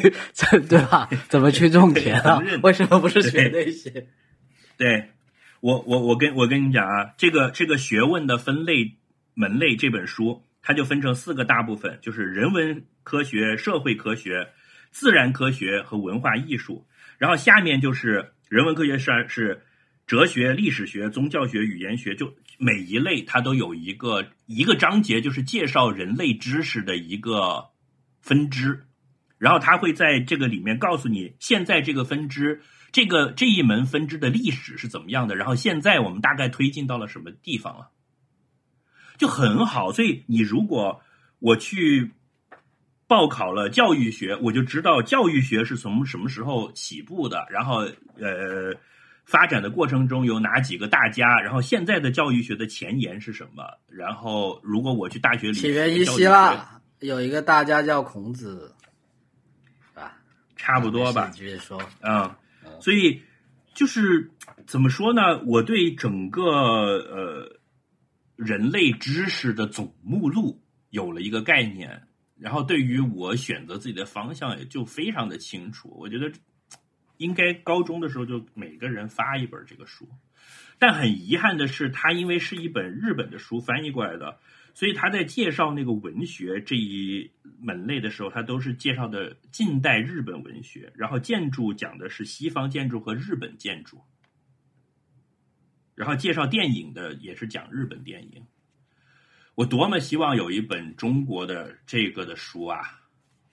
[0.68, 1.08] 对吧？
[1.28, 2.42] 怎么去种田啊？
[2.62, 4.08] 为什么不是学那些？
[4.76, 5.10] 对，
[5.60, 8.96] 我我我跟我跟你讲啊，这个这个学问的分类
[9.34, 14.48] 门类这本书，它就分成四个大部分，就是人文科学、社会科学、
[14.90, 16.84] 自然科学和文化艺术。
[17.20, 19.62] 然后下面就是人文科学是是
[20.06, 27.66] 哲学、历史学、宗教学、语言学，就每一类它都有一个一个章节，就是介绍人类知识的一个
[28.22, 28.86] 分支。
[29.36, 37.90] 然后它会在这个里面告诉你，现在这个分支，这个这一门分支的历史是怎么样的，然后现在我们大概推进到了什么地方了，
[39.18, 39.92] 就很好。
[39.92, 41.02] 所以你如果
[41.38, 42.12] 我去
[43.10, 47.78] 报考了教育学，我就知道教育学是从什么时候起步的，然后
[48.20, 48.72] 呃
[49.24, 58.72] 发展的过程中有哪几个大家，然后现在的教育学的前沿是什么，然后如果我去大学里起源于希腊，有一个大家叫孔子，
[59.94, 60.12] 啊？
[60.54, 61.82] 差不多吧你，继续说。
[62.00, 62.38] 啊、
[62.78, 63.20] 所以
[63.74, 64.30] 就是
[64.68, 65.42] 怎么说呢？
[65.46, 67.58] 我对整个呃
[68.36, 72.02] 人类知识的总目录有了一个概念，
[72.40, 75.94] 然后对于我选择自己的方向也就非常的清楚。
[75.98, 76.32] 我觉得
[77.18, 80.08] 应该高中的时候就每个人发一本这个书，
[80.78, 84.38] 但很遗憾的是，它因为是一本日本的书翻译过来的。
[84.72, 94.00] 所以他在介绍那个文学这一门类的时候，他都是介绍的近代日本文学，然后建筑讲的是西方建筑和日本建筑，
[95.96, 98.46] 然后介绍电影的也是讲日本电影。
[99.60, 102.80] 我多么希望有一本中国的这个的书啊！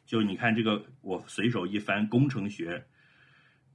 [0.06, 2.82] 就你看这个，我随手一翻，工程学，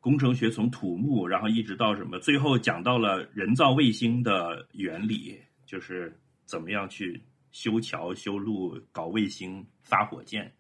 [0.00, 10.50] 工程学从土木，然后一直到什么，最后讲到了人造卫星的原理，就是怎么样去修桥、修路、搞卫星、发火箭，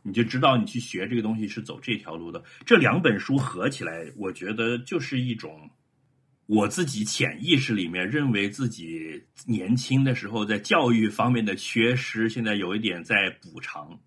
[0.00, 2.42] 你就知道你去学这个东西是走这条路的。
[2.64, 5.68] 这两本书合起来，我觉得就是一种
[6.46, 13.98] 我自己潜意识里面认为自己年轻的时候在教育方面的缺失，现在有一点在补偿，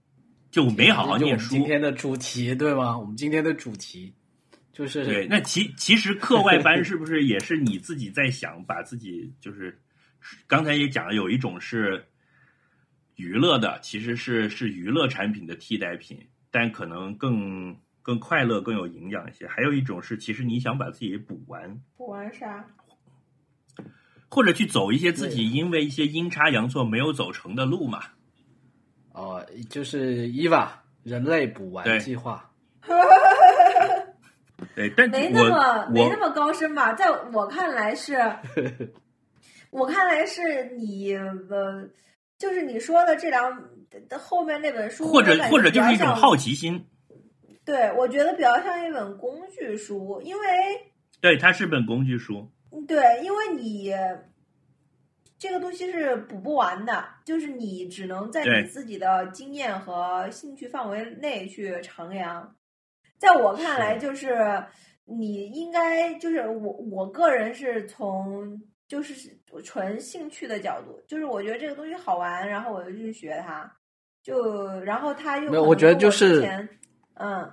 [0.50, 1.50] 就没好好念书。
[1.50, 2.98] 今天的主题对吗？
[2.98, 4.14] 我们今天的主题
[4.72, 9.78] 就是对，那其其实课外班是不是也是你自己在想，把自己就是
[10.48, 12.06] 刚才也讲了，有一种是
[13.16, 16.18] 娱乐的，其实是是娱乐产品的替代品，
[16.50, 17.76] 但可能更
[18.10, 19.46] 更快乐、更有营养一些。
[19.48, 22.66] 还有一种是，其实你想把自己补完，补完啥？
[24.32, 28.02] 或者去走一些自己因为一些阴差阳错没有走成的路嘛。
[29.12, 32.50] 哦，就是伊娃人类补对完计划。
[34.74, 36.94] 对，但没那么没那么高深吧？
[36.94, 38.18] 在我看来是，
[39.70, 41.88] 我看来是你呃，
[42.40, 43.70] 就是你说的这两
[44.18, 46.88] 后面那本书，或者或者就是一种好奇心，
[47.70, 50.48] 对，我觉得比较像一本工具书，因为
[51.22, 52.50] 对，它是本工具书。
[52.88, 53.94] 对，因为你
[55.38, 62.44] 这个东西是补不完的，就是你只能在你自己的经验和兴趣范围内去徜徉。
[63.20, 64.36] 在我看来，就是
[65.06, 69.14] 你应该就是我我个人是从就是
[69.64, 73.72] 纯兴趣的角度，就是我觉得这个东西好玩，然后我就去学它，
[74.24, 76.68] 就然后它又我觉得就是
[77.14, 77.48] 嗯。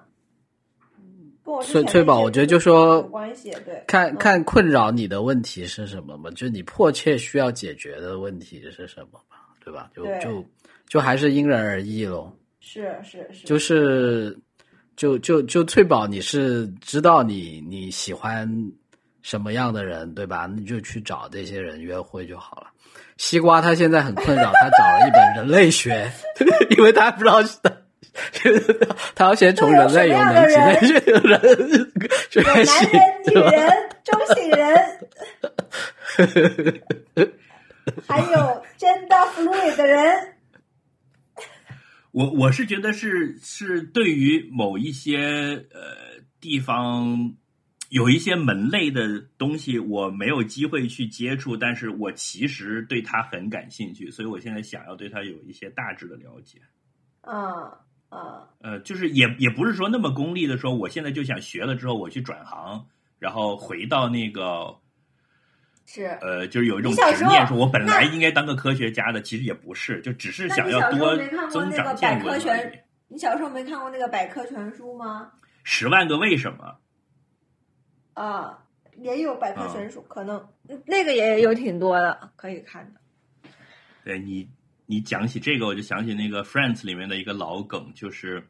[1.62, 6.30] 翠翠宝，我觉得就说关系，对，看嗯看困扰你的问题是什么嘛？
[6.32, 9.36] 就你迫切需要解决的问题是什么嘛？
[9.64, 9.90] 对吧？
[9.94, 10.44] 就就
[10.88, 12.32] 就还是因人而异咯。
[12.60, 14.36] 是是是，就是
[14.96, 18.48] 就就就翠宝，你是知道你你喜欢
[19.22, 20.46] 什么样的人，对吧？
[20.52, 22.66] 你就去找这些人约会就好了。
[23.18, 26.10] 西瓜他现在很困扰，他找了一本人类学，
[26.76, 27.40] 因为他不知道
[29.14, 31.52] 他要先从人类有能级内去人学有男，人、
[33.26, 33.68] 女人、
[34.04, 34.98] 中性人，
[38.06, 40.34] 还有真的 fluid 的人。
[42.12, 45.18] 我我是觉得是是对于某一些
[45.72, 47.34] 呃地方
[47.90, 56.58] 有一些门类的东西，我没有机会去接触，但是我其实对它很感兴趣，所以我现在想要对它有一些大致的了解。
[57.28, 57.70] 嗯
[58.16, 62.86] 嗯，呃，就是也也不是说那么功利的说，我现在就想学了之后我去转行，
[63.18, 64.74] 然后回到那个
[65.84, 66.06] 是。
[66.20, 71.16] 呃，就是有一种执念，说我本来应该当个科学家的，其实也不是，就只是想要多
[71.48, 72.84] 增长那个百科全？
[73.08, 75.30] 你小时候没看过那个百科全书吗？
[75.62, 76.76] 十万个为什么？
[78.14, 78.58] 啊，
[78.96, 80.48] 也有百科全书，可能
[80.86, 83.00] 那个也有挺多的，可以看的。
[84.02, 84.48] 对你，
[84.86, 88.48] 你讲起这个，我就想起那个《Friends》里面的一个老梗，就是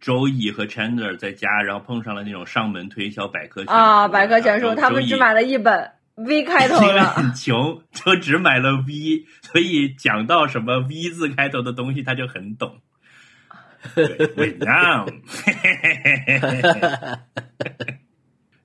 [0.00, 7.04] 周易和 Chandler 在家，然后碰上了那种上门推销百科全书啊，百科全书，他们只买了一本 V 开头因为的。
[7.04, 12.80] 很穷，就只买了 V，所以讲到什么 V 字开头的东西，他就很懂。
[13.94, 14.06] 对，
[14.36, 15.06] 伪让。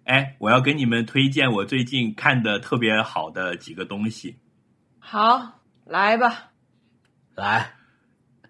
[0.04, 4.38] 哎，我要给你们推荐我最近看的特别好的几个东西。
[5.00, 6.49] 好，来吧。
[7.40, 7.72] 来，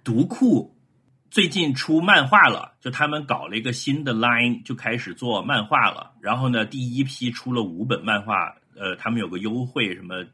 [0.04, 0.76] 读库
[1.30, 6.14] 最近出漫画了，就他们搞了一个新的 line，就开始做漫画了。
[6.22, 10.26] 然后呢，第一批出了五本漫画，呃，他们有个优惠，什么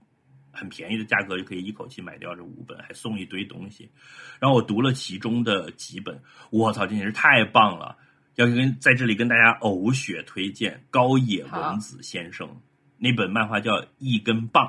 [0.54, 3.92] 很便宜的价格就可以一口气买掉这五本，还送一堆东西。
[4.40, 6.18] 然后我读了其中的几本，
[6.50, 7.98] 我操，简直是太棒了！
[8.36, 12.50] 要跟在这里跟大家呕血推荐高野文子先生
[12.98, 14.66] 那本漫画叫《一根棒》。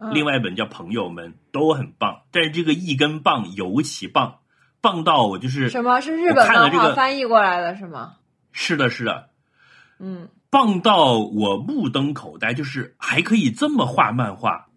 [0.00, 4.38] 嗯另外一本叫《朋友们》，都很棒，但是这个一根棒尤其棒，
[4.80, 8.14] 棒到我就是什么是日本漫画看了这个翻译过来的是吗？
[8.52, 9.30] 是的，是的，
[9.98, 14.68] 嗯，棒到我目瞪口呆，就是还可以这么画漫画，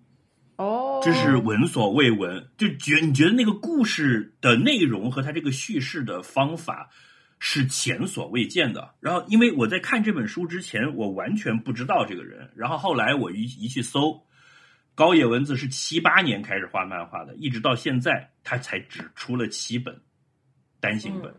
[0.55, 6.89] 哦，这是闻所未闻，就觉你觉得那个故事的内容和他这个叙事的方法
[7.37, 8.95] 是前所未见的。
[8.99, 14.23] 然后，因为我在看这本书之前，我完全不知道这个人，然后后来我一一去搜。
[15.01, 19.99] 高野文子是七八年开始画漫画的，一直到现在，他才只出了七本
[20.79, 21.33] 单行本，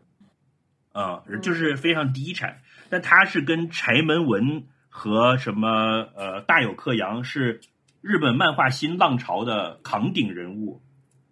[0.91, 2.61] 啊、就是非常低产。
[2.91, 5.69] 但他是跟柴门文和什么
[6.17, 7.61] 呃大有克洋是
[8.01, 10.83] 日本漫画新浪潮的扛鼎人物，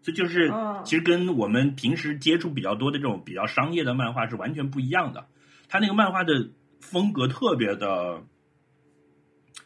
[0.01, 5.27] 这就是哦其实跟我们平时接触比较多的这种比较商业的漫画是完全不一样的。
[5.69, 6.51] 他那个漫画的
[6.81, 8.23] 风格特别的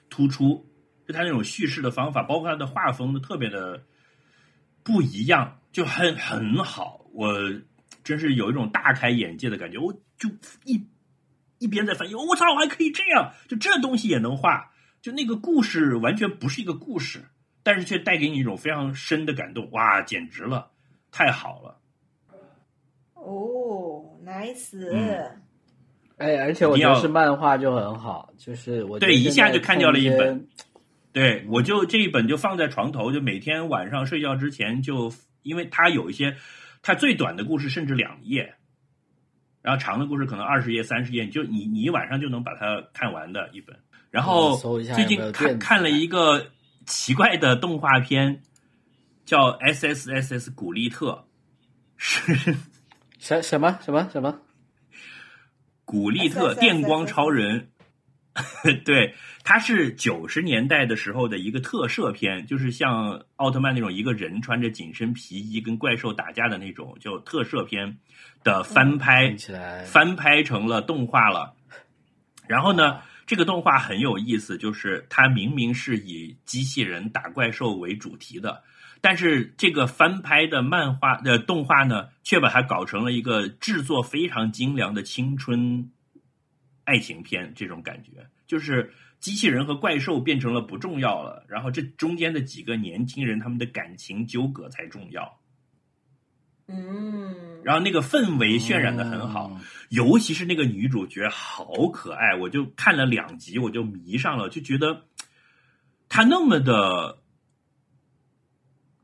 [0.08, 0.64] 突出，
[1.06, 3.82] 就他那种叙事的方法，包括他的画风都特别的
[4.82, 7.04] 不一样，就很很好。
[7.12, 7.32] 我
[8.02, 10.28] 真是有一种大开眼界的感觉，我就
[10.64, 10.86] 一
[11.58, 17.24] 一边在翻译，我操，我还可以这样，就这东西也能画，就那个故事完全不是一个故事，
[17.62, 20.70] 但是却带给你一种非常深的感动，哇，简直了，
[21.10, 21.78] 太好了。
[23.14, 25.40] 哦，nice，嗯
[26.16, 30.46] 哎，而且我觉得是漫画就很好，就是我对，一下就看掉了一本。
[31.14, 36.36] 对，我就这一本就放在床头，就每天晚上睡觉之前就，因为它有一些，
[36.82, 38.56] 它最短的故事甚至两页，
[39.62, 43.76] 然后长的故事可能二十页、三十页，就你你一晚上就能把它看完的一本。
[44.10, 46.50] 然后最近看看了一个
[46.84, 48.42] 奇怪的动画片，
[49.24, 51.24] 叫 S S S S 古丽特，
[51.96, 52.56] 是
[53.20, 54.40] 什什么什么什么？
[55.86, 57.68] 古力特电光超人，
[58.84, 67.98] 对，它是九十年代的时候的一个特摄片，就是像奥特曼那种一个人穿着紧身皮衣跟怪兽打架的那种，叫特摄片
[68.42, 71.54] 的翻拍，听起来翻拍成了动画了。
[72.48, 78.64] 然后呢，这个动画很有意思，就是它明明是以机器人打怪兽为主题的，
[79.00, 85.90] 但是这个翻拍的漫画的动画呢，却把它搞成了一个制作非常精良的青春
[86.84, 95.40] 爱情片，这种感觉就是机器人和怪兽变成了不重要了，然后这中间的几个年轻人他们的感情纠葛才重要，
[96.68, 99.50] 嗯，然后那个氛围渲染的很好。
[99.54, 105.04] 嗯尤其是那个女主角好可爱，我就看了两集我就迷上了，就觉得
[106.08, 107.20] 她那么的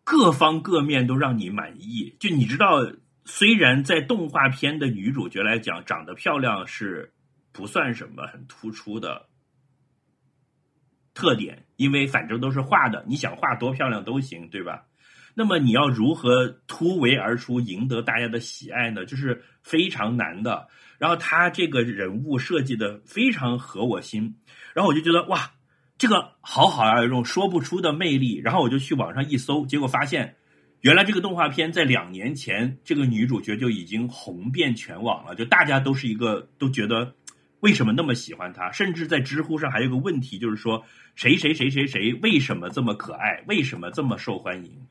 [0.02, 2.16] 各方各面都让你满意。
[2.18, 2.90] 就你知道，
[3.24, 7.12] 虽然在动画片的女主角来讲，长得漂亮是
[7.52, 9.26] 不算什么很突出的
[11.14, 14.86] 特点，因为反正都是画的，你想画多漂亮都行，对吧？
[15.34, 19.04] 那么你要如何突围而出，赢得大家的喜爱呢？
[19.04, 20.68] 就是非常难的。
[20.98, 24.36] 然后他这个人物设计的非常合我心，
[24.74, 25.52] 然后我就觉得哇，
[25.96, 28.38] 这个好好啊，有种说不出的魅力。
[28.38, 30.36] 然后我就去网上一搜，结果发现，
[30.80, 37.14] 原来这个动画片在两年前，这个女主角就已经红遍全网了，就大家都是一个都觉得
[37.60, 40.84] 为什么那么喜欢他，甚至在知乎上还有个问题，就是说
[41.14, 44.86] 谁谁谁谁谁为什么这么可爱，为什么这么受欢迎？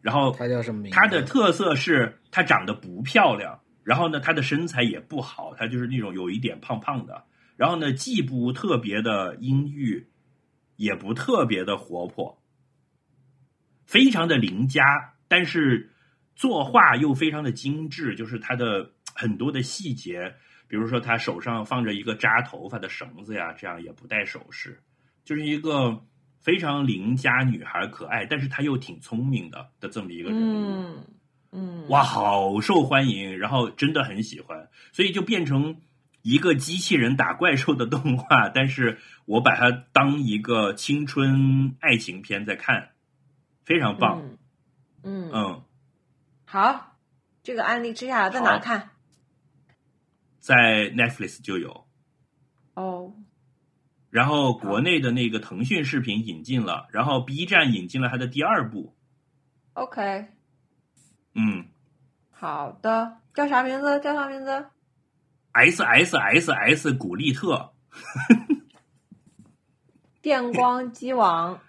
[0.00, 0.96] 然后他叫什么名字？
[0.96, 7.24] 她的特色是他长得不漂亮，然后呢，他的身材也不好，他就是那种有一点胖胖的，
[7.56, 10.08] 然后呢，既不特别的阴郁，
[10.74, 12.42] 也不特别的活泼，
[13.86, 15.92] 非常的邻家，但是
[16.34, 20.34] 作画又非常的精致，就是他的很多的细节，
[20.72, 24.80] 比如说他手上放着一个扎头发的绳子呀，这样也不戴首饰，
[25.22, 26.02] 就是一个
[26.40, 30.44] 非常邻家女孩可爱，但是她又挺聪明的的这么一个人物。
[30.46, 31.04] 嗯
[31.52, 35.76] 嗯，哇，好受欢迎，然后真的很喜欢，所以就变成
[36.22, 42.92] 一个机器人打怪兽的动画，但是我把它当一个青春爱情片在看，
[43.66, 44.22] 非常棒。
[44.22, 44.38] 嗯，
[45.02, 45.62] 嗯，嗯，
[46.46, 46.96] 好，
[47.42, 48.88] 这个案例吃下来在哪看？
[50.42, 51.86] 在 Netflix 就有，
[52.74, 53.14] 哦，
[54.10, 58.96] 然后国内的那个腾讯视频引进了，然后 B 站引进了它的第二部。
[59.74, 60.26] OK，
[61.34, 61.68] 嗯
[62.32, 64.00] 好的，叫啥名字？
[64.00, 64.66] 叫啥名字
[65.52, 67.72] ？，S S S S 古力特，
[70.20, 71.60] 电光机王。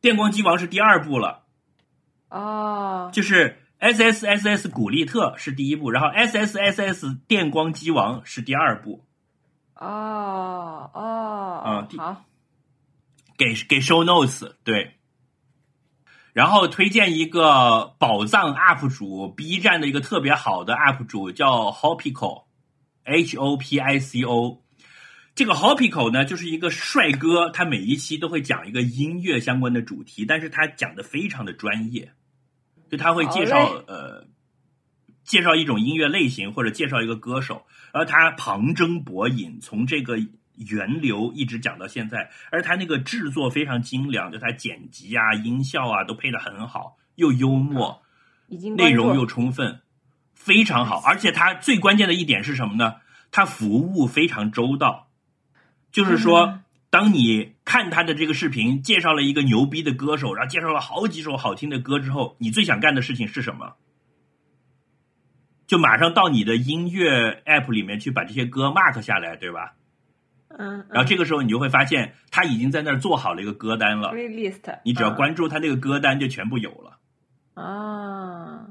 [0.00, 1.44] 电光机王是第二部了。
[2.30, 9.04] 哦，就是 S S S S 古力特是第一部，然后 S S S S 电光机王是第二部，
[9.74, 12.24] 哦，哦，啊第好，
[13.36, 14.92] 给给 show notes 对。
[16.32, 24.60] 然后推荐一个宝藏 UP 主，B 站的一个特别好的 UP 主叫 Hopico，H O P I C O。
[25.36, 32.12] 这个 Hopico 呢，就是一个帅哥，他每一期都会讲一个音乐相关的主题，但是他讲的非常的专业，
[32.94, 34.24] 就他会介绍呃
[35.24, 40.16] 介绍一种音乐类型或者介绍一个歌手，然后他旁征博引，从这个
[40.54, 48.00] 源流一直讲到现在，而他那个制作非常精良，就他剪辑啊、音效啊都配的很好，又幽默，
[48.76, 49.80] 内容又充分，
[50.34, 51.02] 非常好。
[51.04, 53.00] 而且他最关键的一点是什么呢？
[53.32, 55.08] 他服务非常周到，
[55.90, 56.63] 就是说，嗯
[56.94, 63.74] 当你看他的这个视频，介绍了一个牛逼的歌手，然后介绍了好几首好听的歌之后，你最想干的事情是什么？
[65.66, 69.74] 就马上到你的音乐 app 里面去把这些歌 mark 下来，对吧？
[70.56, 77.00] 嗯，然后这个时候你就会发现，他已经在那儿做好了一个歌单了，playlist，你只要嗯关注他那个歌单，就全部有了。
[77.60, 78.68] 啊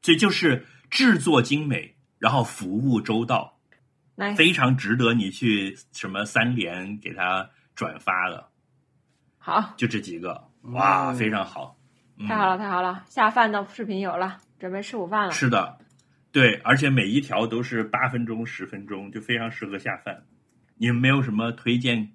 [0.00, 3.59] 这就是制作精美，然后服务周到
[4.36, 8.48] 非常值得你去什么三连给他转发的。
[9.38, 11.76] 好，就这几个，哇，嗯非常好，
[12.18, 15.30] 嗯太好了，太好了，下饭的视频有了，准备吃午饭了。
[15.32, 15.78] 是的，
[16.30, 20.22] 对，而且每一条都是八分钟、十分钟，就非常适合下饭。
[20.76, 22.12] 你们没有什么推荐？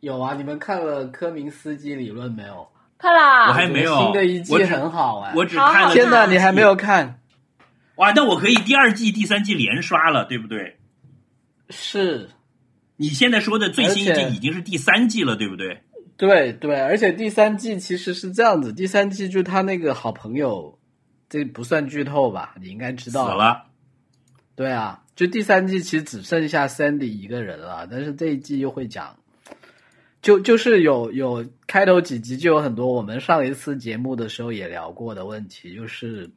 [0.00, 2.68] 有啊，你们看了科明斯基理论没有？
[2.98, 5.32] 看啦，我还没有新的一季很好哎。
[5.36, 5.92] 我只看了。
[5.92, 6.74] 天哪，你还没有？
[6.74, 7.20] 看？
[7.96, 10.78] 哇，那我可以第二季、第三季连刷了，对不对？
[11.70, 12.30] 是，
[12.96, 15.82] 你现在说的最新一季已经是第三季了，对不对？
[16.16, 20.78] 对对，而且第三季其实是这样子，第三季就他那个好朋友，
[21.28, 22.54] 这不算剧透吧？
[22.60, 23.36] 你应该知道死道。
[23.36, 23.66] 了，
[24.54, 29.14] 对啊，就第三季其实只剩下 Sandy 一个人了，但是这一季又会讲，
[30.22, 36.30] 就就是有有开头几集就有很多我们上一次节目的时候也聊过的问题，就是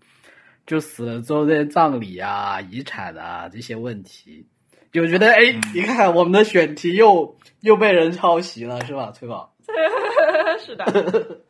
[0.68, 4.46] 就死了之后这些葬礼啊、遗产啊这些问题，
[4.92, 9.54] 就觉得哎，你看我们的选题又又被人抄袭了，是吧，崔宝？
[10.60, 11.42] 是的，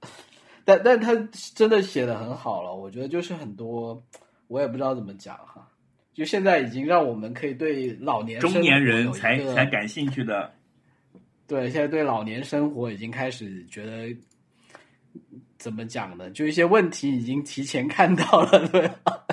[0.64, 1.14] 但但他
[1.54, 4.02] 真的写的很好了，我觉得就是很多
[4.48, 5.68] 我也不知道怎么讲哈，
[6.12, 10.52] 就现在已经让我们可以对老年中年人才才感兴趣的。
[11.46, 14.16] 对，现在对老年生活已经开始觉得
[15.58, 16.30] 怎么讲呢？
[16.30, 19.24] 就一些问题已经提前看到了，对吧？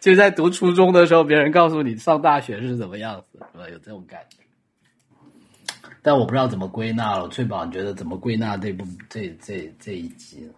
[0.00, 3.68] 就在读初中的时候，别人告诉你上大学是怎么样子，是吧？
[3.70, 4.36] 有这种感觉。
[6.02, 10.52] 但我不知道怎么归纳了，翠宝，你觉得怎么归纳这部这这这一集呢？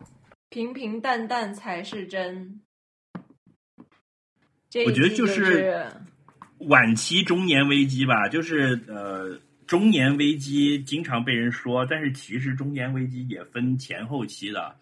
[0.51, 2.61] 平平淡淡才是真。
[4.87, 5.87] 我觉得就是是
[6.59, 14.77] 晚期中年危机吧，就是呃，中年危机经常被人说，但是其实中年危机也分前后期的。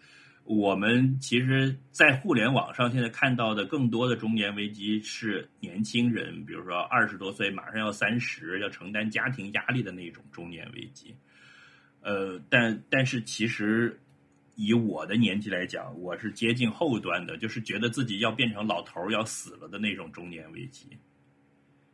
[0.49, 11.13] 我们其实，在互联网上现在看到的更多的中年危机是年轻人，比如说二十多岁，马上要三十，要承担家庭压力的那种中年危机。
[12.01, 13.99] 呃，但但是其实
[14.55, 20.87] 以我的年纪来讲，我是接近后端的，就是觉得自己要变成老头儿要死了的那种中年危机，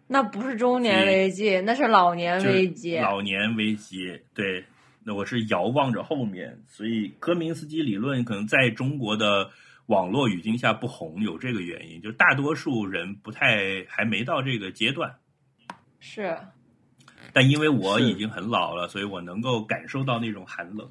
[0.08, 2.96] 那不是中年危机，那是老年危机。
[3.00, 4.64] 老年危机，对。
[5.08, 9.52] 那我是遥望着后面，所以科明斯基理论可能在中国的
[9.86, 15.16] 网络语境下不红，有这个原因，就是大多数人不太还没到这个阶段。
[16.00, 16.36] 是，
[17.34, 20.90] 但因为我已经很老了，所以我能够感受到那种寒冷。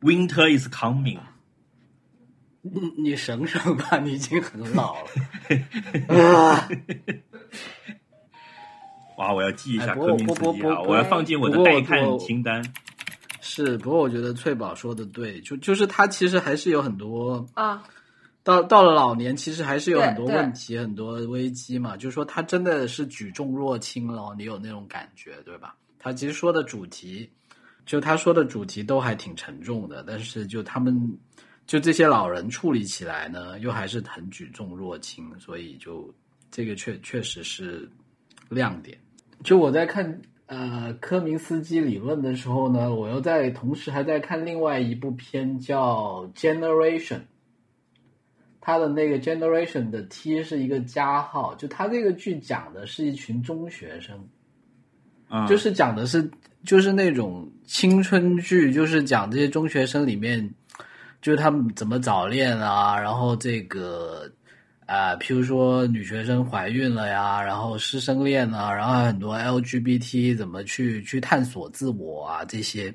[0.00, 1.18] Winter is coming。
[2.62, 5.10] 你你省省吧，你已经很老了。
[6.16, 6.66] 啊
[9.18, 12.64] 哇，我要记一下科明斯基啊，我要放进我的不过待看我清单。
[13.54, 17.84] 是，不过我觉得翠宝说的对，就就是他其实还是有很多啊，
[18.42, 21.96] 到到了老年，其实还是有很多问题、很多危机嘛。
[21.96, 25.76] 就是说他真的是举重若轻了，你有那种感觉，对吧？
[26.00, 27.30] 他其实说的主题，
[27.86, 31.16] 就他说的主题都还挺沉重的，但是就他们
[31.64, 36.12] 就这些老人处理起来呢，又还是很举重若轻，所以就
[36.50, 37.88] 这个确确实是
[38.48, 38.98] 亮点。
[39.44, 47.16] 就我在看呃科明斯基理论的时候呢，我又在同时还在看另外一部片叫《Generation》，
[48.60, 54.28] 它的那个 Generation 的 T 是一个加号，就它这个剧讲的是一群中学生，
[55.30, 56.30] 嗯，就是讲的是
[56.64, 60.48] 就是那种青春剧，就是讲这些中学生里面，
[61.20, 64.30] 就是他们怎么早恋啊，然后这个
[64.86, 72.94] 啊、譬如说女学生怀孕了呀，然后师生恋啊，然后很多 LGBT 怎么去去探索自我啊，这些，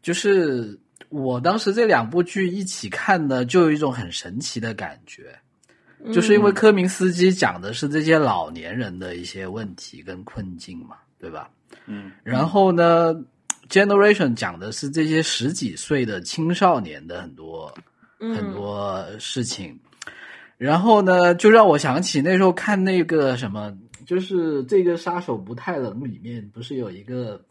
[0.00, 5.36] 就是我当时这两部剧一起看的，就有一种很神奇的感觉。
[6.12, 11.50] 就是因为科明斯基讲的是这些老年人的一些问题跟困境嘛，对吧？
[11.86, 13.14] 嗯然后呢
[13.68, 17.74] ，Generation 讲的是这些十几岁的青少年的很多、
[18.20, 19.76] 嗯很多事情。
[20.58, 23.76] 然后呢，就让我想起那时候看那个什么，
[24.06, 27.44] 就是这个杀手不太冷里面不是有一个，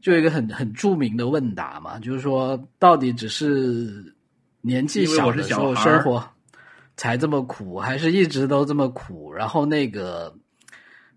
[0.00, 4.14] 就有一个很很著名的问答嘛，就是说到底只是
[4.62, 6.26] 年纪小的时候生活
[6.96, 9.30] 才这么苦，还是一直都这么苦？
[9.32, 10.34] 然后那个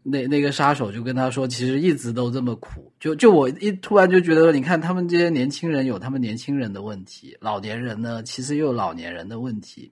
[0.04, 2.92] 那那个杀手就跟他说，其实一直都这么苦。
[3.00, 9.92] 就就我一突然就觉得，你看他们这些年轻人有他们年轻人的问题，老年人呢其实又有老年人的问题。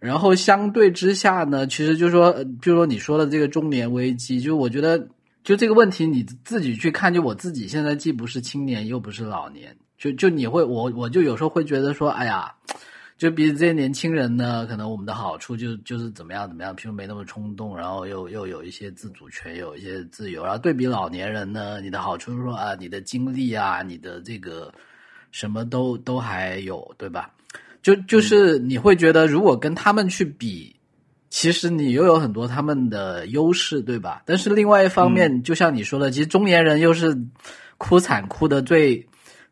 [0.00, 4.98] 然后相对之下呢，其实就是说，呃就说你说的这个中年危机，就我觉得
[5.44, 12.50] 就这个问题你自己去看，就我自己现在既不是青年又不是老年，就就你会我我就有时候会觉得说，哎呀，
[13.18, 24.72] 就比这些年轻人呢，可能我们的好处就就是怎么样怎么样，譬如没那么冲动，然后又又有一些自主权，有一些自由，然后对比老年人呢，你的好处是说啊，你的精力啊，你的这个
[25.30, 27.30] 什么都都还有，对吧？
[27.82, 30.76] 就就是你会觉得，如果跟他们去比，
[31.30, 34.22] 其实你又有很多他们的优势，对吧？
[34.26, 37.16] 但是另外一方面，就像你说的，其实中年人又是
[37.78, 39.06] 哭惨哭的最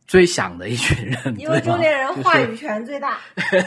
[0.07, 3.19] 最响的一群人，因为中年人话语权最大，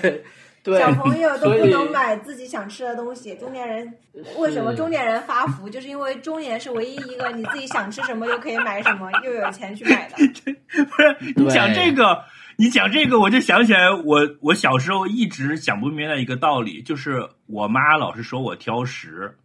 [0.64, 3.34] 对小朋友都不能买自己想吃的东西。
[3.36, 3.92] 中年人
[4.38, 5.68] 为什么中年人发福？
[5.68, 10.18] 就是因为中年是唯一一个你自己想吃什么又可以买什么，又有钱去买的。
[10.86, 12.24] 不是你讲这个，
[12.58, 19.36] 你讲这个，我就想起来我我小时候一直想不明白一个道理，就是我妈老是说我挑食，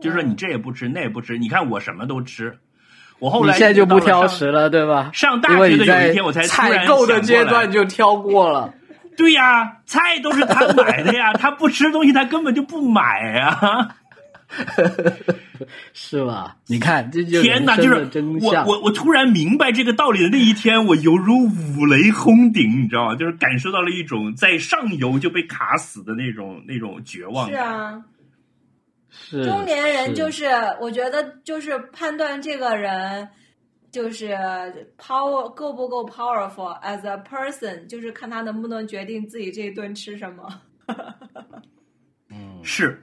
[0.00, 2.58] 就是说你这也不吃，那也不吃，你看我什么都吃。
[3.18, 5.10] 我后来现在就不挑食了，对吧？
[5.12, 8.74] 上大学的有一天我才突然采购的阶段就挑过了。
[9.16, 13.96] 对呀，菜都是他买的呀， 他不吃东西他根本就不买呀。
[15.94, 16.56] 是吧？
[16.66, 18.52] 你看，这就天哪，人生的就是我。
[18.66, 23.16] 我我突然明白这个道理的那一天，我犹如五雷轰顶，你知道吗？
[23.16, 27.54] 就是感受到了一种在上游就被卡死的那种那种绝望是。
[27.54, 28.04] 啊，
[29.08, 30.50] 是中年人就是是
[30.80, 33.28] 我觉得就是判断这个人
[33.90, 34.28] 就是
[34.98, 40.60] power 够不够 powerful as a person，就是看他能不能决定自己这一顿吃什么。
[42.30, 43.02] 嗯，是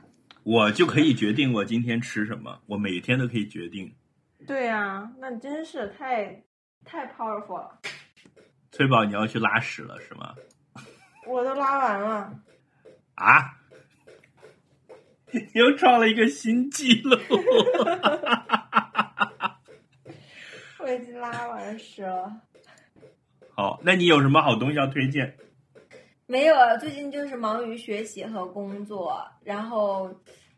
[0.51, 3.93] 我就可以决定我今天吃什么，我每天都可以决定。
[4.47, 6.43] 对呀、那真是太
[6.83, 7.79] 太 powerful 了。
[8.71, 10.33] 崔宝，你要去拉屎了是吗？
[11.27, 12.33] 我都拉完了，
[13.13, 13.59] 啊！
[15.53, 17.15] 又创了一个新纪录。
[20.79, 22.41] 我已经拉完屎了。
[23.53, 25.37] 好，那你有什么好东西要推荐？
[26.29, 30.13] 没有，啊，最近就是忙于学习和工作，然后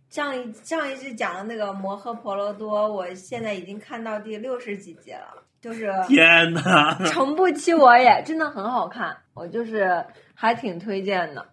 [0.10, 6.94] 上一上一次讲的那个《摩诃婆罗多》，我现在已经看到第六十几集了，就是 天呐！
[7.08, 11.48] 诚不欺我也，真的很好看，我就是还挺推荐的。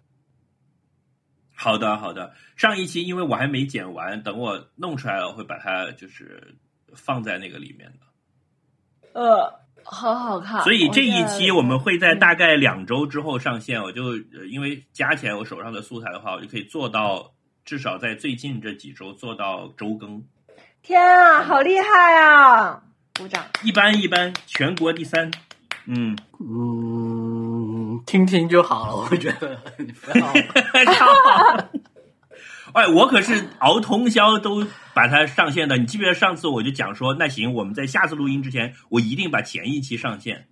[1.54, 2.34] 好的，好的。
[2.56, 6.56] 上一期因为我还没剪完，等我弄出来了，我会把它就是
[6.92, 7.98] 放在那个里面的。
[9.12, 10.62] 呃，很好看。
[10.62, 13.82] 所以这一期我们会在嗯大概两周之后上线。
[13.82, 17.32] 我就呃因为加起来我手上的素材的话，我就可以做到
[17.64, 20.22] 至少在最近这几周做到周更。
[20.82, 22.82] 天啊，好厉害啊！
[23.18, 23.44] 鼓掌。
[23.64, 25.30] 一般一般，全国第三。
[25.86, 30.26] 嗯，嗯，听听就好了，我觉得你不要。
[32.78, 34.64] 哎，我可是熬通宵都
[34.94, 35.76] 把它上线的。
[35.76, 40.46] 你记不记得上次我就讲说，那行，我们在下次录音之前，我一定把前一期上线，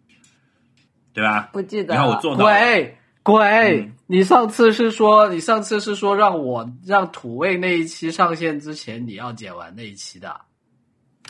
[1.13, 1.51] 对吧？
[1.53, 2.17] 不记得然后我。
[2.21, 2.45] 做到了。
[2.45, 3.41] 鬼鬼
[3.81, 10.41] 嗯，你上次是说你上次是说让我让土味那一期上线之前你要剪完那一期的。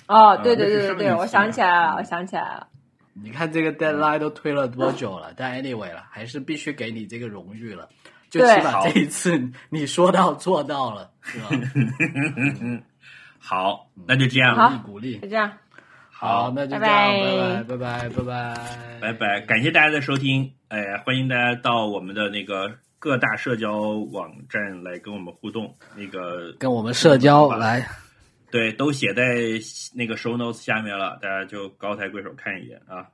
[0.06, 2.68] 哦，对对对对对，我想起来了，嗯我想起来了。
[3.14, 5.32] 你看这个 deadline 都推了多久了？
[5.34, 7.88] 但 anyway 了，还是必须给你这个荣誉了。
[8.30, 11.48] 就起码这一次你说到做到了，是吧？
[13.38, 14.82] 好，那就这样吧。
[14.84, 15.18] 鼓励。
[15.20, 15.52] 就这样。
[16.10, 17.64] 好，那就这样。
[17.68, 18.98] 拜拜拜拜拜拜。
[19.00, 19.40] 拜拜。
[19.42, 27.54] 感谢大家的收听，哎，欢迎大家到我们的那个各大社交网站来跟我们互动，那个，跟我们社交。
[27.56, 27.86] 来。
[28.50, 29.22] 对，都写在
[29.94, 33.06] 那个 show notes 下面了，大家就高抬贵手看一眼啊。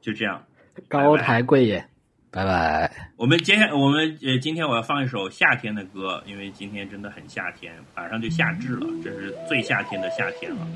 [0.00, 0.42] 就这样。
[0.88, 1.88] 高抬贵眼。
[2.36, 10.66] 拜拜我们接下我们呃，今天我要放一首夏天的歌，因为今天真的很夏天，马上就夏至了，这是最夏天的夏天了。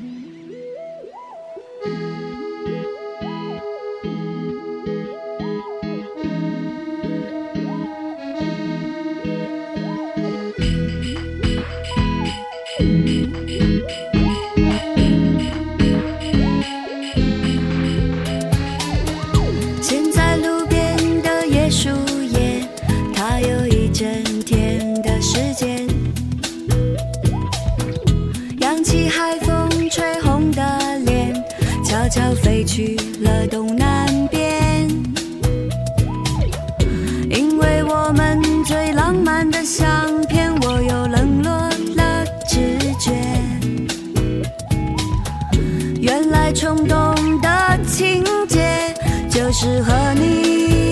[32.42, 34.88] 飞去了东南边。
[37.30, 41.50] 因为我们最浪漫的相片，我又冷落
[41.96, 43.12] 了直觉。
[46.00, 48.94] 原来冲动的情节
[49.28, 50.89] 就是和你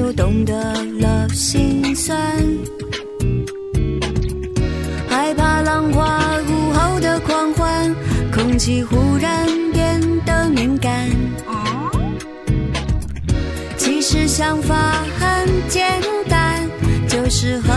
[0.00, 0.54] 就懂得
[0.98, 2.18] 了心酸。
[5.06, 7.94] 害怕浪花午后的狂欢，
[8.32, 11.06] 空气忽然变得敏感。
[13.76, 14.74] 其实想法
[15.18, 16.00] 很简
[16.30, 16.66] 单，
[17.06, 17.70] 就是和